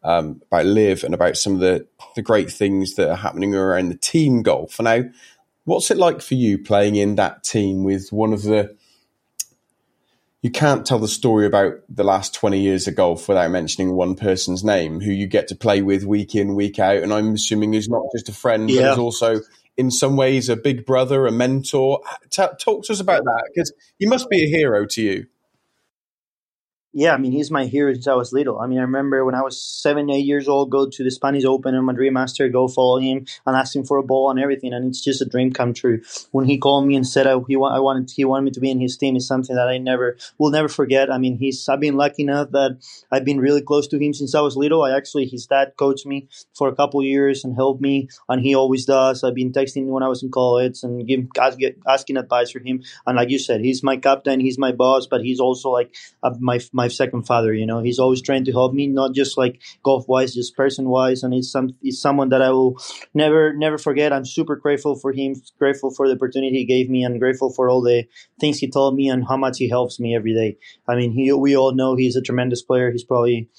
um, 0.03 0.41
about 0.51 0.65
LIV 0.65 1.03
and 1.03 1.13
about 1.13 1.37
some 1.37 1.53
of 1.53 1.59
the 1.59 1.87
the 2.15 2.21
great 2.21 2.51
things 2.51 2.95
that 2.95 3.09
are 3.09 3.15
happening 3.15 3.53
around 3.53 3.89
the 3.89 3.97
team 3.97 4.41
golf. 4.41 4.79
Now, 4.79 5.03
what's 5.65 5.91
it 5.91 5.97
like 5.97 6.21
for 6.21 6.35
you 6.35 6.57
playing 6.57 6.95
in 6.95 7.15
that 7.15 7.43
team 7.43 7.83
with 7.83 8.11
one 8.11 8.33
of 8.33 8.43
the 8.43 8.75
you 10.41 10.49
can't 10.49 10.85
tell 10.85 10.99
the 10.99 11.07
story 11.07 11.45
about 11.45 11.73
the 11.89 12.03
last 12.03 12.33
20 12.33 12.59
years 12.59 12.87
of 12.87 12.95
golf 12.95 13.27
without 13.27 13.51
mentioning 13.51 13.93
one 13.93 14.15
person's 14.15 14.63
name 14.63 15.01
who 15.01 15.11
you 15.11 15.27
get 15.27 15.47
to 15.49 15.55
play 15.55 15.81
with 15.81 16.03
week 16.03 16.33
in, 16.33 16.55
week 16.55 16.79
out. 16.79 17.03
And 17.03 17.13
I'm 17.13 17.33
assuming 17.33 17.73
is 17.73 17.89
not 17.89 18.03
just 18.15 18.29
a 18.29 18.33
friend, 18.33 18.69
yeah. 18.69 18.81
but 18.81 18.91
is 18.93 18.97
also 18.99 19.39
in 19.75 19.91
some 19.91 20.15
ways 20.15 20.47
a 20.47 20.55
big 20.55 20.85
brother, 20.85 21.27
a 21.27 21.31
mentor. 21.31 22.01
T- 22.29 22.45
talk 22.59 22.85
to 22.85 22.93
us 22.93 23.01
about 23.01 23.23
that 23.25 23.49
because 23.53 23.73
he 23.97 24.05
must 24.05 24.29
be 24.29 24.43
a 24.43 24.47
hero 24.47 24.85
to 24.85 25.01
you 25.01 25.27
yeah, 26.91 27.13
I 27.13 27.17
mean, 27.17 27.31
he's 27.31 27.51
my 27.51 27.65
hero 27.65 27.93
since 27.93 28.07
I 28.07 28.15
was 28.15 28.33
little. 28.33 28.59
I 28.59 28.65
mean, 28.65 28.79
I 28.79 28.81
remember 28.81 29.23
when 29.23 29.35
I 29.35 29.43
was 29.43 29.61
seven, 29.61 30.09
eight 30.09 30.25
years 30.25 30.47
old, 30.47 30.71
go 30.71 30.89
to 30.89 31.03
the 31.03 31.11
Spanish 31.11 31.45
Open 31.45 31.75
and 31.75 31.85
Madrid 31.85 32.11
Master, 32.11 32.49
go 32.49 32.67
follow 32.67 32.97
him 32.97 33.27
and 33.45 33.55
ask 33.55 33.75
him 33.75 33.85
for 33.85 33.97
a 33.97 34.03
ball 34.03 34.31
and 34.31 34.39
everything, 34.39 34.73
and 34.73 34.87
it's 34.87 35.03
just 35.03 35.21
a 35.21 35.25
dream 35.25 35.53
come 35.53 35.73
true. 35.75 36.01
When 36.31 36.45
he 36.45 36.57
called 36.57 36.87
me 36.87 36.95
and 36.95 37.07
said 37.07 37.27
I, 37.27 37.35
he 37.47 37.55
I 37.55 37.79
wanted 37.79 38.09
he 38.09 38.25
wanted 38.25 38.45
me 38.45 38.51
to 38.51 38.59
be 38.59 38.71
in 38.71 38.79
his 38.79 38.97
team 38.97 39.15
is 39.15 39.27
something 39.27 39.55
that 39.55 39.67
I 39.67 39.77
never 39.77 40.17
will 40.39 40.49
never 40.49 40.67
forget. 40.67 41.11
I 41.11 41.19
mean, 41.19 41.37
he's 41.37 41.69
I've 41.69 41.79
been 41.79 41.95
lucky 41.95 42.23
enough 42.23 42.49
that 42.51 42.79
I've 43.11 43.25
been 43.25 43.39
really 43.39 43.61
close 43.61 43.87
to 43.89 43.99
him 43.99 44.15
since 44.15 44.33
I 44.33 44.41
was 44.41 44.57
little. 44.57 44.81
I 44.81 44.97
actually 44.97 45.27
his 45.27 45.45
dad 45.45 45.73
coached 45.77 46.07
me 46.07 46.27
for 46.55 46.69
a 46.69 46.75
couple 46.75 47.03
years 47.03 47.43
and 47.43 47.53
helped 47.53 47.81
me, 47.81 48.09
and 48.27 48.41
he 48.41 48.55
always 48.55 48.85
does. 48.85 49.23
I've 49.23 49.35
been 49.35 49.51
texting 49.51 49.85
when 49.85 50.01
I 50.01 50.07
was 50.07 50.23
in 50.23 50.31
college 50.31 50.79
and 50.81 51.07
give, 51.07 51.27
ask, 51.39 51.59
asking 51.87 52.17
advice 52.17 52.49
for 52.49 52.59
him. 52.59 52.81
And 53.05 53.15
like 53.15 53.29
you 53.29 53.37
said, 53.37 53.61
he's 53.61 53.83
my 53.83 53.97
captain, 53.97 54.39
he's 54.39 54.57
my 54.57 54.71
boss, 54.71 55.05
but 55.05 55.21
he's 55.21 55.39
also 55.39 55.69
like 55.69 55.95
uh, 56.23 56.33
my 56.39 56.59
my 56.73 56.78
second 56.87 57.23
father. 57.23 57.53
You 57.53 57.65
know, 57.65 57.81
he's 57.83 57.99
always 57.99 58.21
trying 58.21 58.45
to 58.45 58.51
help 58.51 58.73
me, 58.73 58.87
not 58.87 59.13
just 59.13 59.37
like 59.37 59.61
golf 59.83 60.07
wise, 60.07 60.33
just 60.33 60.55
person 60.55 60.89
wise. 60.89 61.23
And 61.23 61.33
he's 61.33 61.51
some 61.51 61.75
he's 61.81 62.01
someone 62.01 62.29
that 62.29 62.41
I 62.41 62.51
will 62.51 62.79
never 63.13 63.53
never 63.53 63.77
forget. 63.77 64.13
I'm 64.13 64.25
super 64.25 64.55
grateful 64.55 64.95
for 64.95 65.11
him, 65.11 65.35
grateful 65.57 65.91
for 65.91 66.07
the 66.07 66.15
opportunity 66.15 66.57
he 66.57 66.65
gave 66.65 66.89
me, 66.89 67.03
and 67.03 67.19
grateful 67.19 67.51
for 67.51 67.69
all 67.69 67.81
the 67.81 68.05
things 68.39 68.59
he 68.59 68.69
told 68.69 68.95
me 68.95 69.09
and 69.09 69.25
how 69.27 69.37
much 69.37 69.57
he 69.57 69.69
helps 69.69 69.99
me 69.99 70.15
every 70.15 70.33
day. 70.33 70.57
I 70.87 70.95
mean, 70.95 71.11
he 71.11 71.31
we 71.33 71.55
all 71.55 71.73
know 71.73 71.95
he's 71.95 72.15
a 72.15 72.21
tremendous 72.21 72.61
player. 72.61 72.91
He's 72.91 73.03
probably 73.03 73.49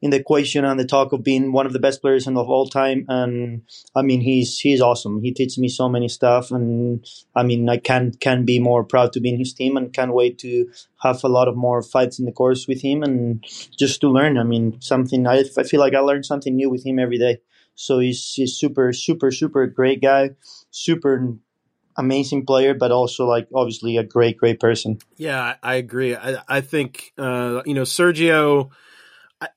in 0.00 0.10
the 0.10 0.18
equation 0.18 0.64
and 0.64 0.78
the 0.78 0.84
talk 0.84 1.12
of 1.12 1.24
being 1.24 1.52
one 1.52 1.66
of 1.66 1.72
the 1.72 1.78
best 1.78 2.00
players 2.00 2.26
of 2.26 2.36
all 2.36 2.68
time. 2.68 3.04
And 3.08 3.62
I 3.94 4.02
mean, 4.02 4.20
he's 4.20 4.58
he's 4.58 4.80
awesome. 4.80 5.22
He 5.22 5.32
teaches 5.32 5.58
me 5.58 5.68
so 5.68 5.88
many 5.88 6.08
stuff, 6.08 6.50
and 6.50 7.04
I 7.34 7.42
mean, 7.42 7.68
I 7.68 7.78
can 7.78 8.12
can 8.20 8.44
be 8.44 8.58
more 8.58 8.84
proud 8.84 9.12
to 9.14 9.20
be 9.20 9.30
in 9.30 9.38
his 9.38 9.52
team, 9.52 9.76
and 9.76 9.92
can't 9.92 10.14
wait 10.14 10.38
to 10.40 10.70
have 11.02 11.22
a 11.24 11.28
lot 11.28 11.48
of 11.48 11.56
more 11.56 11.82
fights 11.82 12.18
in 12.18 12.26
the 12.26 12.32
course 12.32 12.68
with 12.68 12.82
him, 12.82 13.02
and 13.02 13.44
just 13.76 14.00
to 14.02 14.08
learn. 14.08 14.38
I 14.38 14.44
mean, 14.44 14.80
something 14.80 15.26
I, 15.26 15.44
I 15.56 15.62
feel 15.64 15.80
like 15.80 15.94
I 15.94 16.00
learn 16.00 16.22
something 16.22 16.54
new 16.54 16.70
with 16.70 16.86
him 16.86 16.98
every 16.98 17.18
day. 17.18 17.38
So 17.74 17.98
he's 17.98 18.32
he's 18.34 18.54
super 18.54 18.92
super 18.92 19.30
super 19.30 19.66
great 19.66 20.00
guy, 20.00 20.30
super 20.70 21.34
amazing 21.96 22.46
player, 22.46 22.74
but 22.74 22.92
also 22.92 23.26
like 23.26 23.48
obviously 23.52 23.96
a 23.96 24.04
great 24.04 24.38
great 24.38 24.60
person. 24.60 24.98
Yeah, 25.16 25.56
I 25.62 25.74
agree. 25.74 26.14
I 26.14 26.42
I 26.48 26.60
think 26.60 27.12
uh, 27.18 27.62
you 27.66 27.74
know 27.74 27.82
Sergio 27.82 28.70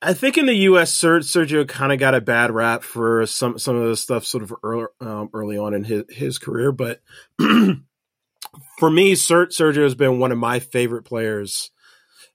I 0.01 0.13
think 0.13 0.37
in 0.37 0.45
the 0.45 0.53
U.S., 0.53 0.95
Sergio 0.95 1.67
kind 1.67 1.91
of 1.91 1.99
got 1.99 2.13
a 2.13 2.21
bad 2.21 2.51
rap 2.51 2.83
for 2.83 3.25
some 3.25 3.57
some 3.57 3.75
of 3.75 3.89
the 3.89 3.97
stuff 3.97 4.25
sort 4.25 4.43
of 4.43 4.53
early, 4.63 4.85
um, 4.99 5.29
early 5.33 5.57
on 5.57 5.73
in 5.73 5.83
his, 5.83 6.03
his 6.09 6.37
career. 6.37 6.71
But 6.71 7.01
for 7.39 8.91
me, 8.91 9.13
Sergio 9.13 9.83
has 9.83 9.95
been 9.95 10.19
one 10.19 10.31
of 10.31 10.37
my 10.37 10.59
favorite 10.59 11.03
players 11.03 11.71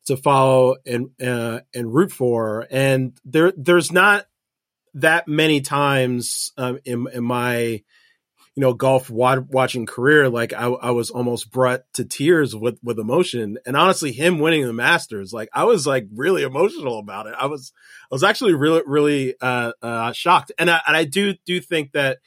to 0.07 0.17
follow 0.17 0.77
and 0.85 1.11
uh, 1.23 1.61
and 1.73 1.95
root 1.95 2.11
for. 2.11 2.67
And 2.69 3.17
there 3.25 3.53
there's 3.57 3.93
not 3.93 4.27
that 4.95 5.29
many 5.29 5.61
times 5.61 6.53
um, 6.57 6.81
in, 6.85 7.07
in 7.13 7.23
my 7.23 7.83
you 8.57 8.63
know 8.63 8.73
golf 8.73 9.11
watching 9.11 9.85
career 9.85 10.31
like 10.31 10.55
I, 10.55 10.65
I 10.65 10.91
was 10.91 11.11
almost 11.11 11.51
brought 11.51 11.83
to 11.93 12.05
tears 12.05 12.57
with 12.57 12.79
with 12.83 12.99
emotion. 12.99 13.59
And 13.67 13.77
honestly 13.77 14.13
him 14.13 14.39
winning 14.39 14.67
the 14.67 14.73
masters 14.73 15.33
like 15.33 15.51
i 15.53 15.65
was 15.65 15.87
like 15.87 16.07
really 16.15 16.43
emotional 16.43 16.99
about 16.99 17.27
it. 17.27 17.35
I 17.39 17.47
was 17.47 17.73
i 18.11 18.15
was 18.15 18.25
actually 18.25 18.55
really 18.55 18.83
really 18.87 19.35
uh, 19.41 19.73
uh 19.83 20.13
shocked. 20.13 20.53
And 20.59 20.71
I, 20.71 20.81
and 20.87 20.97
I 20.97 21.05
do 21.05 21.35
do 21.45 21.61
think 21.61 21.93
that 21.93 22.19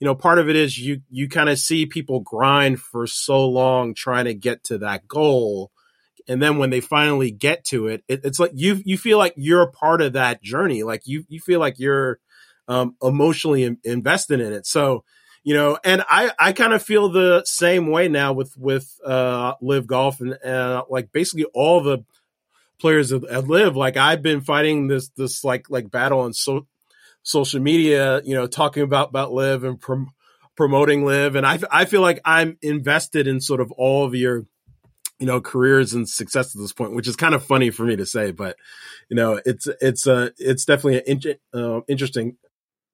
you 0.00 0.06
know 0.06 0.14
part 0.14 0.38
of 0.38 0.48
it 0.48 0.56
is 0.56 0.78
you 0.78 1.02
you 1.10 1.28
kind 1.28 1.50
of 1.50 1.58
see 1.58 1.84
people 1.84 2.20
grind 2.20 2.80
for 2.80 3.06
so 3.06 3.46
long 3.46 3.94
trying 3.94 4.24
to 4.24 4.34
get 4.34 4.64
to 4.64 4.78
that 4.78 5.06
goal. 5.06 5.70
And 6.28 6.42
then 6.42 6.58
when 6.58 6.70
they 6.70 6.80
finally 6.80 7.30
get 7.30 7.64
to 7.66 7.86
it, 7.86 8.02
it 8.08 8.20
it's 8.24 8.40
like 8.40 8.52
you 8.54 8.80
you 8.86 8.96
feel 8.96 9.18
like 9.18 9.34
you're 9.36 9.62
a 9.62 9.70
part 9.70 10.00
of 10.00 10.14
that 10.14 10.42
journey. 10.42 10.84
Like 10.84 11.02
you 11.04 11.24
you 11.28 11.38
feel 11.38 11.60
like 11.60 11.78
you're 11.78 12.18
um, 12.66 12.96
emotionally 13.02 13.62
in, 13.62 13.78
invested 13.84 14.40
in 14.40 14.52
it. 14.52 14.66
So 14.66 15.04
you 15.46 15.54
know, 15.54 15.78
and 15.84 16.02
I, 16.10 16.32
I 16.40 16.52
kind 16.52 16.72
of 16.72 16.82
feel 16.82 17.08
the 17.08 17.44
same 17.44 17.86
way 17.86 18.08
now 18.08 18.32
with, 18.32 18.56
with, 18.58 18.98
uh, 19.06 19.52
LIV 19.60 19.86
golf 19.86 20.20
and, 20.20 20.36
uh, 20.44 20.82
like 20.90 21.12
basically 21.12 21.44
all 21.54 21.80
the 21.80 22.04
players 22.80 23.12
at, 23.12 23.22
at 23.26 23.46
LIV. 23.46 23.76
Like 23.76 23.96
I've 23.96 24.22
been 24.22 24.40
fighting 24.40 24.88
this, 24.88 25.08
this 25.10 25.44
like, 25.44 25.70
like 25.70 25.88
battle 25.88 26.18
on 26.18 26.32
so, 26.32 26.66
social 27.22 27.60
media, 27.60 28.22
you 28.24 28.34
know, 28.34 28.48
talking 28.48 28.82
about, 28.82 29.10
about 29.10 29.32
LIV 29.32 29.62
and 29.62 29.80
prom- 29.80 30.10
promoting 30.56 31.04
LIV. 31.04 31.36
And 31.36 31.46
I, 31.46 31.60
I 31.70 31.84
feel 31.84 32.00
like 32.00 32.20
I'm 32.24 32.58
invested 32.60 33.28
in 33.28 33.40
sort 33.40 33.60
of 33.60 33.70
all 33.70 34.04
of 34.04 34.16
your, 34.16 34.46
you 35.20 35.26
know, 35.26 35.40
careers 35.40 35.92
and 35.92 36.08
success 36.08 36.56
at 36.56 36.60
this 36.60 36.72
point, 36.72 36.96
which 36.96 37.06
is 37.06 37.14
kind 37.14 37.36
of 37.36 37.46
funny 37.46 37.70
for 37.70 37.84
me 37.84 37.94
to 37.94 38.04
say, 38.04 38.32
but 38.32 38.56
you 39.08 39.14
know, 39.14 39.40
it's, 39.46 39.68
it's, 39.80 40.08
uh, 40.08 40.30
it's 40.38 40.64
definitely 40.64 40.96
an 40.96 41.20
in- 41.22 41.38
uh, 41.54 41.82
interesting 41.86 42.36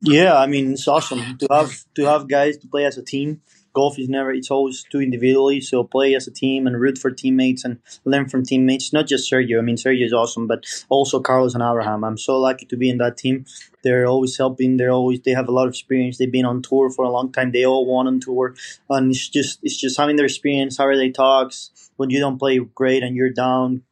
yeah, 0.02 0.36
I 0.36 0.46
mean 0.46 0.72
it's 0.72 0.88
awesome 0.88 1.38
to 1.38 1.46
have 1.50 1.84
to 1.94 2.04
have 2.04 2.28
guys 2.28 2.58
to 2.58 2.68
play 2.68 2.84
as 2.84 2.98
a 2.98 3.02
team. 3.02 3.40
Golf 3.72 3.98
is 3.98 4.08
never; 4.08 4.32
it's 4.32 4.50
always 4.50 4.84
too 4.90 5.00
individually. 5.00 5.60
So 5.60 5.84
play 5.84 6.14
as 6.14 6.26
a 6.26 6.32
team 6.32 6.66
and 6.66 6.78
root 6.78 6.98
for 6.98 7.10
teammates 7.10 7.64
and 7.64 7.78
learn 8.04 8.28
from 8.28 8.44
teammates. 8.44 8.92
Not 8.92 9.06
just 9.06 9.30
Sergio. 9.30 9.58
I 9.58 9.62
mean 9.62 9.76
Sergio 9.76 10.04
is 10.04 10.12
awesome, 10.12 10.46
but 10.46 10.66
also 10.88 11.20
Carlos 11.20 11.54
and 11.54 11.62
Abraham. 11.62 12.04
I'm 12.04 12.18
so 12.18 12.38
lucky 12.38 12.66
to 12.66 12.76
be 12.76 12.90
in 12.90 12.98
that 12.98 13.16
team. 13.16 13.46
They're 13.84 14.06
always 14.06 14.36
helping. 14.36 14.76
They're 14.76 14.90
always 14.90 15.20
they 15.20 15.32
have 15.32 15.48
a 15.48 15.52
lot 15.52 15.68
of 15.68 15.72
experience. 15.72 16.18
They've 16.18 16.30
been 16.30 16.44
on 16.44 16.62
tour 16.62 16.90
for 16.90 17.04
a 17.04 17.10
long 17.10 17.32
time. 17.32 17.52
They 17.52 17.64
all 17.64 17.86
won 17.86 18.08
on 18.08 18.20
tour, 18.20 18.54
and 18.90 19.10
it's 19.10 19.28
just 19.28 19.60
it's 19.62 19.80
just 19.80 19.98
having 19.98 20.16
their 20.16 20.26
experience. 20.26 20.76
How 20.76 20.92
they 20.92 21.10
talks 21.10 21.70
when 21.96 22.10
you 22.10 22.18
don't 22.18 22.38
play 22.38 22.58
great 22.58 23.02
and 23.02 23.16
you're 23.16 23.30
down 23.30 23.82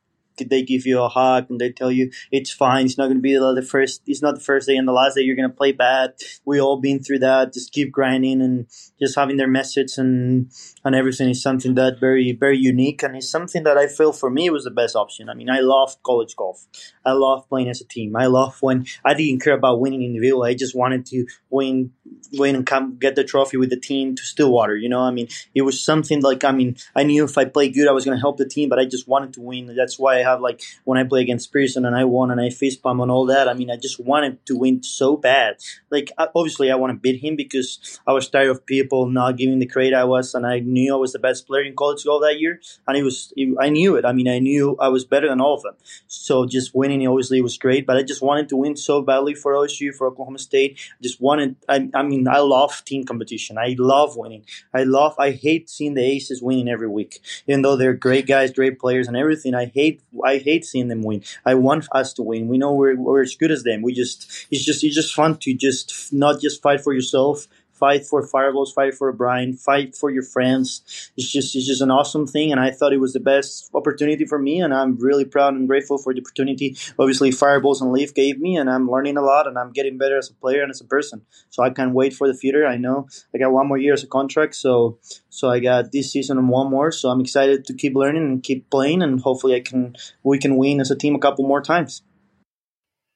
they 0.48 0.62
give 0.62 0.86
you 0.86 1.02
a 1.02 1.08
hug 1.08 1.46
and 1.50 1.60
they 1.60 1.70
tell 1.70 1.90
you 1.90 2.10
it's 2.30 2.50
fine. 2.50 2.86
It's 2.86 2.98
not 2.98 3.06
going 3.06 3.18
to 3.18 3.22
be 3.22 3.34
the 3.34 3.66
first. 3.68 4.02
It's 4.06 4.22
not 4.22 4.36
the 4.36 4.40
first 4.40 4.66
day 4.66 4.76
and 4.76 4.88
the 4.88 4.92
last 4.92 5.14
day. 5.14 5.22
You're 5.22 5.36
going 5.36 5.50
to 5.50 5.56
play 5.56 5.72
bad. 5.72 6.14
We 6.44 6.60
all 6.60 6.80
been 6.80 7.02
through 7.02 7.20
that. 7.20 7.52
Just 7.52 7.72
keep 7.72 7.92
grinding 7.92 8.40
and 8.40 8.66
just 8.98 9.16
having 9.16 9.36
their 9.36 9.48
message 9.48 9.98
and 9.98 10.50
and 10.84 10.94
everything 10.94 11.28
is 11.28 11.42
something 11.42 11.74
that 11.74 12.00
very 12.00 12.32
very 12.32 12.58
unique 12.58 13.02
and 13.02 13.16
it's 13.16 13.30
something 13.30 13.62
that 13.64 13.76
I 13.76 13.86
feel 13.86 14.12
for 14.12 14.30
me 14.30 14.50
was 14.50 14.64
the 14.64 14.70
best 14.70 14.96
option. 14.96 15.28
I 15.28 15.34
mean, 15.34 15.50
I 15.50 15.60
love 15.60 16.02
college 16.02 16.36
golf. 16.36 16.66
I 17.04 17.12
love 17.12 17.48
playing 17.48 17.68
as 17.68 17.80
a 17.80 17.84
team. 17.84 18.16
I 18.16 18.26
love 18.26 18.56
when 18.60 18.86
I 19.04 19.14
didn't 19.14 19.42
care 19.42 19.54
about 19.54 19.80
winning 19.80 20.02
individual. 20.02 20.44
I 20.44 20.54
just 20.54 20.74
wanted 20.76 21.06
to 21.06 21.26
win 21.48 21.92
win 22.32 22.56
and 22.56 22.66
come 22.66 22.96
get 22.98 23.16
the 23.16 23.24
trophy 23.24 23.56
with 23.56 23.70
the 23.70 23.80
team 23.80 24.14
to 24.14 24.22
Stillwater. 24.22 24.76
You 24.76 24.88
know, 24.88 25.00
I 25.00 25.10
mean, 25.10 25.28
it 25.54 25.62
was 25.62 25.82
something 25.82 26.22
like 26.22 26.44
I 26.44 26.52
mean, 26.52 26.76
I 26.94 27.02
knew 27.02 27.24
if 27.24 27.36
I 27.38 27.44
played 27.44 27.74
good, 27.74 27.88
I 27.88 27.92
was 27.92 28.04
going 28.04 28.16
to 28.16 28.20
help 28.20 28.36
the 28.36 28.48
team, 28.48 28.68
but 28.68 28.78
I 28.78 28.84
just 28.84 29.08
wanted 29.08 29.32
to 29.34 29.40
win. 29.40 29.74
That's 29.74 29.98
why 29.98 30.18
I 30.18 30.22
have 30.22 30.40
like 30.40 30.62
when 30.84 30.98
I 30.98 31.04
play 31.04 31.20
against 31.20 31.52
Pearson 31.52 31.84
and 31.84 31.96
I 31.96 32.04
won 32.04 32.30
and 32.30 32.40
I 32.40 32.50
fist 32.50 32.82
pump 32.82 33.00
and 33.00 33.10
all 33.10 33.26
that. 33.26 33.48
I 33.48 33.54
mean, 33.54 33.70
I 33.70 33.76
just 33.76 33.98
wanted 34.04 34.44
to 34.46 34.56
win 34.56 34.82
so 34.82 35.16
bad. 35.16 35.56
Like 35.90 36.10
obviously, 36.18 36.70
I 36.70 36.76
want 36.76 36.92
to 36.92 36.98
beat 36.98 37.22
him 37.22 37.36
because 37.36 38.00
I 38.06 38.12
was 38.12 38.28
tired 38.28 38.50
of 38.50 38.66
people 38.66 39.06
not 39.06 39.36
giving 39.36 39.58
the 39.58 39.66
credit 39.66 39.94
I 39.94 40.04
was, 40.04 40.34
and 40.34 40.46
I 40.46 40.60
knew 40.70 40.94
I 40.94 40.96
was 40.96 41.12
the 41.12 41.18
best 41.18 41.46
player 41.46 41.62
in 41.62 41.74
college 41.74 42.04
golf 42.04 42.22
that 42.22 42.40
year, 42.40 42.60
and 42.86 42.96
it 42.96 43.02
was 43.02 43.32
it, 43.36 43.54
I 43.60 43.68
knew 43.68 43.96
it. 43.96 44.04
I 44.04 44.12
mean, 44.12 44.28
I 44.28 44.38
knew 44.38 44.76
I 44.80 44.88
was 44.88 45.04
better 45.04 45.28
than 45.28 45.40
all 45.40 45.54
of 45.54 45.62
them. 45.62 45.74
So 46.06 46.46
just 46.46 46.74
winning 46.74 47.06
obviously 47.06 47.40
was 47.40 47.58
great, 47.58 47.86
but 47.86 47.96
I 47.96 48.02
just 48.02 48.22
wanted 48.22 48.48
to 48.50 48.56
win 48.56 48.76
so 48.76 49.02
badly 49.02 49.34
for 49.34 49.54
OSU 49.54 49.94
for 49.94 50.06
Oklahoma 50.06 50.38
State. 50.38 50.78
I 50.78 51.02
just 51.02 51.20
wanted. 51.20 51.56
I, 51.68 51.88
I 51.94 52.02
mean, 52.02 52.28
I 52.28 52.38
love 52.38 52.82
team 52.84 53.04
competition. 53.04 53.58
I 53.58 53.76
love 53.78 54.16
winning. 54.16 54.44
I 54.72 54.84
love. 54.84 55.14
I 55.18 55.30
hate 55.32 55.68
seeing 55.68 55.94
the 55.94 56.04
aces 56.04 56.42
winning 56.42 56.68
every 56.68 56.88
week, 56.88 57.20
even 57.46 57.62
though 57.62 57.76
they're 57.76 57.94
great 57.94 58.26
guys, 58.26 58.52
great 58.52 58.78
players, 58.78 59.08
and 59.08 59.16
everything. 59.16 59.54
I 59.54 59.66
hate. 59.66 60.02
I 60.24 60.38
hate 60.38 60.64
seeing 60.64 60.88
them 60.88 61.02
win. 61.02 61.22
I 61.44 61.54
want 61.54 61.86
us 61.92 62.12
to 62.14 62.22
win. 62.22 62.48
We 62.48 62.58
know 62.58 62.74
we're, 62.74 62.96
we're 62.96 63.22
as 63.22 63.34
good 63.34 63.50
as 63.50 63.62
them. 63.62 63.82
We 63.82 63.92
just. 63.92 64.46
It's 64.50 64.64
just. 64.64 64.84
It's 64.84 64.94
just 64.94 65.14
fun 65.14 65.36
to 65.38 65.54
just 65.54 66.12
not 66.12 66.40
just 66.40 66.62
fight 66.62 66.80
for 66.80 66.92
yourself 66.92 67.46
fight 67.80 68.06
for 68.06 68.24
fireballs, 68.24 68.72
fight 68.72 68.94
for 68.94 69.10
Brian, 69.12 69.54
fight 69.54 69.96
for 69.96 70.10
your 70.10 70.22
friends. 70.22 70.82
It's 71.16 71.32
just 71.32 71.56
it's 71.56 71.66
just 71.66 71.80
an 71.80 71.90
awesome 71.90 72.26
thing, 72.26 72.52
and 72.52 72.60
I 72.60 72.70
thought 72.70 72.92
it 72.92 73.00
was 73.00 73.14
the 73.14 73.20
best 73.20 73.70
opportunity 73.74 74.26
for 74.26 74.38
me, 74.38 74.60
and 74.60 74.72
I'm 74.72 74.96
really 74.96 75.24
proud 75.24 75.54
and 75.54 75.66
grateful 75.66 75.98
for 75.98 76.14
the 76.14 76.20
opportunity. 76.20 76.76
Obviously, 76.98 77.30
fireballs 77.32 77.80
and 77.80 77.90
LIV 77.92 78.14
gave 78.14 78.38
me, 78.38 78.56
and 78.56 78.70
I'm 78.70 78.88
learning 78.88 79.16
a 79.16 79.22
lot, 79.22 79.48
and 79.48 79.58
I'm 79.58 79.72
getting 79.72 79.98
better 79.98 80.18
as 80.18 80.30
a 80.30 80.34
player 80.34 80.62
and 80.62 80.70
as 80.70 80.80
a 80.80 80.84
person. 80.84 81.22
So 81.48 81.62
I 81.62 81.70
can't 81.70 81.94
wait 81.94 82.14
for 82.14 82.28
the 82.28 82.34
future. 82.34 82.66
I 82.66 82.76
know 82.76 83.08
I 83.34 83.38
got 83.38 83.52
one 83.52 83.66
more 83.66 83.78
year 83.78 83.94
as 83.94 84.04
a 84.04 84.06
contract, 84.06 84.54
so 84.54 84.98
so 85.30 85.48
I 85.48 85.58
got 85.58 85.92
this 85.92 86.12
season 86.12 86.38
and 86.38 86.50
one 86.50 86.70
more. 86.70 86.92
So 86.92 87.08
I'm 87.08 87.20
excited 87.20 87.64
to 87.64 87.74
keep 87.74 87.94
learning 87.94 88.24
and 88.24 88.42
keep 88.42 88.68
playing, 88.70 89.02
and 89.02 89.20
hopefully 89.20 89.54
I 89.56 89.60
can 89.60 89.96
we 90.22 90.38
can 90.38 90.56
win 90.56 90.80
as 90.80 90.90
a 90.90 90.96
team 90.96 91.14
a 91.14 91.18
couple 91.18 91.46
more 91.48 91.62
times. 91.62 92.02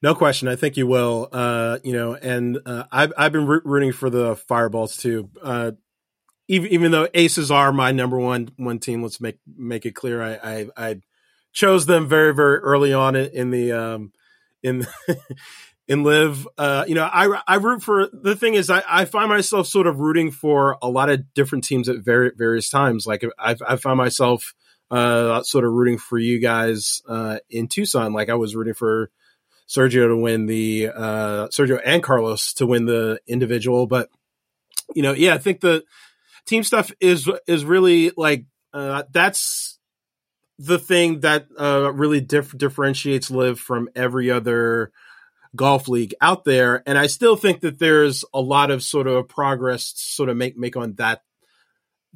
No 0.04 0.14
question. 0.14 0.48
I 0.48 0.56
think 0.56 0.76
you 0.76 0.86
will. 0.86 1.30
Uh, 1.32 1.78
you 1.82 1.94
know, 1.94 2.14
and 2.14 2.58
uh, 2.66 2.84
I've 2.92 3.14
I've 3.16 3.32
been 3.32 3.46
rooting 3.46 3.92
for 3.92 4.10
the 4.10 4.36
Fireballs 4.36 4.98
too. 4.98 5.30
Uh, 5.42 5.70
even 6.46 6.68
even 6.72 6.90
though 6.90 7.08
Aces 7.14 7.50
are 7.50 7.72
my 7.72 7.90
number 7.90 8.18
one 8.18 8.50
one 8.58 8.80
team, 8.80 9.02
let's 9.02 9.18
make 9.18 9.38
make 9.56 9.86
it 9.86 9.94
clear. 9.94 10.22
I 10.22 10.34
I, 10.34 10.66
I 10.76 11.00
chose 11.54 11.86
them 11.86 12.06
very 12.06 12.34
very 12.34 12.58
early 12.58 12.92
on 12.92 13.16
in, 13.16 13.48
the 13.50 13.72
um 13.72 14.12
in 14.62 14.86
in 15.88 16.02
LIV. 16.02 16.48
Uh, 16.58 16.84
you 16.86 16.94
know, 16.94 17.08
I 17.10 17.40
I 17.48 17.54
root 17.54 17.82
for 17.82 18.10
the 18.12 18.36
thing 18.36 18.52
is 18.52 18.68
I, 18.68 18.82
I 18.86 19.06
find 19.06 19.30
myself 19.30 19.68
sort 19.68 19.86
of 19.86 20.00
rooting 20.00 20.30
for 20.30 20.76
a 20.82 20.88
lot 20.90 21.08
of 21.08 21.32
different 21.32 21.64
teams 21.64 21.88
at 21.88 22.04
very 22.04 22.30
various 22.36 22.68
times. 22.68 23.06
Like 23.06 23.24
I 23.38 23.56
I 23.66 23.76
find 23.76 23.96
myself 23.96 24.52
uh 24.90 25.42
sort 25.44 25.64
of 25.64 25.72
rooting 25.72 25.96
for 25.96 26.18
you 26.18 26.40
guys 26.40 27.00
uh 27.08 27.38
in 27.48 27.68
Tucson. 27.68 28.12
Like 28.12 28.28
I 28.28 28.34
was 28.34 28.54
rooting 28.54 28.74
for 28.74 29.10
Sergio 29.68 30.08
to 30.08 30.16
win 30.16 30.46
the 30.46 30.88
uh 30.94 31.48
Sergio 31.48 31.80
and 31.84 32.02
Carlos 32.02 32.54
to 32.54 32.66
win 32.66 32.86
the 32.86 33.20
individual, 33.26 33.86
but 33.86 34.08
you 34.94 35.02
know, 35.02 35.12
yeah, 35.12 35.34
I 35.34 35.38
think 35.38 35.60
the 35.60 35.84
team 36.46 36.62
stuff 36.62 36.92
is 37.00 37.30
is 37.46 37.64
really 37.64 38.12
like 38.16 38.44
uh 38.72 39.04
that's 39.10 39.78
the 40.58 40.78
thing 40.78 41.20
that 41.20 41.46
uh, 41.58 41.92
really 41.92 42.20
dif- 42.20 42.56
differentiates 42.56 43.30
LIV 43.30 43.58
from 43.58 43.88
every 43.96 44.30
other 44.30 44.92
golf 45.56 45.88
league 45.88 46.14
out 46.20 46.44
there. 46.44 46.82
And 46.86 46.98
I 46.98 47.06
still 47.06 47.36
think 47.36 47.60
that 47.60 47.78
there's 47.78 48.24
a 48.32 48.40
lot 48.40 48.70
of 48.70 48.82
sort 48.82 49.06
of 49.06 49.28
progress 49.28 49.92
to 49.92 50.02
sort 50.02 50.28
of 50.28 50.36
make 50.36 50.56
make 50.56 50.76
on 50.76 50.94
that 50.94 51.22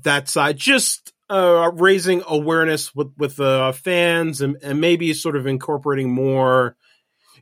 that 0.03 0.29
side. 0.29 0.57
Just 0.57 1.13
uh, 1.31 1.71
raising 1.75 2.23
awareness 2.27 2.95
with 2.95 3.13
with 3.17 3.41
uh, 3.41 3.73
fans 3.73 4.41
and, 4.41 4.57
and 4.63 4.81
maybe 4.81 5.13
sort 5.15 5.37
of 5.37 5.47
incorporating 5.47 6.13
more 6.13 6.77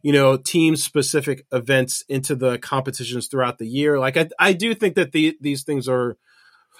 you 0.07 0.13
know 0.13 0.37
team 0.37 0.77
specific 0.77 1.45
events 1.51 2.05
into 2.09 2.37
the 2.37 2.59
competitions 2.59 3.27
throughout 3.27 3.59
the 3.59 3.67
year 3.67 3.99
like 3.99 4.17
i, 4.17 4.29
I 4.39 4.53
do 4.53 4.73
think 4.75 4.95
that 4.95 5.11
the, 5.13 5.37
these 5.41 5.65
things 5.65 5.89
are 5.89 6.17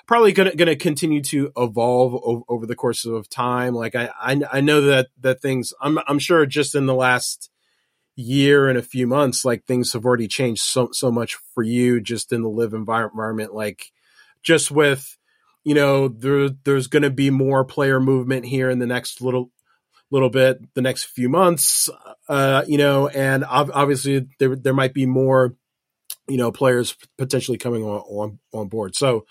probably 0.07 0.33
going 0.33 0.57
to 0.57 0.77
continue 0.77 1.21
to 1.21 1.51
evolve 1.57 2.15
over, 2.23 2.43
over, 2.49 2.67
the 2.67 2.77
course 2.77 3.05
of 3.05 3.29
time. 3.29 3.75
Like 3.75 3.95
I, 3.95 4.11
I, 4.21 4.41
I 4.53 4.61
know 4.61 4.81
that 4.83 5.09
that 5.21 5.43
things 5.43 5.73
I'm 5.81 5.99
I'm 6.07 6.19
sure 6.19 6.47
just 6.47 6.75
in 6.75 6.87
the 6.87 6.95
last 6.95 7.51
year 8.15 8.69
and 8.69 8.79
a 8.79 8.83
few 8.83 9.07
months, 9.07 9.45
like 9.45 9.65
things 9.65 9.93
have 9.93 10.05
already 10.05 10.29
changed 10.29 10.63
so 10.63 10.91
so 10.93 11.11
much 11.11 11.37
for 11.55 11.63
you 11.63 12.01
just 12.01 12.33
in 12.33 12.43
the 12.43 12.49
LIV 12.49 12.75
environment. 12.75 13.55
Like 13.55 13.93
just 14.43 14.71
with 14.71 15.19
you 15.65 15.75
know 15.75 16.09
there 16.09 16.49
there's 16.49 16.87
going 16.87 17.03
to 17.03 17.11
be 17.11 17.31
more 17.31 17.65
player 17.65 17.99
movement 17.99 18.47
here 18.47 18.71
in 18.71 18.79
the 18.79 18.87
next 18.87 19.21
little 19.21 19.51
little 20.11 20.31
bit 20.31 20.59
the 20.75 20.83
next 20.83 21.05
few 21.05 21.29
months 21.29 21.89
uh 22.29 22.63
you 22.67 22.79
know 22.79 23.09
and 23.09 23.45
obviously 23.45 24.27
there 24.39 24.55
there 24.55 24.75
might 24.75 24.95
be 24.95 25.07
more 25.07 25.55
you 26.29 26.37
know 26.37 26.53
players 26.53 26.97
potentially 27.19 27.59
coming 27.59 27.83
on 27.83 28.01
on, 28.01 28.39
on 28.53 28.69
board 28.69 28.95
so 28.95 29.27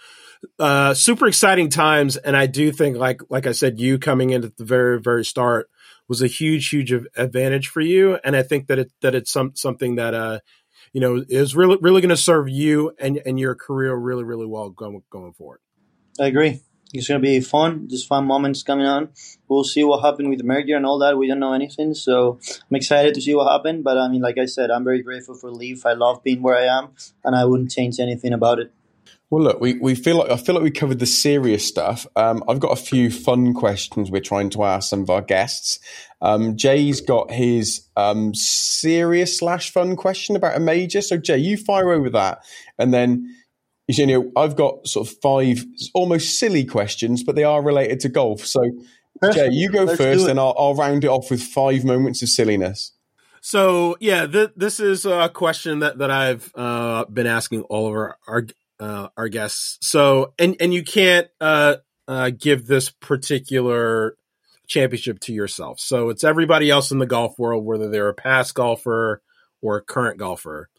uh, 0.59 0.93
super 0.93 1.28
exciting 1.28 1.69
times, 1.69 2.17
and 2.17 2.36
I 2.36 2.45
do 2.45 2.71
think, 2.71 2.97
like 2.97 3.21
like 3.30 3.47
I 3.47 3.51
said, 3.51 3.80
you 3.80 3.97
coming 3.97 4.32
in 4.32 4.43
at 4.43 4.57
the 4.57 4.65
very 4.65 4.99
very 4.99 5.26
start 5.26 5.69
was 6.07 6.21
a 6.21 6.28
huge 6.28 6.69
huge 6.69 6.91
advantage 6.91 7.67
for 7.67 7.82
you, 7.82 8.19
and 8.23 8.36
I 8.36 8.43
think 8.43 8.67
that 8.67 8.80
it 8.80 8.91
that 9.01 9.15
it's 9.15 9.32
some 9.32 9.55
something 9.55 9.95
that 9.95 10.13
uh 10.13 10.39
you 10.93 11.01
know 11.01 11.23
is 11.28 11.55
really 11.55 11.78
really 11.82 12.01
going 12.01 12.09
to 12.09 12.17
serve 12.17 12.49
you 12.49 12.93
and 12.99 13.21
and 13.26 13.39
your 13.39 13.55
career 13.55 13.95
really 13.95 14.23
really 14.23 14.45
well 14.45 14.69
going 14.69 15.01
going 15.09 15.34
forward. 15.34 15.59
I 16.19 16.28
agree. 16.28 16.61
It's 16.95 17.07
to 17.07 17.19
be 17.19 17.39
fun, 17.39 17.87
just 17.87 18.07
fun 18.07 18.25
moments 18.25 18.63
coming 18.63 18.85
on. 18.85 19.09
We'll 19.47 19.63
see 19.63 19.83
what 19.83 20.01
happened 20.01 20.29
with 20.29 20.43
merger 20.43 20.75
and 20.75 20.85
all 20.85 20.99
that. 20.99 21.17
We 21.17 21.27
don't 21.27 21.39
know 21.39 21.53
anything, 21.53 21.93
so 21.93 22.39
I'm 22.49 22.75
excited 22.75 23.13
to 23.15 23.21
see 23.21 23.35
what 23.35 23.51
happened. 23.51 23.83
But 23.83 23.97
I 23.97 24.07
mean, 24.07 24.21
like 24.21 24.37
I 24.37 24.45
said, 24.45 24.71
I'm 24.71 24.83
very 24.83 25.01
grateful 25.01 25.35
for 25.35 25.51
LIV. 25.51 25.85
I 25.85 25.93
love 25.93 26.23
being 26.23 26.41
where 26.41 26.57
I 26.57 26.65
am, 26.65 26.89
and 27.23 27.35
I 27.35 27.45
wouldn't 27.45 27.71
change 27.71 27.99
anything 27.99 28.33
about 28.33 28.59
it. 28.59 28.71
Well, 29.31 29.43
look, 29.43 29.59
we, 29.59 29.73
we 29.79 29.95
feel 29.95 30.17
like 30.17 30.29
I 30.29 30.37
feel 30.37 30.53
like 30.55 30.63
we 30.63 30.71
covered 30.71 30.99
the 30.99 31.07
serious 31.07 31.65
stuff. 31.65 32.05
Um, 32.15 32.43
I've 32.47 32.59
got 32.59 32.77
a 32.77 32.81
few 32.81 33.09
fun 33.09 33.53
questions 33.53 34.11
we're 34.11 34.21
trying 34.21 34.51
to 34.51 34.63
ask 34.63 34.89
some 34.89 35.01
of 35.01 35.09
our 35.09 35.21
guests. 35.21 35.79
Um, 36.21 36.55
Jay's 36.55 37.01
got 37.01 37.31
his 37.31 37.87
um, 37.97 38.35
serious 38.35 39.37
slash 39.37 39.71
fun 39.71 39.95
question 39.95 40.35
about 40.35 40.55
a 40.55 40.59
major. 40.59 41.01
So, 41.01 41.17
Jay, 41.17 41.39
you 41.39 41.57
fire 41.57 41.91
over 41.91 42.09
that, 42.11 42.43
and 42.77 42.93
then 42.93 43.35
you 43.88 44.07
know 44.07 44.31
I've 44.36 44.55
got 44.55 44.88
sort 44.88 45.07
of 45.07 45.15
five 45.21 45.63
almost 45.93 46.39
silly 46.39 46.65
questions, 46.65 47.23
but 47.23 47.36
they 47.36 47.43
are 47.43 47.61
related 47.61 47.99
to 48.01 48.09
golf. 48.09 48.45
So, 48.45 48.63
Jay, 49.33 49.49
you 49.51 49.71
go 49.71 49.95
first, 49.95 50.27
and 50.27 50.39
I'll, 50.39 50.55
I'll 50.57 50.75
round 50.75 51.03
it 51.03 51.07
off 51.07 51.29
with 51.31 51.41
five 51.41 51.83
moments 51.83 52.21
of 52.21 52.29
silliness. 52.29 52.91
So 53.41 53.95
yeah, 53.99 54.25
th- 54.25 54.53
this 54.55 54.79
is 54.79 55.05
a 55.05 55.29
question 55.29 55.79
that 55.79 55.99
that 55.99 56.09
I've 56.09 56.51
uh, 56.55 57.05
been 57.05 57.27
asking 57.27 57.61
all 57.63 57.88
of 57.88 57.93
our, 57.93 58.17
our 58.27 58.47
uh, 58.79 59.07
our 59.15 59.27
guests. 59.29 59.77
So, 59.81 60.33
and 60.39 60.55
and 60.59 60.73
you 60.73 60.83
can't 60.83 61.27
uh, 61.39 61.75
uh, 62.07 62.31
give 62.31 62.65
this 62.65 62.89
particular 62.89 64.17
championship 64.67 65.19
to 65.19 65.33
yourself. 65.33 65.79
So 65.79 66.09
it's 66.09 66.23
everybody 66.23 66.71
else 66.71 66.91
in 66.91 66.97
the 66.97 67.05
golf 67.05 67.38
world, 67.38 67.63
whether 67.65 67.88
they're 67.88 68.09
a 68.09 68.15
past 68.15 68.55
golfer 68.55 69.21
or 69.61 69.77
a 69.77 69.81
current 69.81 70.17
golfer. 70.17 70.69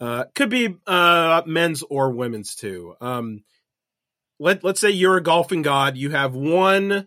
Uh, 0.00 0.24
could 0.34 0.48
be 0.48 0.76
uh, 0.86 1.42
men's 1.46 1.82
or 1.82 2.10
women's 2.10 2.54
too. 2.54 2.94
Um, 3.00 3.44
let 4.38 4.64
let's 4.64 4.80
say 4.80 4.90
you're 4.90 5.18
a 5.18 5.22
golfing 5.22 5.62
god. 5.62 5.96
You 5.96 6.10
have 6.10 6.34
one 6.34 7.06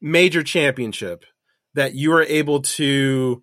major 0.00 0.42
championship 0.42 1.24
that 1.74 1.94
you 1.94 2.12
are 2.12 2.22
able 2.22 2.62
to 2.62 3.42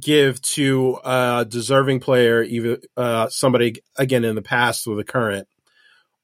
give 0.00 0.40
to 0.40 0.98
a 1.04 1.46
deserving 1.48 2.00
player, 2.00 2.42
even 2.42 2.78
uh, 2.96 3.28
somebody 3.28 3.82
again 3.96 4.24
in 4.24 4.34
the 4.34 4.42
past 4.42 4.86
or 4.86 4.96
the 4.96 5.04
current, 5.04 5.46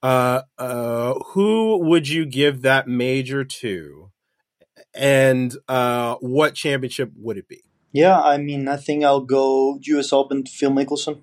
uh, 0.03 0.43
uh, 0.59 1.15
who 1.33 1.79
would 1.79 2.09
you 2.09 2.25
give 2.25 2.63
that 2.63 2.89
major 2.89 3.45
to, 3.45 4.11
and 4.95 5.57
uh, 5.69 6.15
what 6.21 6.55
championship 6.55 7.11
would 7.17 7.37
it 7.37 7.49
be? 7.49 7.63
Yeah, 7.93 8.21
I 8.21 8.39
mean, 8.39 8.69
I 8.69 8.77
think 8.77 9.05
I'll 9.05 9.21
go 9.21 9.79
U.S. 9.83 10.13
Open 10.13 10.45
Phil 10.45 10.71
Mickelson. 10.71 11.23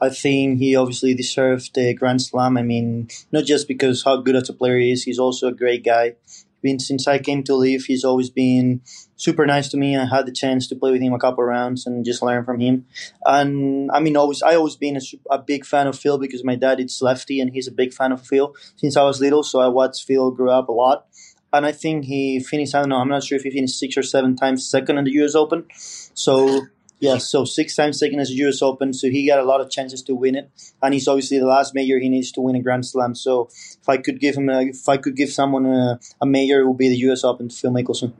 I 0.00 0.08
think 0.08 0.58
he 0.58 0.76
obviously 0.76 1.14
deserved 1.14 1.74
the 1.74 1.94
Grand 1.94 2.22
Slam. 2.22 2.56
I 2.56 2.62
mean, 2.62 3.08
not 3.32 3.44
just 3.44 3.68
because 3.68 4.02
how 4.04 4.16
good 4.16 4.36
as 4.36 4.48
a 4.48 4.54
player 4.54 4.78
he 4.78 4.92
is, 4.92 5.04
he's 5.04 5.18
also 5.18 5.48
a 5.48 5.52
great 5.52 5.84
guy 5.84 6.14
been 6.62 6.78
since 6.78 7.06
I 7.06 7.18
came 7.18 7.42
to 7.44 7.54
LIV. 7.54 7.84
He's 7.84 8.04
always 8.04 8.30
been 8.30 8.82
super 9.16 9.46
nice 9.46 9.68
to 9.70 9.76
me. 9.76 9.96
I 9.96 10.06
had 10.06 10.26
the 10.26 10.32
chance 10.32 10.66
to 10.68 10.76
play 10.76 10.92
with 10.92 11.02
him 11.02 11.12
a 11.12 11.18
couple 11.18 11.44
rounds 11.44 11.86
and 11.86 12.04
just 12.04 12.22
learn 12.22 12.44
from 12.44 12.60
him. 12.60 12.86
And 13.24 13.90
I 13.92 14.00
mean, 14.00 14.16
always 14.16 14.42
I 14.42 14.54
always 14.54 14.76
been 14.76 14.96
a, 14.96 15.00
a, 15.30 15.38
big 15.38 15.64
fan 15.64 15.86
of 15.86 15.98
Phil 15.98 16.18
because 16.18 16.44
my 16.44 16.56
dad 16.56 16.80
is 16.80 17.00
lefty 17.02 17.40
and 17.40 17.52
he's 17.52 17.68
a 17.68 17.72
big 17.72 17.92
fan 17.92 18.12
of 18.12 18.26
Phil 18.26 18.54
since 18.76 18.96
I 18.96 19.02
was 19.02 19.20
little. 19.20 19.42
So 19.42 19.60
I 19.60 19.68
watched 19.68 20.06
Phil 20.06 20.30
grow 20.30 20.52
up 20.52 20.68
a 20.68 20.72
lot. 20.72 21.06
And 21.52 21.66
I 21.66 21.72
think 21.72 22.04
he 22.04 22.38
finished. 22.38 22.76
I 22.76 22.80
don't 22.80 22.90
know. 22.90 22.98
I'm 22.98 23.08
not 23.08 23.24
sure 23.24 23.36
if 23.36 23.42
he 23.42 23.50
finished 23.50 23.76
six 23.76 23.96
or 23.96 24.04
seven 24.04 24.36
times 24.36 24.64
second 24.64 24.98
in 24.98 25.04
the 25.04 25.10
U.S. 25.12 25.34
Open. 25.34 25.66
So 25.74 26.66
yeah, 27.00 27.16
so 27.16 27.46
six 27.46 27.74
times 27.74 27.98
second 27.98 28.20
as 28.20 28.30
a 28.30 28.34
U.S. 28.34 28.60
Open, 28.60 28.92
so 28.92 29.08
he 29.08 29.26
got 29.26 29.38
a 29.38 29.44
lot 29.44 29.62
of 29.62 29.70
chances 29.70 30.02
to 30.02 30.14
win 30.14 30.34
it, 30.34 30.50
and 30.82 30.92
he's 30.92 31.08
obviously 31.08 31.38
the 31.38 31.46
last 31.46 31.74
major 31.74 31.98
he 31.98 32.10
needs 32.10 32.30
to 32.32 32.42
win 32.42 32.56
a 32.56 32.62
Grand 32.62 32.86
Slam. 32.86 33.14
So 33.14 33.48
if 33.80 33.88
I 33.88 33.96
could 33.96 34.20
give 34.20 34.36
him, 34.36 34.50
a, 34.50 34.60
if 34.60 34.86
I 34.86 34.98
could 34.98 35.16
give 35.16 35.30
someone 35.30 35.64
a, 35.64 35.98
a 36.20 36.26
major, 36.26 36.60
it 36.60 36.68
would 36.68 36.76
be 36.76 36.90
the 36.90 36.96
U.S. 36.96 37.24
Open 37.24 37.48
to 37.48 37.56
Phil 37.56 37.72
Mickelson. 37.72 38.12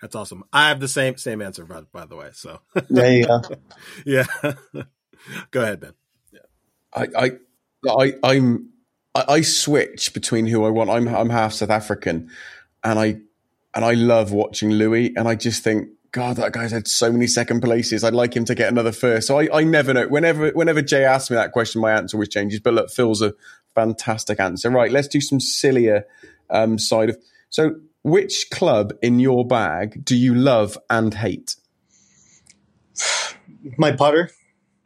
That's 0.00 0.14
awesome. 0.14 0.44
I 0.52 0.68
have 0.68 0.80
the 0.80 0.88
same 0.88 1.18
same 1.18 1.42
answer 1.42 1.64
by, 1.64 1.82
by 1.92 2.06
the 2.06 2.16
way. 2.16 2.30
So 2.32 2.60
there 2.88 3.12
you 3.12 3.26
go. 3.26 3.42
yeah, 4.06 4.24
go 5.50 5.62
ahead, 5.62 5.80
Ben. 5.80 5.92
Yeah. 6.32 6.40
I 6.94 7.06
I 7.14 7.30
I 7.86 8.12
I'm 8.22 8.70
I, 9.14 9.24
I 9.28 9.40
switch 9.42 10.14
between 10.14 10.46
who 10.46 10.64
I 10.64 10.70
want. 10.70 10.88
I'm 10.88 11.08
I'm 11.08 11.28
half 11.28 11.52
South 11.52 11.70
African, 11.70 12.30
and 12.82 12.98
I 12.98 13.20
and 13.74 13.84
I 13.84 13.92
love 13.92 14.32
watching 14.32 14.70
Louis, 14.70 15.14
and 15.14 15.28
I 15.28 15.34
just 15.34 15.62
think 15.62 15.88
God, 16.10 16.36
that 16.36 16.52
guy's 16.52 16.72
had 16.72 16.88
so 16.88 17.12
many 17.12 17.26
second 17.26 17.60
places. 17.60 18.02
I'd 18.02 18.14
like 18.14 18.34
him 18.34 18.44
to 18.46 18.54
get 18.54 18.68
another 18.68 18.92
first. 18.92 19.26
So 19.26 19.38
I, 19.38 19.58
I 19.58 19.64
never 19.64 19.92
know. 19.92 20.08
Whenever 20.08 20.50
whenever 20.50 20.80
Jay 20.80 21.04
asks 21.04 21.30
me 21.30 21.36
that 21.36 21.52
question, 21.52 21.80
my 21.80 21.92
answer 21.92 22.16
always 22.16 22.30
changes. 22.30 22.60
But 22.60 22.74
look, 22.74 22.90
Phil's 22.90 23.20
a 23.20 23.34
fantastic 23.74 24.40
answer. 24.40 24.70
Right, 24.70 24.90
let's 24.90 25.08
do 25.08 25.20
some 25.20 25.40
sillier 25.40 26.04
um, 26.50 26.78
side 26.78 27.10
of. 27.10 27.18
So, 27.50 27.76
which 28.02 28.46
club 28.50 28.94
in 29.02 29.20
your 29.20 29.46
bag 29.46 30.04
do 30.04 30.16
you 30.16 30.34
love 30.34 30.78
and 30.88 31.12
hate? 31.12 31.56
My 33.76 33.92
putter. 33.92 34.30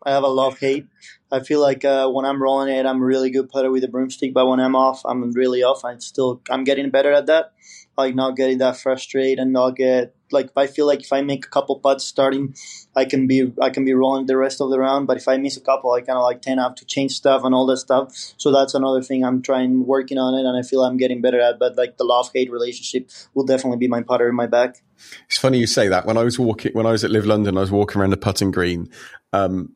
I 0.04 0.10
have 0.10 0.24
a 0.24 0.28
love 0.28 0.58
hate. 0.58 0.86
I 1.30 1.40
feel 1.40 1.60
like 1.60 1.84
uh, 1.84 2.08
when 2.10 2.24
I'm 2.24 2.42
rolling 2.42 2.74
it, 2.74 2.84
I'm 2.84 3.00
a 3.00 3.04
really 3.04 3.30
good 3.30 3.48
putter 3.48 3.70
with 3.70 3.84
a 3.84 3.88
broomstick. 3.88 4.34
But 4.34 4.46
when 4.48 4.60
I'm 4.60 4.74
off, 4.74 5.02
I'm 5.04 5.30
really 5.32 5.62
off. 5.62 5.84
I 5.84 5.96
still 5.98 6.42
I'm 6.50 6.64
getting 6.64 6.90
better 6.90 7.12
at 7.12 7.26
that. 7.26 7.52
Like 7.96 8.14
not 8.14 8.36
getting 8.36 8.58
that 8.58 8.76
frustrated 8.76 9.38
and 9.38 9.52
not 9.52 9.76
get 9.76 10.14
like 10.32 10.50
I 10.56 10.66
feel 10.66 10.86
like 10.86 11.02
if 11.02 11.12
I 11.12 11.22
make 11.22 11.44
a 11.46 11.48
couple 11.48 11.78
putts 11.78 12.04
starting, 12.04 12.54
I 12.94 13.04
can 13.04 13.26
be 13.26 13.52
I 13.60 13.70
can 13.70 13.84
be 13.84 13.94
rolling 13.94 14.26
the 14.26 14.36
rest 14.36 14.60
of 14.60 14.70
the 14.70 14.78
round. 14.78 15.06
But 15.06 15.16
if 15.16 15.28
I 15.28 15.36
miss 15.36 15.56
a 15.56 15.60
couple, 15.60 15.92
I 15.92 16.00
kind 16.00 16.18
of 16.18 16.24
like 16.24 16.42
tend 16.42 16.58
to 16.58 16.62
have 16.62 16.74
to 16.76 16.84
change 16.84 17.12
stuff 17.12 17.44
and 17.44 17.54
all 17.54 17.66
that 17.66 17.78
stuff. 17.78 18.12
So 18.36 18.50
that's 18.52 18.74
another 18.74 19.02
thing 19.02 19.24
I'm 19.24 19.42
trying 19.42 19.86
working 19.86 20.18
on 20.18 20.34
it, 20.34 20.46
and 20.46 20.56
I 20.56 20.62
feel 20.62 20.82
I'm 20.82 20.96
getting 20.96 21.20
better 21.20 21.40
at. 21.40 21.58
But 21.58 21.76
like 21.76 21.96
the 21.96 22.04
love 22.04 22.30
hate 22.34 22.50
relationship 22.50 23.10
will 23.34 23.44
definitely 23.44 23.78
be 23.78 23.88
my 23.88 24.02
putter 24.02 24.28
in 24.28 24.34
my 24.34 24.46
back. 24.46 24.82
It's 25.26 25.38
funny 25.38 25.58
you 25.58 25.66
say 25.66 25.88
that. 25.88 26.06
When 26.06 26.16
I 26.16 26.24
was 26.24 26.38
walking, 26.38 26.72
when 26.72 26.86
I 26.86 26.92
was 26.92 27.04
at 27.04 27.10
LIV 27.10 27.26
London, 27.26 27.56
I 27.56 27.60
was 27.60 27.70
walking 27.70 28.00
around 28.00 28.10
the 28.10 28.16
putting 28.16 28.50
green. 28.50 28.88
Um, 29.32 29.74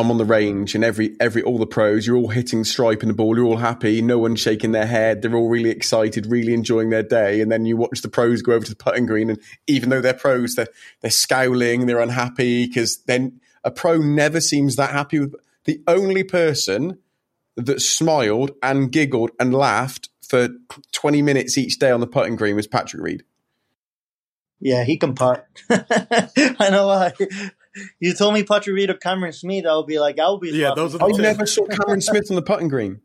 I'm 0.00 0.10
on 0.10 0.18
the 0.18 0.24
range 0.24 0.74
and 0.74 0.82
every 0.82 1.14
every 1.20 1.42
all 1.42 1.58
the 1.58 1.66
pros, 1.66 2.06
you're 2.06 2.16
all 2.16 2.28
hitting 2.28 2.64
stripe 2.64 3.02
in 3.02 3.08
the 3.08 3.14
ball, 3.14 3.36
you're 3.36 3.44
all 3.44 3.58
happy, 3.58 4.00
no 4.00 4.18
one's 4.18 4.40
shaking 4.40 4.72
their 4.72 4.86
head, 4.86 5.22
they're 5.22 5.36
all 5.36 5.48
really 5.48 5.70
excited, 5.70 6.26
really 6.26 6.54
enjoying 6.54 6.90
their 6.90 7.02
day, 7.02 7.40
and 7.40 7.52
then 7.52 7.66
you 7.66 7.76
watch 7.76 8.00
the 8.00 8.08
pros 8.08 8.42
go 8.42 8.52
over 8.52 8.64
to 8.64 8.70
the 8.70 8.76
putting 8.76 9.06
green, 9.06 9.30
and 9.30 9.38
even 9.66 9.90
though 9.90 10.00
they're 10.00 10.14
pros, 10.14 10.54
they're 10.54 10.68
they're 11.02 11.10
scowling, 11.10 11.86
they're 11.86 12.00
unhappy 12.00 12.66
because 12.66 12.98
then 13.04 13.40
a 13.62 13.70
pro 13.70 13.98
never 13.98 14.40
seems 14.40 14.76
that 14.76 14.90
happy 14.90 15.20
with 15.20 15.34
the 15.64 15.82
only 15.86 16.24
person 16.24 16.98
that 17.56 17.80
smiled 17.80 18.52
and 18.62 18.90
giggled 18.90 19.30
and 19.38 19.54
laughed 19.54 20.08
for 20.26 20.48
20 20.92 21.22
minutes 21.22 21.58
each 21.58 21.78
day 21.78 21.90
on 21.90 22.00
the 22.00 22.06
putting 22.06 22.36
green 22.36 22.56
was 22.56 22.66
Patrick 22.66 23.02
Reed. 23.02 23.24
Yeah, 24.60 24.84
he 24.84 24.96
can 24.96 25.14
putt. 25.14 25.46
I 25.70 26.68
know 26.70 26.86
why. 26.86 27.12
You 28.00 28.14
told 28.14 28.34
me 28.34 28.42
Patrick 28.42 28.74
Reed 28.74 28.90
or 28.90 28.94
Cameron 28.94 29.32
Smith, 29.32 29.64
I 29.66 29.76
would 29.76 29.86
be 29.86 29.98
like, 29.98 30.18
I'll 30.18 30.38
be. 30.38 30.50
Yeah, 30.50 30.72
those 30.74 30.94
are 30.94 30.98
the 30.98 31.04
I 31.04 31.10
two. 31.12 31.22
never 31.22 31.46
saw 31.46 31.66
Cameron 31.66 32.00
Smith 32.00 32.30
on 32.30 32.36
the 32.36 32.42
putting 32.42 32.68
green. 32.68 33.00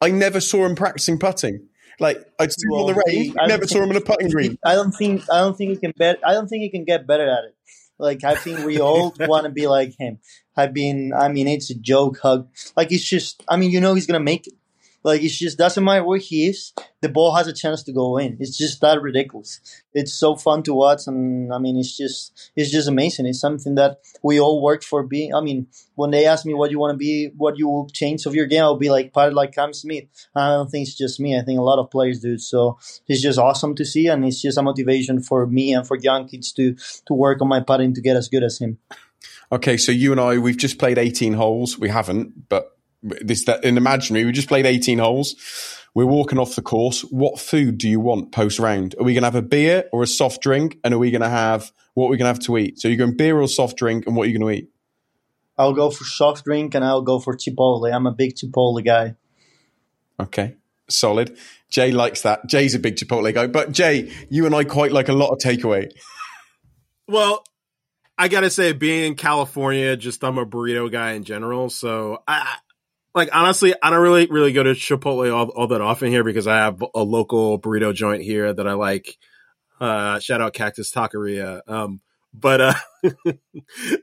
I 0.00 0.10
never 0.10 0.40
saw 0.40 0.66
him 0.66 0.74
practicing 0.74 1.18
putting. 1.18 1.68
Like 2.00 2.18
I'd 2.38 2.52
see 2.52 2.66
him 2.66 2.72
on 2.72 2.86
the 2.86 2.94
Well, 2.94 3.02
range, 3.06 3.34
I 3.38 3.46
never 3.46 3.66
saw 3.66 3.82
him 3.82 3.90
on 3.90 3.96
a 3.96 4.00
putting 4.00 4.28
green. 4.30 4.58
I 4.64 4.74
don't 4.74 4.92
think 4.92 5.22
I 5.32 5.38
don't 5.38 5.56
think 5.56 5.70
he 5.70 5.76
can 5.76 5.92
bet. 5.96 6.18
I 6.24 6.32
don't 6.32 6.48
think 6.48 6.62
he 6.62 6.70
can 6.70 6.84
get 6.84 7.06
better 7.06 7.28
at 7.28 7.44
it. 7.44 7.56
Like 7.98 8.24
I 8.24 8.34
think 8.34 8.64
we 8.64 8.80
all 8.80 9.14
want 9.20 9.44
to 9.44 9.50
be 9.50 9.66
like 9.66 9.94
him. 9.98 10.18
I've 10.56 10.74
been. 10.74 11.12
I 11.12 11.28
mean, 11.28 11.46
it's 11.48 11.70
a 11.70 11.74
joke 11.74 12.18
hug. 12.20 12.48
Like 12.76 12.92
it's 12.92 13.04
just. 13.04 13.44
I 13.48 13.56
mean, 13.56 13.70
you 13.70 13.80
know, 13.80 13.94
he's 13.94 14.06
gonna 14.06 14.20
make 14.20 14.46
it. 14.46 14.54
Like 15.04 15.22
it's 15.22 15.38
just 15.38 15.58
doesn't 15.58 15.84
matter 15.84 16.02
where 16.02 16.18
he 16.18 16.46
is. 16.46 16.72
The 17.02 17.10
ball 17.10 17.34
has 17.34 17.46
a 17.46 17.52
chance 17.52 17.82
to 17.82 17.92
go 17.92 18.16
in. 18.16 18.38
It's 18.40 18.56
just 18.56 18.80
that 18.80 19.02
ridiculous. 19.02 19.60
It's 19.92 20.14
so 20.14 20.34
fun 20.34 20.62
to 20.62 20.72
watch, 20.72 21.06
and 21.06 21.52
I 21.52 21.58
mean, 21.58 21.76
it's 21.76 21.94
just 21.94 22.50
it's 22.56 22.70
just 22.70 22.88
amazing. 22.88 23.26
It's 23.26 23.38
something 23.38 23.74
that 23.74 23.98
we 24.22 24.40
all 24.40 24.62
work 24.62 24.82
for. 24.82 25.02
Being. 25.02 25.34
I 25.34 25.42
mean, 25.42 25.66
when 25.94 26.10
they 26.10 26.24
ask 26.24 26.46
me 26.46 26.54
what 26.54 26.70
you 26.70 26.78
want 26.78 26.92
to 26.92 26.96
be, 26.96 27.30
what 27.36 27.58
you 27.58 27.68
will 27.68 27.90
change 27.90 28.24
of 28.24 28.34
your 28.34 28.46
game, 28.46 28.62
I'll 28.62 28.78
be 28.78 28.88
like 28.88 29.12
part 29.12 29.34
like 29.34 29.54
Cam 29.54 29.74
Smith. 29.74 30.04
I 30.34 30.48
don't 30.48 30.70
think 30.70 30.88
it's 30.88 30.96
just 30.96 31.20
me. 31.20 31.38
I 31.38 31.42
think 31.42 31.58
a 31.58 31.62
lot 31.62 31.78
of 31.78 31.90
players 31.90 32.20
do. 32.20 32.38
So 32.38 32.78
it's 33.06 33.20
just 33.20 33.38
awesome 33.38 33.74
to 33.74 33.84
see, 33.84 34.08
and 34.08 34.24
it's 34.24 34.40
just 34.40 34.56
a 34.56 34.62
motivation 34.62 35.20
for 35.20 35.46
me 35.46 35.74
and 35.74 35.86
for 35.86 35.98
young 35.98 36.26
kids 36.26 36.50
to 36.52 36.74
to 37.06 37.12
work 37.12 37.42
on 37.42 37.48
my 37.48 37.60
putting 37.60 37.92
to 37.92 38.00
get 38.00 38.16
as 38.16 38.28
good 38.28 38.42
as 38.42 38.58
him. 38.58 38.78
Okay, 39.52 39.76
so 39.76 39.92
you 39.92 40.12
and 40.12 40.20
I, 40.20 40.38
we've 40.38 40.56
just 40.56 40.78
played 40.78 40.96
18 40.96 41.34
holes. 41.34 41.78
We 41.78 41.90
haven't, 41.90 42.48
but 42.48 42.73
this 43.20 43.44
that 43.44 43.64
in 43.64 43.76
imaginary, 43.76 44.24
we 44.24 44.32
just 44.32 44.48
played 44.48 44.66
18 44.66 44.98
holes. 44.98 45.36
We're 45.94 46.06
walking 46.06 46.38
off 46.38 46.56
the 46.56 46.62
course. 46.62 47.02
What 47.02 47.38
food 47.38 47.78
do 47.78 47.88
you 47.88 48.00
want 48.00 48.32
post 48.32 48.58
round? 48.58 48.96
Are 48.98 49.04
we 49.04 49.14
going 49.14 49.22
to 49.22 49.28
have 49.28 49.36
a 49.36 49.42
beer 49.42 49.84
or 49.92 50.02
a 50.02 50.08
soft 50.08 50.42
drink? 50.42 50.78
And 50.82 50.92
are 50.92 50.98
we 50.98 51.12
going 51.12 51.22
to 51.22 51.28
have 51.28 51.72
what 51.94 52.06
we're 52.08 52.16
going 52.16 52.24
to 52.24 52.34
have 52.34 52.40
to 52.40 52.58
eat? 52.58 52.80
So 52.80 52.88
you're 52.88 52.96
going 52.96 53.16
beer 53.16 53.40
or 53.40 53.46
soft 53.46 53.76
drink, 53.76 54.06
and 54.06 54.16
what 54.16 54.26
are 54.26 54.30
you 54.30 54.38
going 54.38 54.52
to 54.52 54.58
eat? 54.60 54.70
I'll 55.56 55.72
go 55.72 55.90
for 55.90 56.04
soft 56.04 56.44
drink 56.44 56.74
and 56.74 56.84
I'll 56.84 57.02
go 57.02 57.20
for 57.20 57.36
Chipotle. 57.36 57.92
I'm 57.92 58.06
a 58.06 58.12
big 58.12 58.34
Chipotle 58.34 58.84
guy. 58.84 59.14
Okay, 60.18 60.56
solid. 60.88 61.36
Jay 61.70 61.92
likes 61.92 62.22
that. 62.22 62.46
Jay's 62.46 62.74
a 62.74 62.78
big 62.78 62.96
Chipotle 62.96 63.32
guy, 63.32 63.46
but 63.46 63.72
Jay, 63.72 64.12
you 64.30 64.46
and 64.46 64.54
I 64.54 64.64
quite 64.64 64.92
like 64.92 65.08
a 65.08 65.12
lot 65.12 65.30
of 65.30 65.38
takeaway. 65.38 65.92
Well, 67.06 67.44
I 68.16 68.28
gotta 68.28 68.50
say, 68.50 68.72
being 68.72 69.04
in 69.04 69.14
California, 69.14 69.96
just 69.96 70.22
I'm 70.24 70.38
a 70.38 70.46
burrito 70.46 70.90
guy 70.90 71.12
in 71.12 71.24
general. 71.24 71.68
So 71.70 72.22
I, 72.26 72.56
like, 73.14 73.30
honestly, 73.32 73.74
I 73.80 73.90
don't 73.90 74.02
really, 74.02 74.26
really 74.26 74.52
go 74.52 74.62
to 74.62 74.70
Chipotle 74.70 75.32
all, 75.32 75.48
all 75.50 75.66
that 75.68 75.80
often 75.80 76.08
here 76.08 76.24
because 76.24 76.46
I 76.46 76.56
have 76.56 76.82
a 76.94 77.02
local 77.02 77.60
burrito 77.60 77.94
joint 77.94 78.22
here 78.22 78.52
that 78.52 78.66
I 78.66 78.72
like. 78.72 79.16
Uh, 79.80 80.18
shout 80.18 80.40
out 80.40 80.54
Cactus 80.54 80.92
Taqueria. 80.92 81.60
Um, 81.68 82.00
but, 82.32 82.60
uh, 82.60 82.74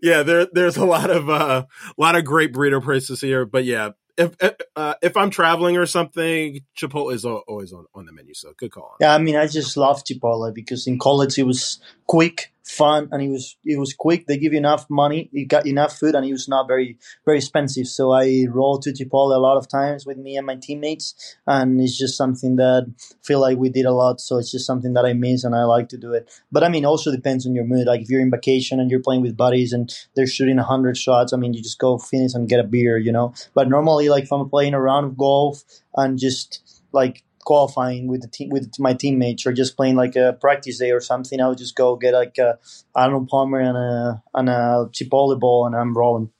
yeah, 0.01 0.23
there, 0.23 0.47
there's 0.51 0.77
a 0.77 0.85
lot 0.85 1.09
of, 1.09 1.29
uh, 1.29 1.65
a 1.65 2.01
lot 2.01 2.15
of 2.15 2.23
great 2.23 2.53
burrito 2.53 2.81
places 2.81 3.19
here. 3.19 3.45
But 3.45 3.65
yeah, 3.65 3.89
if, 4.17 4.35
uh, 4.75 4.93
if 5.01 5.17
I'm 5.17 5.29
traveling 5.29 5.77
or 5.77 5.85
something, 5.85 6.61
Chipotle 6.77 7.13
is 7.13 7.25
always 7.25 7.73
on, 7.73 7.85
on 7.93 8.05
the 8.05 8.13
menu. 8.13 8.33
So 8.33 8.53
good 8.55 8.71
call. 8.71 8.95
Yeah, 9.01 9.13
I 9.13 9.17
mean, 9.17 9.35
I 9.35 9.47
just 9.47 9.75
love 9.75 10.03
Chipotle 10.03 10.53
because 10.53 10.87
in 10.87 10.97
college 10.97 11.37
it 11.37 11.43
was 11.43 11.79
quick, 12.07 12.53
fun, 12.63 13.09
and 13.11 13.21
it 13.21 13.29
was 13.29 13.57
it 13.65 13.79
was 13.79 13.93
quick. 13.93 14.27
They 14.27 14.37
give 14.37 14.53
you 14.53 14.59
enough 14.59 14.85
money, 14.89 15.29
you 15.31 15.45
got 15.45 15.65
enough 15.65 15.97
food, 15.97 16.15
and 16.15 16.25
it 16.25 16.31
was 16.31 16.47
not 16.47 16.67
very 16.67 16.97
very 17.25 17.37
expensive. 17.37 17.87
So 17.87 18.11
I 18.11 18.45
roll 18.49 18.79
to 18.79 18.91
Chipotle 18.91 19.35
a 19.35 19.39
lot 19.39 19.57
of 19.57 19.67
times 19.67 20.05
with 20.05 20.17
me 20.17 20.37
and 20.37 20.45
my 20.45 20.55
teammates, 20.55 21.35
and 21.47 21.81
it's 21.81 21.97
just 21.97 22.17
something 22.17 22.55
that 22.57 22.87
I 22.87 23.15
feel 23.23 23.39
like 23.39 23.57
we 23.57 23.69
did 23.69 23.85
a 23.85 23.93
lot. 23.93 24.21
So 24.21 24.37
it's 24.37 24.51
just 24.51 24.65
something 24.65 24.93
that 24.93 25.05
I 25.05 25.13
miss, 25.13 25.43
and 25.43 25.55
I 25.55 25.63
like 25.63 25.89
to 25.89 25.97
do 25.97 26.13
it. 26.13 26.29
But 26.51 26.63
I 26.63 26.69
mean, 26.69 26.85
also 26.85 27.11
depends 27.11 27.45
on 27.45 27.55
your 27.55 27.65
mood. 27.65 27.87
Like 27.87 28.01
if 28.01 28.09
you're 28.09 28.21
in 28.21 28.31
vacation 28.31 28.79
and 28.79 28.89
you're 28.91 29.01
playing 29.01 29.21
with 29.21 29.37
buddies 29.37 29.73
and 29.73 29.93
they're 30.15 30.27
shooting 30.27 30.57
hundred 30.57 30.97
shots, 30.97 31.33
I 31.33 31.37
mean, 31.37 31.53
you 31.53 31.61
just 31.61 31.79
go 31.79 31.97
finish 31.97 32.33
and 32.33 32.49
get 32.49 32.59
a 32.59 32.63
beer, 32.63 32.97
you 32.97 33.11
know. 33.11 33.33
But 33.53 33.69
normally, 33.69 34.09
like 34.09 34.23
if 34.25 34.31
I'm 34.31 34.49
playing 34.49 34.73
a 34.73 34.81
round 34.81 35.05
of 35.05 35.17
golf 35.17 35.63
and 35.95 36.19
just 36.19 36.81
like 36.91 37.23
qualifying 37.43 38.07
with 38.07 38.21
the 38.21 38.27
team 38.27 38.49
with 38.49 38.71
my 38.79 38.93
teammates 38.93 39.45
or 39.45 39.53
just 39.53 39.75
playing 39.75 39.95
like 39.95 40.15
a 40.15 40.37
practice 40.39 40.79
day 40.79 40.91
or 40.91 41.01
something, 41.01 41.39
I 41.41 41.47
would 41.47 41.57
just 41.57 41.75
go 41.75 41.95
get 41.95 42.13
like 42.13 42.37
a 42.37 42.59
Arnold 42.95 43.27
Palmer 43.27 43.59
and 43.59 43.77
a 43.77 44.23
and 44.33 44.49
a 44.49 44.89
Chipotle 44.91 45.39
ball 45.39 45.65
and 45.65 45.75
I'm 45.75 45.95
rolling. 45.95 46.31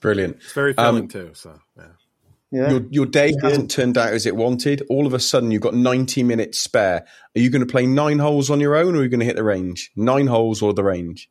Brilliant. 0.00 0.36
It's 0.36 0.52
very 0.52 0.76
um, 0.76 0.94
filling 0.94 1.08
too. 1.08 1.30
So 1.34 1.58
yeah. 1.76 1.84
Yeah. 2.52 2.70
Your, 2.70 2.86
your 2.90 3.06
day 3.06 3.32
Good. 3.32 3.42
hasn't 3.42 3.70
turned 3.72 3.98
out 3.98 4.12
as 4.12 4.24
it 4.24 4.36
wanted. 4.36 4.82
All 4.88 5.06
of 5.06 5.12
a 5.12 5.18
sudden, 5.18 5.50
you've 5.50 5.62
got 5.62 5.74
90 5.74 6.22
minutes 6.22 6.60
spare. 6.60 7.04
Are 7.34 7.40
you 7.40 7.50
going 7.50 7.60
to 7.60 7.70
play 7.70 7.86
nine 7.86 8.20
holes 8.20 8.50
on 8.50 8.60
your 8.60 8.76
own 8.76 8.94
or 8.94 9.00
are 9.00 9.02
you 9.02 9.08
going 9.08 9.20
to 9.20 9.26
hit 9.26 9.34
the 9.34 9.42
range? 9.42 9.90
Nine 9.96 10.28
holes 10.28 10.62
or 10.62 10.72
the 10.72 10.84
range? 10.84 11.28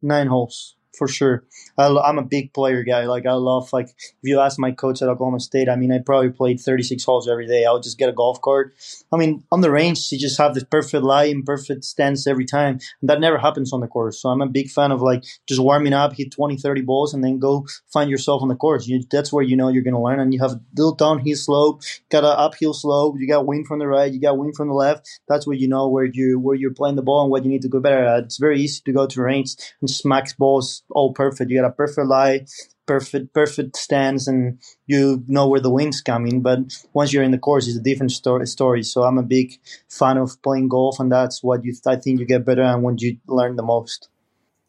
Nine 0.00 0.28
holes 0.28 0.75
for 0.96 1.08
sure. 1.08 1.44
I, 1.78 1.86
I'm 1.86 2.18
a 2.18 2.22
big 2.22 2.52
player 2.52 2.82
guy. 2.82 3.04
Like 3.06 3.26
I 3.26 3.32
love 3.32 3.72
like 3.72 3.88
if 3.88 4.14
you 4.22 4.40
ask 4.40 4.58
my 4.58 4.72
coach 4.72 5.02
at 5.02 5.08
Oklahoma 5.08 5.40
State, 5.40 5.68
I 5.68 5.76
mean 5.76 5.92
I 5.92 5.98
probably 5.98 6.30
played 6.30 6.60
36 6.60 7.04
holes 7.04 7.28
every 7.28 7.46
day. 7.46 7.64
I 7.64 7.72
would 7.72 7.82
just 7.82 7.98
get 7.98 8.08
a 8.08 8.12
golf 8.12 8.40
cart. 8.40 8.74
I 9.12 9.16
mean 9.16 9.44
on 9.52 9.60
the 9.60 9.70
range 9.70 10.10
you 10.10 10.18
just 10.18 10.38
have 10.38 10.54
the 10.54 10.64
perfect 10.64 11.04
lie 11.04 11.34
perfect 11.44 11.84
stance 11.84 12.26
every 12.26 12.44
time. 12.44 12.78
And 13.00 13.10
that 13.10 13.20
never 13.20 13.38
happens 13.38 13.72
on 13.72 13.80
the 13.80 13.86
course. 13.86 14.20
So 14.20 14.28
I'm 14.28 14.40
a 14.40 14.46
big 14.46 14.70
fan 14.70 14.92
of 14.92 15.02
like 15.02 15.24
just 15.46 15.60
warming 15.60 15.92
up, 15.92 16.14
hit 16.14 16.32
20, 16.32 16.56
30 16.56 16.82
balls, 16.82 17.14
and 17.14 17.22
then 17.22 17.38
go 17.38 17.66
find 17.92 18.10
yourself 18.10 18.42
on 18.42 18.48
the 18.48 18.54
course. 18.54 18.86
You, 18.86 19.02
that's 19.10 19.32
where 19.32 19.44
you 19.44 19.56
know 19.56 19.68
you're 19.68 19.82
to 19.84 19.98
learn. 19.98 20.20
And 20.20 20.32
you 20.32 20.40
have 20.40 20.52
a 20.52 20.60
little 20.76 20.94
downhill 20.94 21.36
slope, 21.36 21.82
got 22.10 22.24
an 22.24 22.34
uphill 22.36 22.74
slope. 22.74 23.16
You 23.18 23.28
got 23.28 23.46
wind 23.46 23.66
from 23.66 23.78
the 23.78 23.86
right, 23.86 24.12
you 24.12 24.20
got 24.20 24.38
wind 24.38 24.56
from 24.56 24.68
the 24.68 24.74
left. 24.74 25.08
That's 25.28 25.46
where 25.46 25.56
you 25.56 25.68
know 25.68 25.88
where 25.88 26.04
you 26.04 26.38
where 26.38 26.56
you're 26.56 26.74
playing 26.74 26.96
the 26.96 27.02
ball 27.02 27.22
and 27.22 27.30
what 27.30 27.44
you 27.44 27.50
need 27.50 27.62
to 27.62 27.68
go 27.68 27.80
better 27.80 28.04
at. 28.04 28.24
It's 28.24 28.38
very 28.38 28.60
easy 28.60 28.82
to 28.84 28.92
go 28.92 29.06
to 29.06 29.22
range 29.22 29.56
and 29.80 29.90
smack 29.90 30.36
balls 30.38 30.82
all 30.90 31.12
perfect. 31.12 31.50
You 31.50 31.60
got 31.60 31.68
a 31.68 31.72
perfect 31.72 32.06
lie, 32.06 32.46
perfect 32.86 33.32
perfect 33.34 33.76
stance, 33.76 34.26
and 34.26 34.60
you 34.86 35.24
know 35.26 35.48
where 35.48 35.60
the 35.60 35.70
wind's 35.70 36.00
coming. 36.00 36.42
But 36.42 36.60
once 36.92 37.12
you're 37.12 37.22
in 37.22 37.30
the 37.32 37.38
course, 37.38 37.66
it's 37.66 37.76
a 37.76 37.82
different 37.82 38.12
story. 38.12 38.46
story. 38.46 38.82
So 38.82 39.02
I'm 39.02 39.18
a 39.18 39.22
big 39.22 39.58
fan 39.88 40.18
of 40.18 40.40
playing 40.42 40.68
golf, 40.68 41.00
and 41.00 41.10
that's 41.10 41.42
what 41.42 41.64
you 41.64 41.74
I 41.86 41.96
think 41.96 42.20
you 42.20 42.26
get 42.26 42.44
better 42.44 42.62
and 42.62 42.82
when 42.82 42.96
you 42.98 43.18
learn 43.26 43.56
the 43.56 43.62
most. 43.62 44.08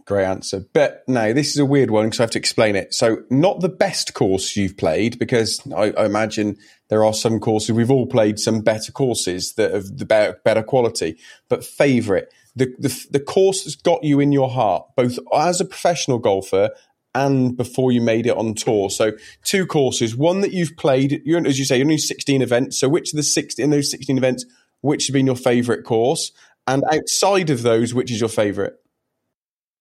Great 0.08 0.24
answer. 0.24 0.64
But 0.72 1.04
now 1.10 1.34
this 1.34 1.50
is 1.50 1.58
a 1.58 1.66
weird 1.66 1.92
one 1.92 2.06
because 2.06 2.22
I 2.22 2.24
have 2.24 2.32
to 2.32 2.40
explain 2.40 2.78
it. 2.78 2.94
So, 2.94 3.24
not 3.30 3.60
the 3.60 3.68
best 3.68 4.14
course 4.14 4.56
you've 4.56 4.78
played 4.78 5.20
because 5.20 5.60
I, 5.76 5.92
I 5.92 6.06
imagine 6.06 6.56
there 6.90 7.04
are 7.04 7.14
some 7.14 7.40
courses 7.40 7.72
we've 7.72 7.92
all 7.92 8.08
played 8.08 8.40
some 8.40 8.62
better 8.62 8.92
courses 8.92 9.54
that 9.54 9.74
have 9.74 9.98
the 9.98 10.06
better, 10.06 10.40
better 10.44 10.64
quality. 10.64 11.18
But 11.50 11.66
favorite, 11.66 12.34
the, 12.56 12.74
the 12.80 13.08
the 13.12 13.20
course 13.20 13.64
that's 13.64 13.76
got 13.76 14.04
you 14.04 14.20
in 14.20 14.32
your 14.32 14.50
heart, 14.50 14.88
both 14.96 15.20
as 15.34 15.62
a 15.62 15.66
professional 15.66 16.18
golfer 16.18 16.72
and 17.14 17.58
before 17.58 17.92
you 17.92 18.02
made 18.02 18.28
it 18.28 18.38
on 18.38 18.54
tour. 18.54 18.90
So, 18.90 19.14
two 19.44 19.66
courses. 19.66 20.16
One 20.16 20.42
that 20.42 20.54
you've 20.54 20.78
played. 20.78 21.22
As 21.46 21.60
you 21.60 21.66
say, 21.66 21.82
only 21.82 21.98
16 21.98 22.42
events. 22.42 22.80
So, 22.80 22.88
which 22.90 23.14
of 23.14 23.18
the 23.18 23.24
16 23.24 23.64
in 23.64 23.70
those 23.70 23.92
16 23.92 24.18
events, 24.18 24.46
which 24.82 25.08
has 25.08 25.14
been 25.14 25.26
your 25.26 25.36
favorite 25.36 25.84
course? 25.84 26.32
And 26.68 26.84
outside 26.92 27.50
of 27.50 27.64
those, 27.64 27.94
which 27.94 28.12
is 28.12 28.20
your 28.20 28.30
favorite? 28.30 28.80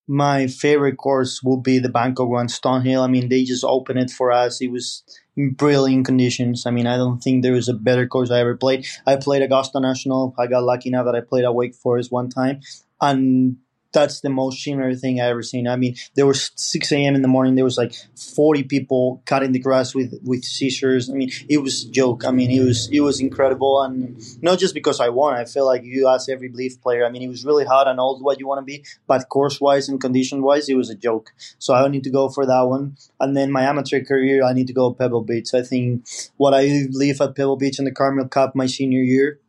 My 0.09 0.47
favorite 0.47 0.97
course 0.97 1.43
will 1.43 1.57
be 1.57 1.79
the 1.79 1.89
Bangkok 1.89 2.29
one, 2.29 2.47
Stonehill. 2.47 3.03
I 3.03 3.09
mean, 3.09 3.29
they 3.29 3.45
just 3.45 3.65
opened 3.65 3.99
it 3.99 4.11
for 4.11 4.31
us. 4.31 4.61
It 4.61 4.69
was 4.69 5.03
in 5.37 5.53
brilliant 5.55 6.07
conditions. 6.07 6.65
I 6.67 6.71
mean, 6.71 6.87
I 6.87 6.97
don't 6.97 7.21
think 7.21 7.43
there 7.43 7.53
was 7.53 7.69
a 7.69 7.75
better 7.75 8.07
course 8.07 8.31
I 8.31 8.41
ever 8.41 8.57
played. 8.57 8.87
I 9.07 9.17
played 9.17 9.43
Augusta 9.43 9.81
National. 9.81 10.35
I 10.39 10.47
got 10.47 10.63
lucky 10.65 10.89
enough 10.91 11.07
that 11.07 11.17
I 11.17 11.21
played 11.21 11.45
at 11.45 11.55
Wake 11.55 11.75
Forest 11.75 12.13
one 12.13 12.29
time, 12.29 12.61
and 13.01 13.57
that's 13.97 14.21
the 14.21 14.29
most 14.29 14.63
scenery 14.63 14.95
thing 14.95 15.21
I 15.21 15.29
ever 15.29 15.43
seen. 15.43 15.67
I 15.67 15.77
mean, 15.77 15.97
there 16.15 16.27
was 16.27 16.51
6 16.55 16.93
a.m. 16.93 17.15
in 17.15 17.23
the 17.23 17.29
morning. 17.29 17.55
There 17.55 17.65
was 17.65 17.79
like 17.79 17.95
40 18.15 18.65
people 18.65 19.23
cutting 19.25 19.53
the 19.53 19.59
grass 19.59 19.95
with 19.95 20.21
with 20.23 20.45
scissors. 20.45 21.09
I 21.09 21.15
mean, 21.15 21.31
it 21.49 21.59
was 21.63 21.85
a 21.85 21.91
joke. 21.91 22.25
I 22.27 22.31
mean, 22.31 22.51
it 22.51 22.63
was 22.63 22.91
it 22.93 23.01
was 23.01 23.21
incredible, 23.21 23.83
and 23.83 23.99
not 24.43 24.59
just 24.59 24.75
because 24.75 25.01
I 25.01 25.09
won. 25.09 25.35
I 25.35 25.47
feel 25.47 25.65
like 25.65 25.83
you 25.83 26.09
ask 26.09 26.29
every 26.29 26.51
LIV 26.53 26.83
player. 26.83 27.07
I 27.07 27.11
mean, 27.11 27.23
it 27.23 27.29
was 27.29 27.47
really 27.47 27.65
hard 27.65 27.89
and 27.89 27.99
all 27.99 28.21
what 28.21 28.39
you 28.39 28.47
want 28.47 28.61
to 28.61 28.65
be, 28.65 28.85
but 29.07 29.29
course 29.31 29.61
wise 29.61 29.89
and 29.89 29.99
condition 29.99 30.43
wise, 30.43 30.69
it 30.69 30.77
was 30.77 30.91
a 30.91 30.95
joke. 30.95 31.33
So 31.59 31.75
I 31.75 31.89
need 31.89 32.05
to 32.05 32.11
go 32.11 32.29
for 32.29 32.45
that 32.45 32.63
one. 32.63 32.97
And 33.19 33.35
then 33.35 33.51
my 33.51 33.63
amateur 33.63 34.05
career, 34.05 34.45
I 34.45 34.53
need 34.53 34.67
to 34.67 34.75
go 34.75 34.93
Pebble 34.93 35.23
Beach. 35.23 35.55
I 35.55 35.63
think 35.63 36.07
what 36.37 36.53
I 36.53 36.87
leave 36.91 37.21
at 37.23 37.35
Pebble 37.35 37.57
Beach 37.57 37.79
in 37.79 37.87
the 37.87 37.93
Carmel 37.93 38.29
Cup 38.29 38.55
my 38.55 38.67
senior 38.67 39.03
year 39.03 39.41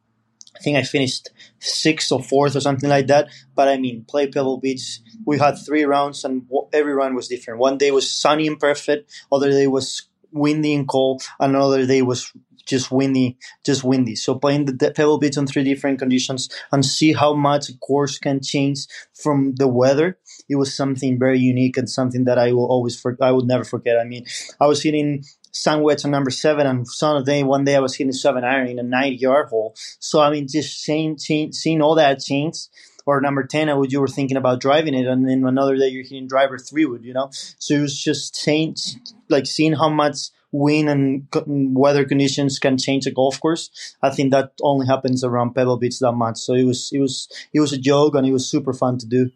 I 0.57 0.63
think 0.63 0.77
I 0.77 0.83
finished 0.83 1.29
sixth 1.59 2.11
or 2.11 2.21
fourth 2.21 2.55
or 2.55 2.61
something 2.61 2.89
like 2.89 3.07
that. 3.07 3.29
But 3.55 3.67
I 3.67 3.77
mean, 3.77 4.05
play 4.05 4.27
Pebble 4.27 4.57
Beach. 4.57 4.99
We 5.25 5.37
had 5.37 5.55
three 5.57 5.83
rounds, 5.83 6.23
and 6.23 6.47
every 6.73 6.93
round 6.93 7.15
was 7.15 7.27
different. 7.27 7.59
One 7.59 7.77
day 7.77 7.91
was 7.91 8.09
sunny 8.09 8.47
and 8.47 8.59
perfect. 8.59 9.11
Other 9.31 9.51
day 9.51 9.67
was 9.67 10.07
windy 10.31 10.73
and 10.73 10.87
cold. 10.87 11.23
Another 11.39 11.85
day 11.85 12.01
was 12.01 12.31
just 12.65 12.91
windy, 12.91 13.37
just 13.65 13.83
windy. 13.83 14.15
So 14.15 14.35
playing 14.35 14.65
the 14.65 14.91
Pebble 14.91 15.19
Beach 15.19 15.37
on 15.37 15.47
three 15.47 15.63
different 15.63 15.99
conditions 15.99 16.49
and 16.71 16.85
see 16.85 17.13
how 17.13 17.33
much 17.33 17.69
a 17.69 17.77
course 17.77 18.17
can 18.19 18.41
change 18.41 18.87
from 19.13 19.55
the 19.55 19.67
weather. 19.67 20.19
It 20.49 20.57
was 20.57 20.75
something 20.75 21.17
very 21.17 21.39
unique 21.39 21.77
and 21.77 21.89
something 21.89 22.25
that 22.25 22.37
I 22.37 22.51
will 22.51 22.67
always, 22.69 22.99
for, 22.99 23.17
I 23.21 23.31
would 23.31 23.45
never 23.45 23.63
forget. 23.63 23.97
I 23.97 24.03
mean, 24.03 24.25
I 24.59 24.67
was 24.67 24.83
hitting 24.83 25.23
sandwich 25.61 26.05
on 26.05 26.11
number 26.11 26.29
seven, 26.29 26.67
and 26.67 26.87
some 26.87 27.23
day 27.23 27.43
one 27.43 27.65
day 27.65 27.75
I 27.75 27.79
was 27.79 27.95
hitting 27.95 28.13
seven 28.13 28.43
iron 28.43 28.67
in 28.67 28.79
a 28.79 28.83
nine 28.83 29.13
yard 29.13 29.49
hole. 29.49 29.75
So 29.99 30.21
I 30.21 30.29
mean, 30.31 30.47
just 30.47 30.81
seeing 30.81 31.17
seeing, 31.17 31.51
seeing 31.51 31.81
all 31.81 31.95
that 31.95 32.19
change. 32.19 32.57
Or 33.05 33.21
number 33.21 33.45
ten, 33.45 33.69
I 33.69 33.73
would 33.73 33.91
you 33.93 34.01
were 34.01 34.09
thinking 34.09 34.35
about 34.35 34.59
driving 34.59 34.93
it, 34.93 35.07
and 35.07 35.27
then 35.27 35.45
another 35.45 35.77
day 35.77 35.87
you're 35.87 36.03
hitting 36.03 36.27
driver 36.27 36.57
three 36.57 36.85
wood, 36.85 37.05
you 37.05 37.13
know. 37.13 37.29
So 37.31 37.75
it 37.75 37.81
was 37.81 37.97
just 37.97 38.35
change, 38.35 38.95
like 39.29 39.45
seeing 39.45 39.71
how 39.73 39.87
much 39.87 40.29
wind 40.51 40.89
and 40.89 41.27
weather 41.75 42.03
conditions 42.03 42.59
can 42.59 42.77
change 42.77 43.07
a 43.07 43.11
golf 43.11 43.39
course. 43.39 43.95
I 44.01 44.09
think 44.09 44.31
that 44.31 44.51
only 44.61 44.87
happens 44.87 45.23
around 45.23 45.53
Pebble 45.53 45.77
Beach 45.77 45.99
that 45.99 46.13
much. 46.13 46.37
So 46.37 46.53
it 46.53 46.65
was 46.65 46.89
it 46.91 46.99
was 46.99 47.29
it 47.53 47.61
was 47.61 47.71
a 47.71 47.77
joke, 47.77 48.15
and 48.15 48.27
it 48.27 48.33
was 48.33 48.45
super 48.45 48.73
fun 48.73 48.97
to 48.97 49.05
do. 49.05 49.31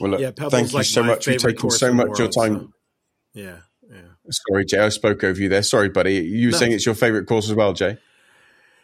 Well, 0.00 0.12
look, 0.12 0.20
yeah, 0.20 0.30
thank 0.30 0.72
you 0.72 0.78
like 0.78 0.86
so 0.86 1.02
much 1.02 1.26
for 1.26 1.34
taking 1.34 1.70
so 1.70 1.92
much 1.92 2.06
world, 2.06 2.18
your 2.18 2.28
time. 2.28 2.54
So, 2.54 2.72
yeah. 3.34 3.56
Sorry, 4.30 4.64
Jay, 4.64 4.78
I 4.78 4.88
spoke 4.90 5.24
over 5.24 5.40
you 5.40 5.48
there. 5.48 5.62
Sorry, 5.62 5.88
buddy. 5.88 6.16
You 6.16 6.48
were 6.48 6.52
no. 6.52 6.58
saying 6.58 6.72
it's 6.72 6.86
your 6.86 6.94
favorite 6.94 7.26
course 7.26 7.48
as 7.48 7.54
well, 7.54 7.72
Jay? 7.72 7.98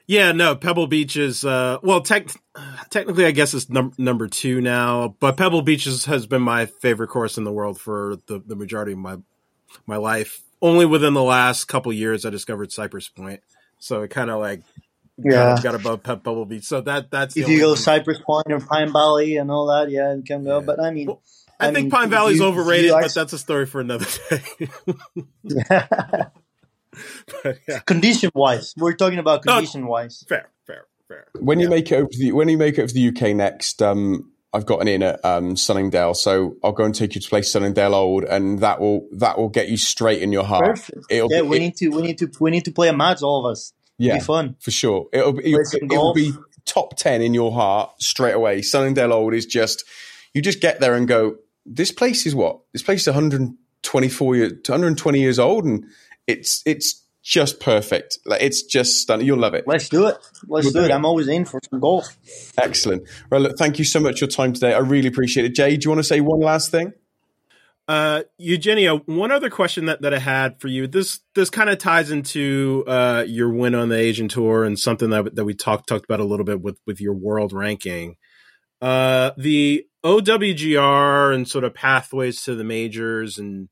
Yeah, 0.07 0.33
no, 0.33 0.55
Pebble 0.55 0.87
Beach 0.87 1.17
is 1.17 1.45
uh, 1.47 1.79
well, 1.83 2.03
tech, 2.03 2.29
technically, 2.91 3.25
I 3.25 3.31
guess 3.31 3.55
it's 3.55 3.71
num- 3.71 3.95
number 3.97 4.29
two 4.29 4.61
now, 4.61 5.17
but 5.19 5.39
Pebble 5.39 5.63
Beach 5.63 5.87
is, 5.87 6.05
has 6.05 6.27
been 6.27 6.43
my 6.43 6.67
favorite 6.67 7.09
course 7.09 7.39
in 7.39 7.45
the 7.45 7.53
world 7.53 7.81
for 7.81 8.17
the, 8.27 8.43
the 8.45 8.55
majority 8.55 8.93
of 8.93 8.99
my 8.99 9.17
my 9.87 9.97
life. 9.97 10.43
Only 10.61 10.85
within 10.85 11.15
the 11.15 11.23
last 11.23 11.65
couple 11.65 11.91
years, 11.93 12.27
I 12.27 12.31
discovered 12.31 12.71
Cypress 12.71 13.09
Point, 13.09 13.41
so 13.79 14.03
it 14.03 14.09
kind 14.09 14.31
of 14.31 14.41
like 14.41 14.63
yeah 15.17 15.55
got, 15.55 15.63
got 15.63 15.75
above 15.75 16.03
Pebble 16.03 16.45
Beach. 16.45 16.65
So 16.65 16.83
that 16.83 17.11
that's 17.11 17.35
if 17.35 17.49
you 17.49 17.59
go 17.59 17.75
Cypress 17.75 18.19
Point 18.19 18.53
or 18.53 18.61
Pine 18.61 18.93
Valley 18.93 19.37
and 19.37 19.51
all 19.51 19.67
that, 19.69 19.91
yeah, 19.91 20.13
it 20.13 20.27
can 20.27 20.45
go. 20.45 20.59
Yeah. 20.59 20.67
But 20.67 20.81
I 20.81 20.91
mean. 20.91 21.07
Well, 21.07 21.23
I, 21.61 21.69
I 21.69 21.73
think 21.73 21.85
mean, 21.85 21.91
Pine 21.91 22.11
Valley's 22.11 22.39
you, 22.39 22.45
overrated, 22.47 22.87
you 22.87 23.01
but 23.01 23.15
that's 23.15 23.33
a 23.33 23.39
story 23.39 23.67
for 23.67 23.81
another 23.81 24.07
day. 24.31 24.43
yeah. 25.43 25.87
yeah. 27.69 27.79
Condition 27.81 28.31
wise, 28.35 28.75
we're 28.77 28.95
talking 28.95 29.19
about 29.19 29.43
condition 29.43 29.87
wise. 29.87 30.25
fair, 30.29 30.51
fair, 30.67 30.87
fair. 31.09 31.27
When 31.39 31.59
yeah. 31.59 31.65
you 31.65 31.71
make 31.71 31.93
it 31.93 31.97
over 31.97 32.09
the 32.11 32.33
when 32.33 32.49
you 32.49 32.59
make 32.59 32.79
it 32.79 32.83
over 32.83 32.89
to 32.89 32.95
the 32.95 33.09
UK 33.09 33.37
next, 33.37 33.83
um, 33.83 34.33
I've 34.53 34.67
got 34.67 34.81
an 34.81 34.89
in 34.89 35.03
at 35.03 35.25
um, 35.25 35.57
Sunningdale, 35.57 36.15
so 36.15 36.57
I'll 36.63 36.73
go 36.73 36.85
and 36.85 36.95
take 36.95 37.17
you 37.17 37.21
to 37.21 37.29
play 37.29 37.43
Sunningdale 37.43 37.95
Old, 37.95 38.25
and 38.25 38.61
that 38.61 38.81
will 38.81 39.09
that 39.13 39.37
will 39.37 39.49
get 39.49 39.69
you 39.69 39.77
straight 39.77 40.23
in 40.23 40.31
your 40.31 40.45
heart. 40.45 40.65
Perfect. 40.65 41.07
It'll 41.11 41.31
yeah, 41.31 41.43
be, 41.43 41.49
we 41.49 41.57
it, 41.57 41.61
need 41.61 41.77
to 41.77 41.89
we 41.89 42.03
need 42.03 42.19
to 42.19 42.31
we 42.41 42.51
need 42.53 42.65
to 42.67 42.73
play 42.73 42.89
a 42.89 42.93
match, 42.93 43.23
all 43.23 43.45
of 43.45 43.51
us. 43.51 43.73
Yeah, 43.99 44.15
It'll 44.15 44.21
be 44.21 44.25
fun 44.25 44.57
for 44.61 44.71
sure. 44.71 45.09
It'll 45.13 45.33
be 45.33 45.53
it, 45.53 45.89
will 45.91 46.15
be 46.15 46.33
top 46.65 46.97
ten 46.97 47.21
in 47.21 47.35
your 47.35 47.53
heart 47.53 48.01
straight 48.01 48.35
away. 48.35 48.63
Sunningdale 48.63 49.13
Old 49.13 49.35
is 49.35 49.45
just 49.45 49.85
you 50.35 50.41
just 50.41 50.61
get 50.61 50.79
there 50.79 50.95
and 50.95 51.09
go 51.09 51.37
this 51.67 51.93
place 51.93 52.27
is 52.27 52.35
what? 52.35 52.61
This 52.73 52.83
place 52.83 53.03
is 53.03 53.09
124 53.09 54.37
years 54.37 54.53
120 54.53 55.21
years 55.21 55.39
old 55.39 55.65
and 55.65 55.85
it's 56.27 56.63
it's 56.67 57.03
just 57.23 57.59
perfect. 57.59 58.19
Like 58.27 58.43
it's 58.43 58.63
just 58.63 59.01
stunning. 59.01 59.27
You'll 59.27 59.39
love 59.39 59.55
it. 59.55 59.67
Let's 59.67 59.89
do 59.89 60.07
it. 60.07 60.17
Let's 60.47 60.67
we'll 60.67 60.73
do, 60.73 60.81
it. 60.81 60.91
it. 60.91 60.95
I'm 60.95 61.07
always 61.07 61.29
in 61.29 61.45
for 61.47 61.61
some 61.71 61.81
golf. 61.81 62.17
Excellent. 62.59 63.09
Well 63.31 63.41
look 63.41 63.59
thank 63.59 63.79
you 63.79 63.85
so 63.85 64.01
much 64.01 64.19
for 64.19 64.27
your 64.27 64.31
time 64.31 64.53
today. 64.53 64.75
I 64.75 64.79
really 64.79 65.09
appreciate 65.09 65.47
it. 65.47 65.55
Jay 65.55 65.77
do 65.77 65.87
you 65.87 65.91
want 65.91 66.01
to 66.01 66.05
say 66.05 66.21
one 66.21 66.41
last 66.41 66.71
thing? 66.71 66.93
Uh, 67.87 68.23
Eugenio, 68.39 69.01
one 69.01 69.31
other 69.31 69.51
question 69.51 69.87
that, 69.87 70.01
that 70.01 70.15
I 70.15 70.19
had 70.19 70.59
for 70.59 70.69
you. 70.69 70.87
This 70.87 71.21
this 71.35 71.51
kind 71.51 71.69
of 71.69 71.79
ties 71.79 72.11
into 72.11 72.83
uh, 72.87 73.25
your 73.27 73.51
win 73.51 73.75
on 73.75 73.91
the 73.91 73.99
Asian 73.99 74.27
Tour 74.27 74.65
and 74.65 74.79
something 74.79 75.11
that 75.11 75.35
that 75.35 75.45
we 75.45 75.53
talked 75.55 75.87
talked 75.87 76.07
about 76.07 76.21
a 76.21 76.25
little 76.25 76.47
bit 76.47 76.63
with 76.63 76.79
with 76.87 77.01
your 77.01 77.13
world 77.13 77.53
ranking. 77.53 78.17
Uh, 78.81 79.33
the 79.37 79.87
OWGR 80.05 81.35
and 81.35 81.49
sort 81.49 81.65
of 81.65 81.75
pathways 81.75 82.43
to 82.43 82.55
the 82.55 82.65
majors 82.65 83.39
and 83.39 83.69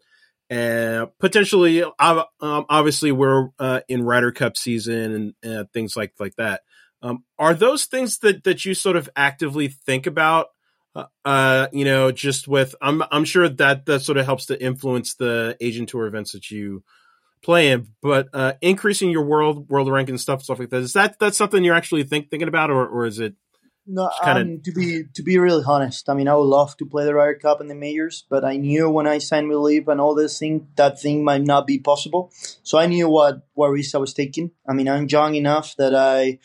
and 0.50 1.08
potentially 1.18 1.82
um, 1.82 2.24
obviously 2.40 3.10
we're 3.10 3.48
uh, 3.58 3.80
in 3.88 4.02
Ryder 4.02 4.32
Cup 4.32 4.56
season 4.56 5.34
and 5.42 5.58
uh, 5.58 5.64
things 5.72 5.96
like 5.96 6.12
like 6.18 6.34
that. 6.36 6.62
Um, 7.02 7.24
are 7.38 7.54
those 7.54 7.86
things 7.86 8.18
that 8.18 8.44
that 8.44 8.64
you 8.64 8.74
sort 8.74 8.96
of 8.96 9.08
actively 9.16 9.68
think 9.68 10.06
about? 10.06 10.48
Uh, 10.94 11.04
uh, 11.24 11.68
you 11.72 11.84
know, 11.84 12.12
just 12.12 12.46
with 12.48 12.74
I'm 12.82 13.02
I'm 13.10 13.24
sure 13.24 13.48
that 13.48 13.86
that 13.86 14.02
sort 14.02 14.18
of 14.18 14.26
helps 14.26 14.46
to 14.46 14.62
influence 14.62 15.14
the 15.14 15.56
Asian 15.60 15.86
Tour 15.86 16.06
events 16.06 16.32
that 16.32 16.50
you 16.50 16.84
play 17.42 17.70
in. 17.70 17.88
But 18.02 18.28
uh, 18.34 18.52
increasing 18.60 19.10
your 19.10 19.24
world 19.24 19.68
world 19.68 19.88
rank 19.90 20.10
and 20.10 20.20
stuff 20.20 20.42
stuff 20.42 20.58
like 20.58 20.70
that 20.70 20.82
is 20.82 20.92
that 20.92 21.18
that's 21.18 21.38
something 21.38 21.64
you're 21.64 21.74
actually 21.74 22.04
think, 22.04 22.30
thinking 22.30 22.48
about, 22.48 22.70
or 22.70 22.86
or 22.86 23.06
is 23.06 23.18
it 23.18 23.34
no, 23.86 24.10
kinda... 24.22 24.40
um, 24.40 24.60
to 24.64 24.72
be 24.72 25.04
to 25.14 25.22
be 25.22 25.38
really 25.38 25.64
honest, 25.66 26.08
I 26.08 26.14
mean, 26.14 26.28
I 26.28 26.34
would 26.34 26.44
love 26.44 26.76
to 26.78 26.86
play 26.86 27.04
the 27.04 27.14
Ryder 27.14 27.34
Cup 27.34 27.60
and 27.60 27.70
the 27.70 27.74
majors, 27.74 28.24
but 28.28 28.44
I 28.44 28.56
knew 28.56 28.88
when 28.88 29.06
I 29.06 29.18
signed 29.18 29.48
with 29.48 29.58
LIV 29.58 29.88
and 29.88 30.00
all 30.00 30.14
this 30.14 30.38
thing, 30.38 30.68
that 30.76 31.00
thing 31.00 31.24
might 31.24 31.42
not 31.42 31.66
be 31.66 31.78
possible. 31.78 32.30
So 32.62 32.78
I 32.78 32.86
knew 32.86 33.08
what 33.08 33.46
what 33.54 33.68
risk 33.68 33.94
I 33.94 33.98
was 33.98 34.14
taking. 34.14 34.52
I 34.68 34.72
mean, 34.72 34.88
I'm 34.88 35.08
young 35.08 35.34
enough 35.34 35.74
that 35.76 35.94
I 35.94 36.38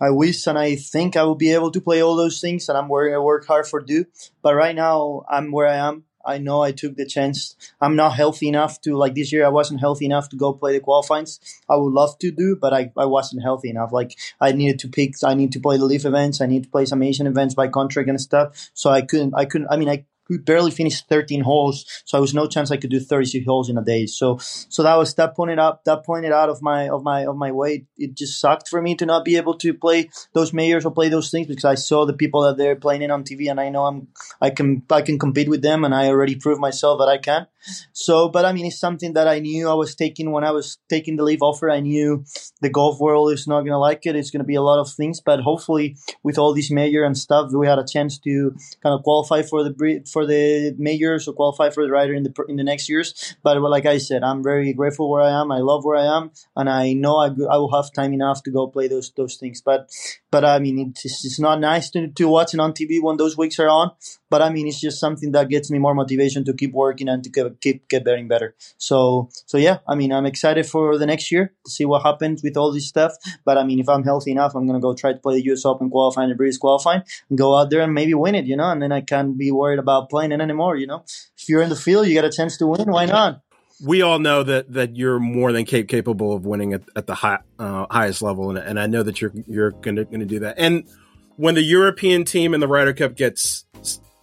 I 0.00 0.10
wish 0.10 0.46
and 0.46 0.58
I 0.58 0.76
think 0.76 1.16
I 1.16 1.24
will 1.24 1.34
be 1.34 1.52
able 1.52 1.70
to 1.72 1.80
play 1.80 2.02
all 2.02 2.16
those 2.16 2.40
things, 2.40 2.68
and 2.68 2.78
I'm 2.78 2.88
working 2.88 3.14
I 3.14 3.18
work 3.18 3.46
hard 3.46 3.66
for 3.66 3.80
do. 3.80 4.06
But 4.42 4.54
right 4.54 4.74
now, 4.74 5.24
I'm 5.28 5.52
where 5.52 5.66
I 5.66 5.76
am. 5.76 6.04
I 6.28 6.38
know 6.38 6.62
I 6.62 6.72
took 6.72 6.96
the 6.96 7.06
chance. 7.06 7.56
I'm 7.80 7.96
not 7.96 8.14
healthy 8.14 8.48
enough 8.48 8.80
to 8.82 8.96
like 8.96 9.14
this 9.14 9.32
year. 9.32 9.44
I 9.46 9.48
wasn't 9.48 9.80
healthy 9.80 10.04
enough 10.04 10.28
to 10.28 10.36
go 10.36 10.52
play 10.52 10.72
the 10.72 10.80
qualifyings. 10.80 11.40
I 11.68 11.76
would 11.76 11.92
love 11.92 12.18
to 12.18 12.30
do, 12.30 12.54
but 12.54 12.72
I, 12.72 12.92
I 12.96 13.06
wasn't 13.06 13.42
healthy 13.42 13.70
enough. 13.70 13.92
Like 13.92 14.16
I 14.40 14.52
needed 14.52 14.78
to 14.80 14.88
pick. 14.88 15.14
I 15.24 15.34
need 15.34 15.52
to 15.52 15.60
play 15.60 15.78
the 15.78 15.86
LIV 15.86 16.04
events. 16.04 16.40
I 16.40 16.46
need 16.46 16.64
to 16.64 16.68
play 16.68 16.84
some 16.84 17.02
Asian 17.02 17.26
events 17.26 17.54
by 17.54 17.68
contract 17.68 18.08
and 18.08 18.20
stuff. 18.20 18.70
So 18.74 18.90
I 18.90 19.02
couldn't. 19.02 19.34
I 19.34 19.46
couldn't. 19.46 19.68
I 19.70 19.76
mean, 19.76 19.88
I 19.88 20.04
we 20.28 20.38
barely 20.38 20.70
finished 20.70 21.08
13 21.08 21.42
holes, 21.42 21.84
so 22.04 22.16
there 22.16 22.22
was 22.22 22.34
no 22.34 22.46
chance 22.46 22.70
I 22.70 22.76
could 22.76 22.90
do 22.90 23.00
36 23.00 23.46
holes 23.46 23.68
in 23.68 23.78
a 23.78 23.84
day. 23.84 24.06
So, 24.06 24.38
so 24.38 24.82
that 24.82 24.96
was 24.96 25.14
that 25.14 25.34
pointed 25.34 25.58
up, 25.58 25.84
that 25.84 26.04
pointed 26.04 26.32
out 26.32 26.48
of 26.48 26.62
my 26.62 26.88
of 26.88 27.02
my 27.02 27.26
of 27.26 27.36
my 27.36 27.52
way. 27.52 27.86
It 27.96 28.14
just 28.14 28.40
sucked 28.40 28.68
for 28.68 28.82
me 28.82 28.94
to 28.96 29.06
not 29.06 29.24
be 29.24 29.36
able 29.36 29.54
to 29.58 29.74
play 29.74 30.10
those 30.34 30.52
majors 30.52 30.84
or 30.84 30.90
play 30.90 31.08
those 31.08 31.30
things 31.30 31.46
because 31.46 31.64
I 31.64 31.74
saw 31.74 32.06
the 32.06 32.12
people 32.12 32.42
that 32.42 32.56
they're 32.56 32.76
playing 32.76 33.02
it 33.02 33.10
on 33.10 33.24
TV, 33.24 33.50
and 33.50 33.60
I 33.60 33.68
know 33.68 33.86
I'm 33.86 34.08
I 34.40 34.50
can 34.50 34.82
I 34.90 35.02
can 35.02 35.18
compete 35.18 35.48
with 35.48 35.62
them, 35.62 35.84
and 35.84 35.94
I 35.94 36.08
already 36.08 36.36
proved 36.36 36.60
myself 36.60 36.98
that 36.98 37.08
I 37.08 37.18
can. 37.18 37.46
So, 37.92 38.28
but 38.28 38.44
I 38.44 38.52
mean, 38.52 38.66
it's 38.66 38.78
something 38.78 39.12
that 39.14 39.28
I 39.28 39.40
knew 39.40 39.68
I 39.68 39.74
was 39.74 39.94
taking 39.94 40.30
when 40.32 40.44
I 40.44 40.50
was 40.52 40.78
taking 40.88 41.16
the 41.16 41.24
LIV 41.24 41.42
offer. 41.42 41.70
I 41.70 41.80
knew 41.80 42.24
the 42.60 42.70
golf 42.70 42.98
world 43.00 43.32
is 43.32 43.46
not 43.46 43.62
gonna 43.62 43.78
like 43.78 44.06
it. 44.06 44.16
It's 44.16 44.30
gonna 44.30 44.44
be 44.44 44.54
a 44.54 44.62
lot 44.62 44.80
of 44.80 44.90
things, 44.90 45.20
but 45.20 45.40
hopefully, 45.40 45.96
with 46.22 46.38
all 46.38 46.52
these 46.52 46.70
major 46.70 47.04
and 47.04 47.16
stuff, 47.16 47.52
we 47.52 47.66
had 47.66 47.78
a 47.78 47.86
chance 47.86 48.18
to 48.20 48.54
kind 48.82 48.94
of 48.94 49.02
qualify 49.02 49.42
for 49.42 49.62
the 49.62 50.02
for 50.10 50.17
the 50.26 50.74
majors 50.78 51.28
or 51.28 51.32
qualify 51.32 51.70
for 51.70 51.84
the 51.84 51.90
Ryder 51.90 52.14
in 52.14 52.22
the 52.22 52.32
in 52.48 52.56
the 52.56 52.64
next 52.64 52.88
years. 52.88 53.36
But 53.42 53.60
like 53.60 53.86
I 53.86 53.98
said, 53.98 54.22
I'm 54.22 54.42
very 54.42 54.72
grateful 54.72 55.10
where 55.10 55.22
I 55.22 55.40
am. 55.40 55.50
I 55.52 55.58
love 55.58 55.84
where 55.84 55.96
I 55.96 56.16
am, 56.16 56.30
and 56.56 56.68
I 56.68 56.92
know 56.92 57.16
I, 57.16 57.26
I 57.26 57.58
will 57.58 57.72
have 57.74 57.92
time 57.92 58.12
enough 58.12 58.42
to 58.44 58.50
go 58.50 58.66
play 58.66 58.88
those 58.88 59.12
those 59.16 59.36
things. 59.36 59.60
But 59.60 59.90
but 60.30 60.44
I 60.44 60.58
mean, 60.58 60.92
it's, 60.96 61.24
it's 61.24 61.40
not 61.40 61.60
nice 61.60 61.90
to, 61.90 62.08
to 62.08 62.28
watch 62.28 62.54
it 62.54 62.60
on 62.60 62.72
TV 62.72 63.02
when 63.02 63.16
those 63.16 63.36
weeks 63.36 63.58
are 63.58 63.68
on. 63.68 63.92
But 64.30 64.42
I 64.42 64.50
mean, 64.50 64.66
it's 64.66 64.80
just 64.80 65.00
something 65.00 65.32
that 65.32 65.48
gets 65.48 65.70
me 65.70 65.78
more 65.78 65.94
motivation 65.94 66.44
to 66.44 66.52
keep 66.52 66.72
working 66.72 67.08
and 67.08 67.22
to 67.24 67.30
keep, 67.30 67.60
keep 67.60 67.88
get 67.88 68.04
getting 68.04 68.28
better. 68.28 68.54
So 68.76 69.30
so 69.46 69.58
yeah, 69.58 69.78
I 69.86 69.94
mean, 69.94 70.12
I'm 70.12 70.26
excited 70.26 70.66
for 70.66 70.98
the 70.98 71.06
next 71.06 71.32
year 71.32 71.52
to 71.64 71.70
see 71.70 71.84
what 71.84 72.02
happens 72.02 72.42
with 72.42 72.56
all 72.56 72.72
this 72.72 72.88
stuff. 72.88 73.12
But 73.44 73.58
I 73.58 73.64
mean, 73.64 73.80
if 73.80 73.88
I'm 73.88 74.04
healthy 74.04 74.32
enough, 74.32 74.54
I'm 74.54 74.66
gonna 74.66 74.80
go 74.80 74.94
try 74.94 75.12
to 75.12 75.18
play 75.18 75.36
the 75.36 75.44
U.S. 75.46 75.64
Open 75.64 75.90
qualifying, 75.90 76.28
the 76.28 76.34
British 76.34 76.58
qualifying, 76.58 77.02
and 77.28 77.38
go 77.38 77.56
out 77.56 77.70
there 77.70 77.82
and 77.82 77.94
maybe 77.94 78.14
win 78.14 78.34
it. 78.34 78.46
You 78.46 78.56
know, 78.56 78.70
and 78.70 78.82
then 78.82 78.92
I 78.92 79.00
can't 79.00 79.36
be 79.38 79.50
worried 79.50 79.78
about 79.78 80.10
playing 80.10 80.32
it 80.32 80.40
anymore. 80.40 80.76
You 80.76 80.86
know, 80.86 81.04
if 81.36 81.48
you're 81.48 81.62
in 81.62 81.70
the 81.70 81.76
field, 81.76 82.06
you 82.06 82.14
got 82.14 82.24
a 82.24 82.32
chance 82.32 82.56
to 82.58 82.66
win. 82.66 82.90
Why 82.90 83.06
not? 83.06 83.42
we 83.84 84.02
all 84.02 84.18
know 84.18 84.42
that 84.42 84.72
that 84.72 84.96
you're 84.96 85.18
more 85.18 85.52
than 85.52 85.64
capable 85.64 86.32
of 86.32 86.44
winning 86.44 86.72
at, 86.72 86.82
at 86.96 87.06
the 87.06 87.14
high, 87.14 87.38
uh, 87.58 87.86
highest 87.90 88.22
level, 88.22 88.50
and, 88.50 88.58
and 88.58 88.78
I 88.80 88.86
know 88.86 89.02
that 89.02 89.20
you're 89.20 89.32
you're 89.46 89.70
gonna 89.70 90.04
gonna 90.04 90.26
do 90.26 90.40
that. 90.40 90.56
And 90.58 90.88
when 91.36 91.54
the 91.54 91.62
European 91.62 92.24
team 92.24 92.54
in 92.54 92.60
the 92.60 92.68
Ryder 92.68 92.92
Cup 92.92 93.14
gets 93.14 93.64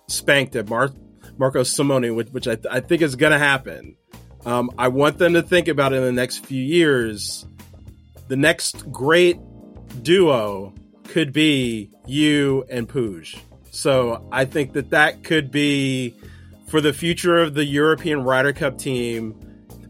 spanked 0.07 0.55
at 0.55 0.69
Mar- 0.69 0.93
Marco 1.37 1.63
Simone, 1.63 2.15
which, 2.15 2.29
which 2.29 2.47
I, 2.47 2.55
th- 2.55 2.67
I 2.69 2.79
think 2.79 3.01
is 3.01 3.15
gonna 3.15 3.39
happen, 3.39 3.95
um, 4.45 4.71
I 4.77 4.89
want 4.89 5.17
them 5.17 5.33
to 5.33 5.41
think 5.41 5.67
about 5.67 5.93
in 5.93 6.01
the 6.01 6.11
next 6.11 6.45
few 6.45 6.63
years. 6.63 7.45
The 8.27 8.35
next 8.35 8.91
great 8.91 9.37
duo 10.01 10.73
could 11.05 11.33
be 11.33 11.89
you 12.05 12.65
and 12.69 12.87
Puig. 12.87 13.37
So 13.71 14.27
I 14.31 14.45
think 14.45 14.73
that 14.73 14.91
that 14.91 15.23
could 15.23 15.51
be 15.51 16.15
for 16.67 16.81
the 16.81 16.93
future 16.93 17.37
of 17.37 17.53
the 17.53 17.65
European 17.65 18.23
Ryder 18.23 18.53
Cup 18.53 18.77
team 18.77 19.35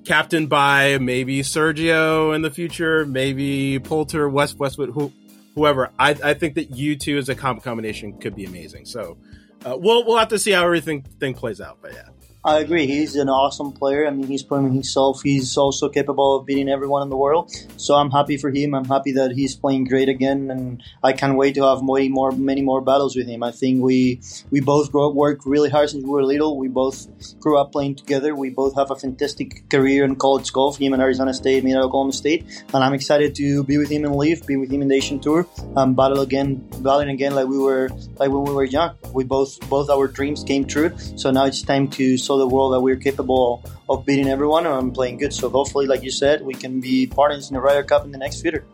captained 0.06 0.50
by 0.50 0.98
maybe 1.00 1.42
Sergio 1.42 2.36
in 2.36 2.42
the 2.42 2.52
future, 2.52 3.06
maybe 3.06 3.80
Poulter, 3.80 4.30
West 4.30 4.58
Westwood, 4.58 4.90
who, 4.92 5.12
whoever. 5.56 5.92
I, 5.98 6.12
I 6.24 6.34
think 6.34 6.56
that 6.56 6.72
you 6.72 6.96
two 6.96 7.18
as 7.18 7.30
a 7.30 7.36
comp 7.36 7.64
combination 7.64 8.18
could 8.20 8.36
be 8.36 8.46
amazing. 8.46 8.86
So 8.86 9.18
uh, 9.66 9.76
we'll 9.78 10.06
we'll 10.06 10.18
have 10.18 10.30
to 10.30 10.40
see 10.40 10.52
how 10.52 10.64
everything 10.64 11.02
thing 11.20 11.34
plays 11.34 11.60
out. 11.60 11.80
But 11.82 11.94
yeah. 11.94 12.10
I 12.46 12.60
agree. 12.60 12.86
He's 12.86 13.16
an 13.16 13.28
awesome 13.28 13.72
player. 13.72 14.06
I 14.06 14.12
mean, 14.12 14.28
he's 14.28 14.44
proving 14.44 14.72
himself. 14.72 15.24
He's 15.24 15.58
also 15.58 15.90
capable 15.90 16.38
of 16.38 16.46
beating 16.46 16.70
everyone 16.70 17.02
in 17.02 17.10
the 17.10 17.18
world. 17.18 17.52
So 17.78 17.96
I'm 17.96 18.12
happy 18.12 18.38
for 18.38 18.52
him. 18.52 18.76
I'm 18.76 18.86
happy 18.86 19.14
that 19.14 19.32
he's 19.32 19.56
playing 19.56 19.86
great 19.86 20.10
again, 20.10 20.52
and 20.52 20.84
I 21.04 21.14
can't 21.14 21.38
wait 21.38 21.56
to 21.56 21.64
have 21.64 21.82
many 21.82 22.08
more, 22.08 22.32
many 22.32 22.62
more 22.62 22.82
battles 22.82 23.16
with 23.16 23.28
him. 23.28 23.42
I 23.42 23.50
think 23.50 23.82
we 23.82 24.22
we 24.52 24.60
both 24.60 24.94
up, 24.94 25.16
worked 25.16 25.48
really 25.48 25.72
hard 25.72 25.90
since 25.90 26.04
we 26.04 26.10
were 26.12 26.24
little. 26.24 26.56
We 26.60 26.68
both 26.68 27.08
grew 27.40 27.58
up 27.58 27.72
playing 27.72 27.96
together. 27.96 28.36
We 28.36 28.52
both 28.52 28.76
have 28.76 28.92
a 28.92 28.96
fantastic 28.96 29.68
career 29.72 30.06
in 30.06 30.16
college 30.16 30.54
golf. 30.54 30.78
Him 30.78 30.94
in 30.94 31.02
Arizona 31.02 31.34
State, 31.34 31.64
me 31.64 31.74
at 31.74 31.82
Oklahoma 31.82 32.14
State, 32.14 32.46
and 32.72 32.84
I'm 32.84 32.94
excited 32.94 33.34
to 33.36 33.64
be 33.64 33.80
with 33.80 33.90
him 33.90 34.06
in 34.06 34.12
LIV, 34.14 34.46
be 34.46 34.58
with 34.58 34.72
him 34.72 34.84
in 34.84 34.88
the 34.90 34.96
Asian 34.96 35.20
Tour, 35.20 35.48
and 35.76 35.96
battle 35.96 36.22
again, 36.22 36.64
battling 36.82 37.10
again 37.10 37.34
like 37.34 37.48
we 37.48 37.58
were 37.58 37.90
like 38.20 38.30
when 38.30 38.44
we 38.44 38.54
were 38.54 38.66
young. 38.66 38.94
We 39.14 39.24
both 39.24 39.60
both 39.68 39.90
our 39.90 40.08
dreams 40.08 40.44
came 40.44 40.66
true. 40.66 40.94
So 41.16 41.32
now 41.32 41.46
it's 41.46 41.64
time 41.64 41.88
to 41.98 42.20
show 42.36 42.40
the 42.40 42.48
world 42.48 42.74
that 42.74 42.82
we're 42.82 42.96
capable 42.96 43.64
of 43.90 44.06
beating 44.06 44.28
everyone 44.28 44.66
and 44.66 44.94
playing 44.94 45.18
good. 45.18 45.34
So 45.34 45.50
hopefully, 45.50 45.88
like 45.88 46.04
you 46.04 46.12
said, 46.12 46.42
we 46.42 46.54
can 46.54 46.82
be 46.82 47.08
partners 47.08 47.50
in 47.50 47.56
the 47.56 47.62
Ryder 47.62 47.84
Cup 47.84 48.06
in 48.06 48.12
the 48.12 48.18
next 48.18 48.42
future. 48.42 48.66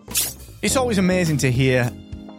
It's 0.62 0.76
always 0.76 0.98
amazing 0.98 1.38
to 1.40 1.52
hear 1.52 1.92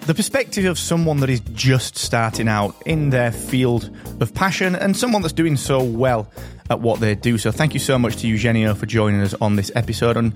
the 0.06 0.14
perspective 0.14 0.64
of 0.64 0.78
someone 0.78 1.18
that 1.18 1.30
is 1.30 1.40
just 1.52 1.96
starting 1.96 2.48
out 2.48 2.74
in 2.86 3.10
their 3.10 3.30
field 3.30 3.96
of 4.20 4.34
passion 4.34 4.74
and 4.74 4.96
someone 4.96 5.22
that's 5.22 5.34
doing 5.34 5.56
so 5.56 5.82
well 5.82 6.30
at 6.70 6.80
what 6.80 6.98
they 6.98 7.14
do. 7.14 7.38
So 7.38 7.52
thank 7.52 7.74
you 7.74 7.80
so 7.80 7.98
much 7.98 8.16
to 8.16 8.26
Eugenio 8.26 8.74
for 8.74 8.86
joining 8.86 9.20
us 9.20 9.34
on 9.40 9.56
this 9.56 9.70
episode 9.76 10.16
and 10.16 10.32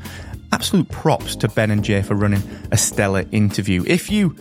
absolute 0.52 0.88
props 0.88 1.34
to 1.36 1.48
Ben 1.48 1.70
and 1.70 1.82
Jay 1.82 2.02
for 2.02 2.14
running 2.14 2.42
a 2.70 2.76
stellar 2.76 3.24
interview. 3.32 3.82
If 3.86 4.10
you 4.10 4.36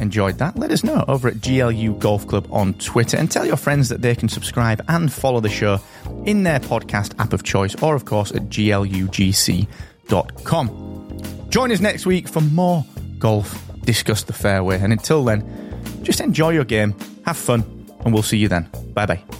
enjoyed 0.00 0.38
that, 0.38 0.56
let 0.58 0.70
us 0.70 0.82
know 0.84 1.04
over 1.08 1.28
at 1.28 1.40
GLU 1.40 1.94
Golf 1.98 2.26
Club 2.26 2.46
on 2.50 2.74
Twitter 2.74 3.16
and 3.16 3.30
tell 3.30 3.46
your 3.46 3.56
friends 3.56 3.88
that 3.88 4.02
they 4.02 4.14
can 4.14 4.28
subscribe 4.28 4.84
and 4.88 5.12
follow 5.12 5.40
the 5.40 5.48
show 5.48 5.78
in 6.24 6.42
their 6.42 6.60
podcast 6.60 7.18
app 7.18 7.32
of 7.32 7.42
choice 7.42 7.74
or, 7.82 7.94
of 7.94 8.04
course, 8.04 8.30
at 8.32 8.48
glugc.com. 8.48 9.66
Join 11.50 11.72
us 11.72 11.80
next 11.80 12.06
week 12.06 12.28
for 12.28 12.40
more 12.40 12.84
golf, 13.18 13.62
discuss 13.84 14.22
the 14.24 14.32
fairway, 14.32 14.80
and 14.80 14.92
until 14.92 15.24
then, 15.24 15.44
just 16.02 16.20
enjoy 16.20 16.50
your 16.50 16.64
game, 16.64 16.94
have 17.24 17.36
fun, 17.36 17.86
and 18.04 18.12
we'll 18.12 18.22
see 18.22 18.38
you 18.38 18.48
then. 18.48 18.68
Bye 18.94 19.06
bye. 19.06 19.39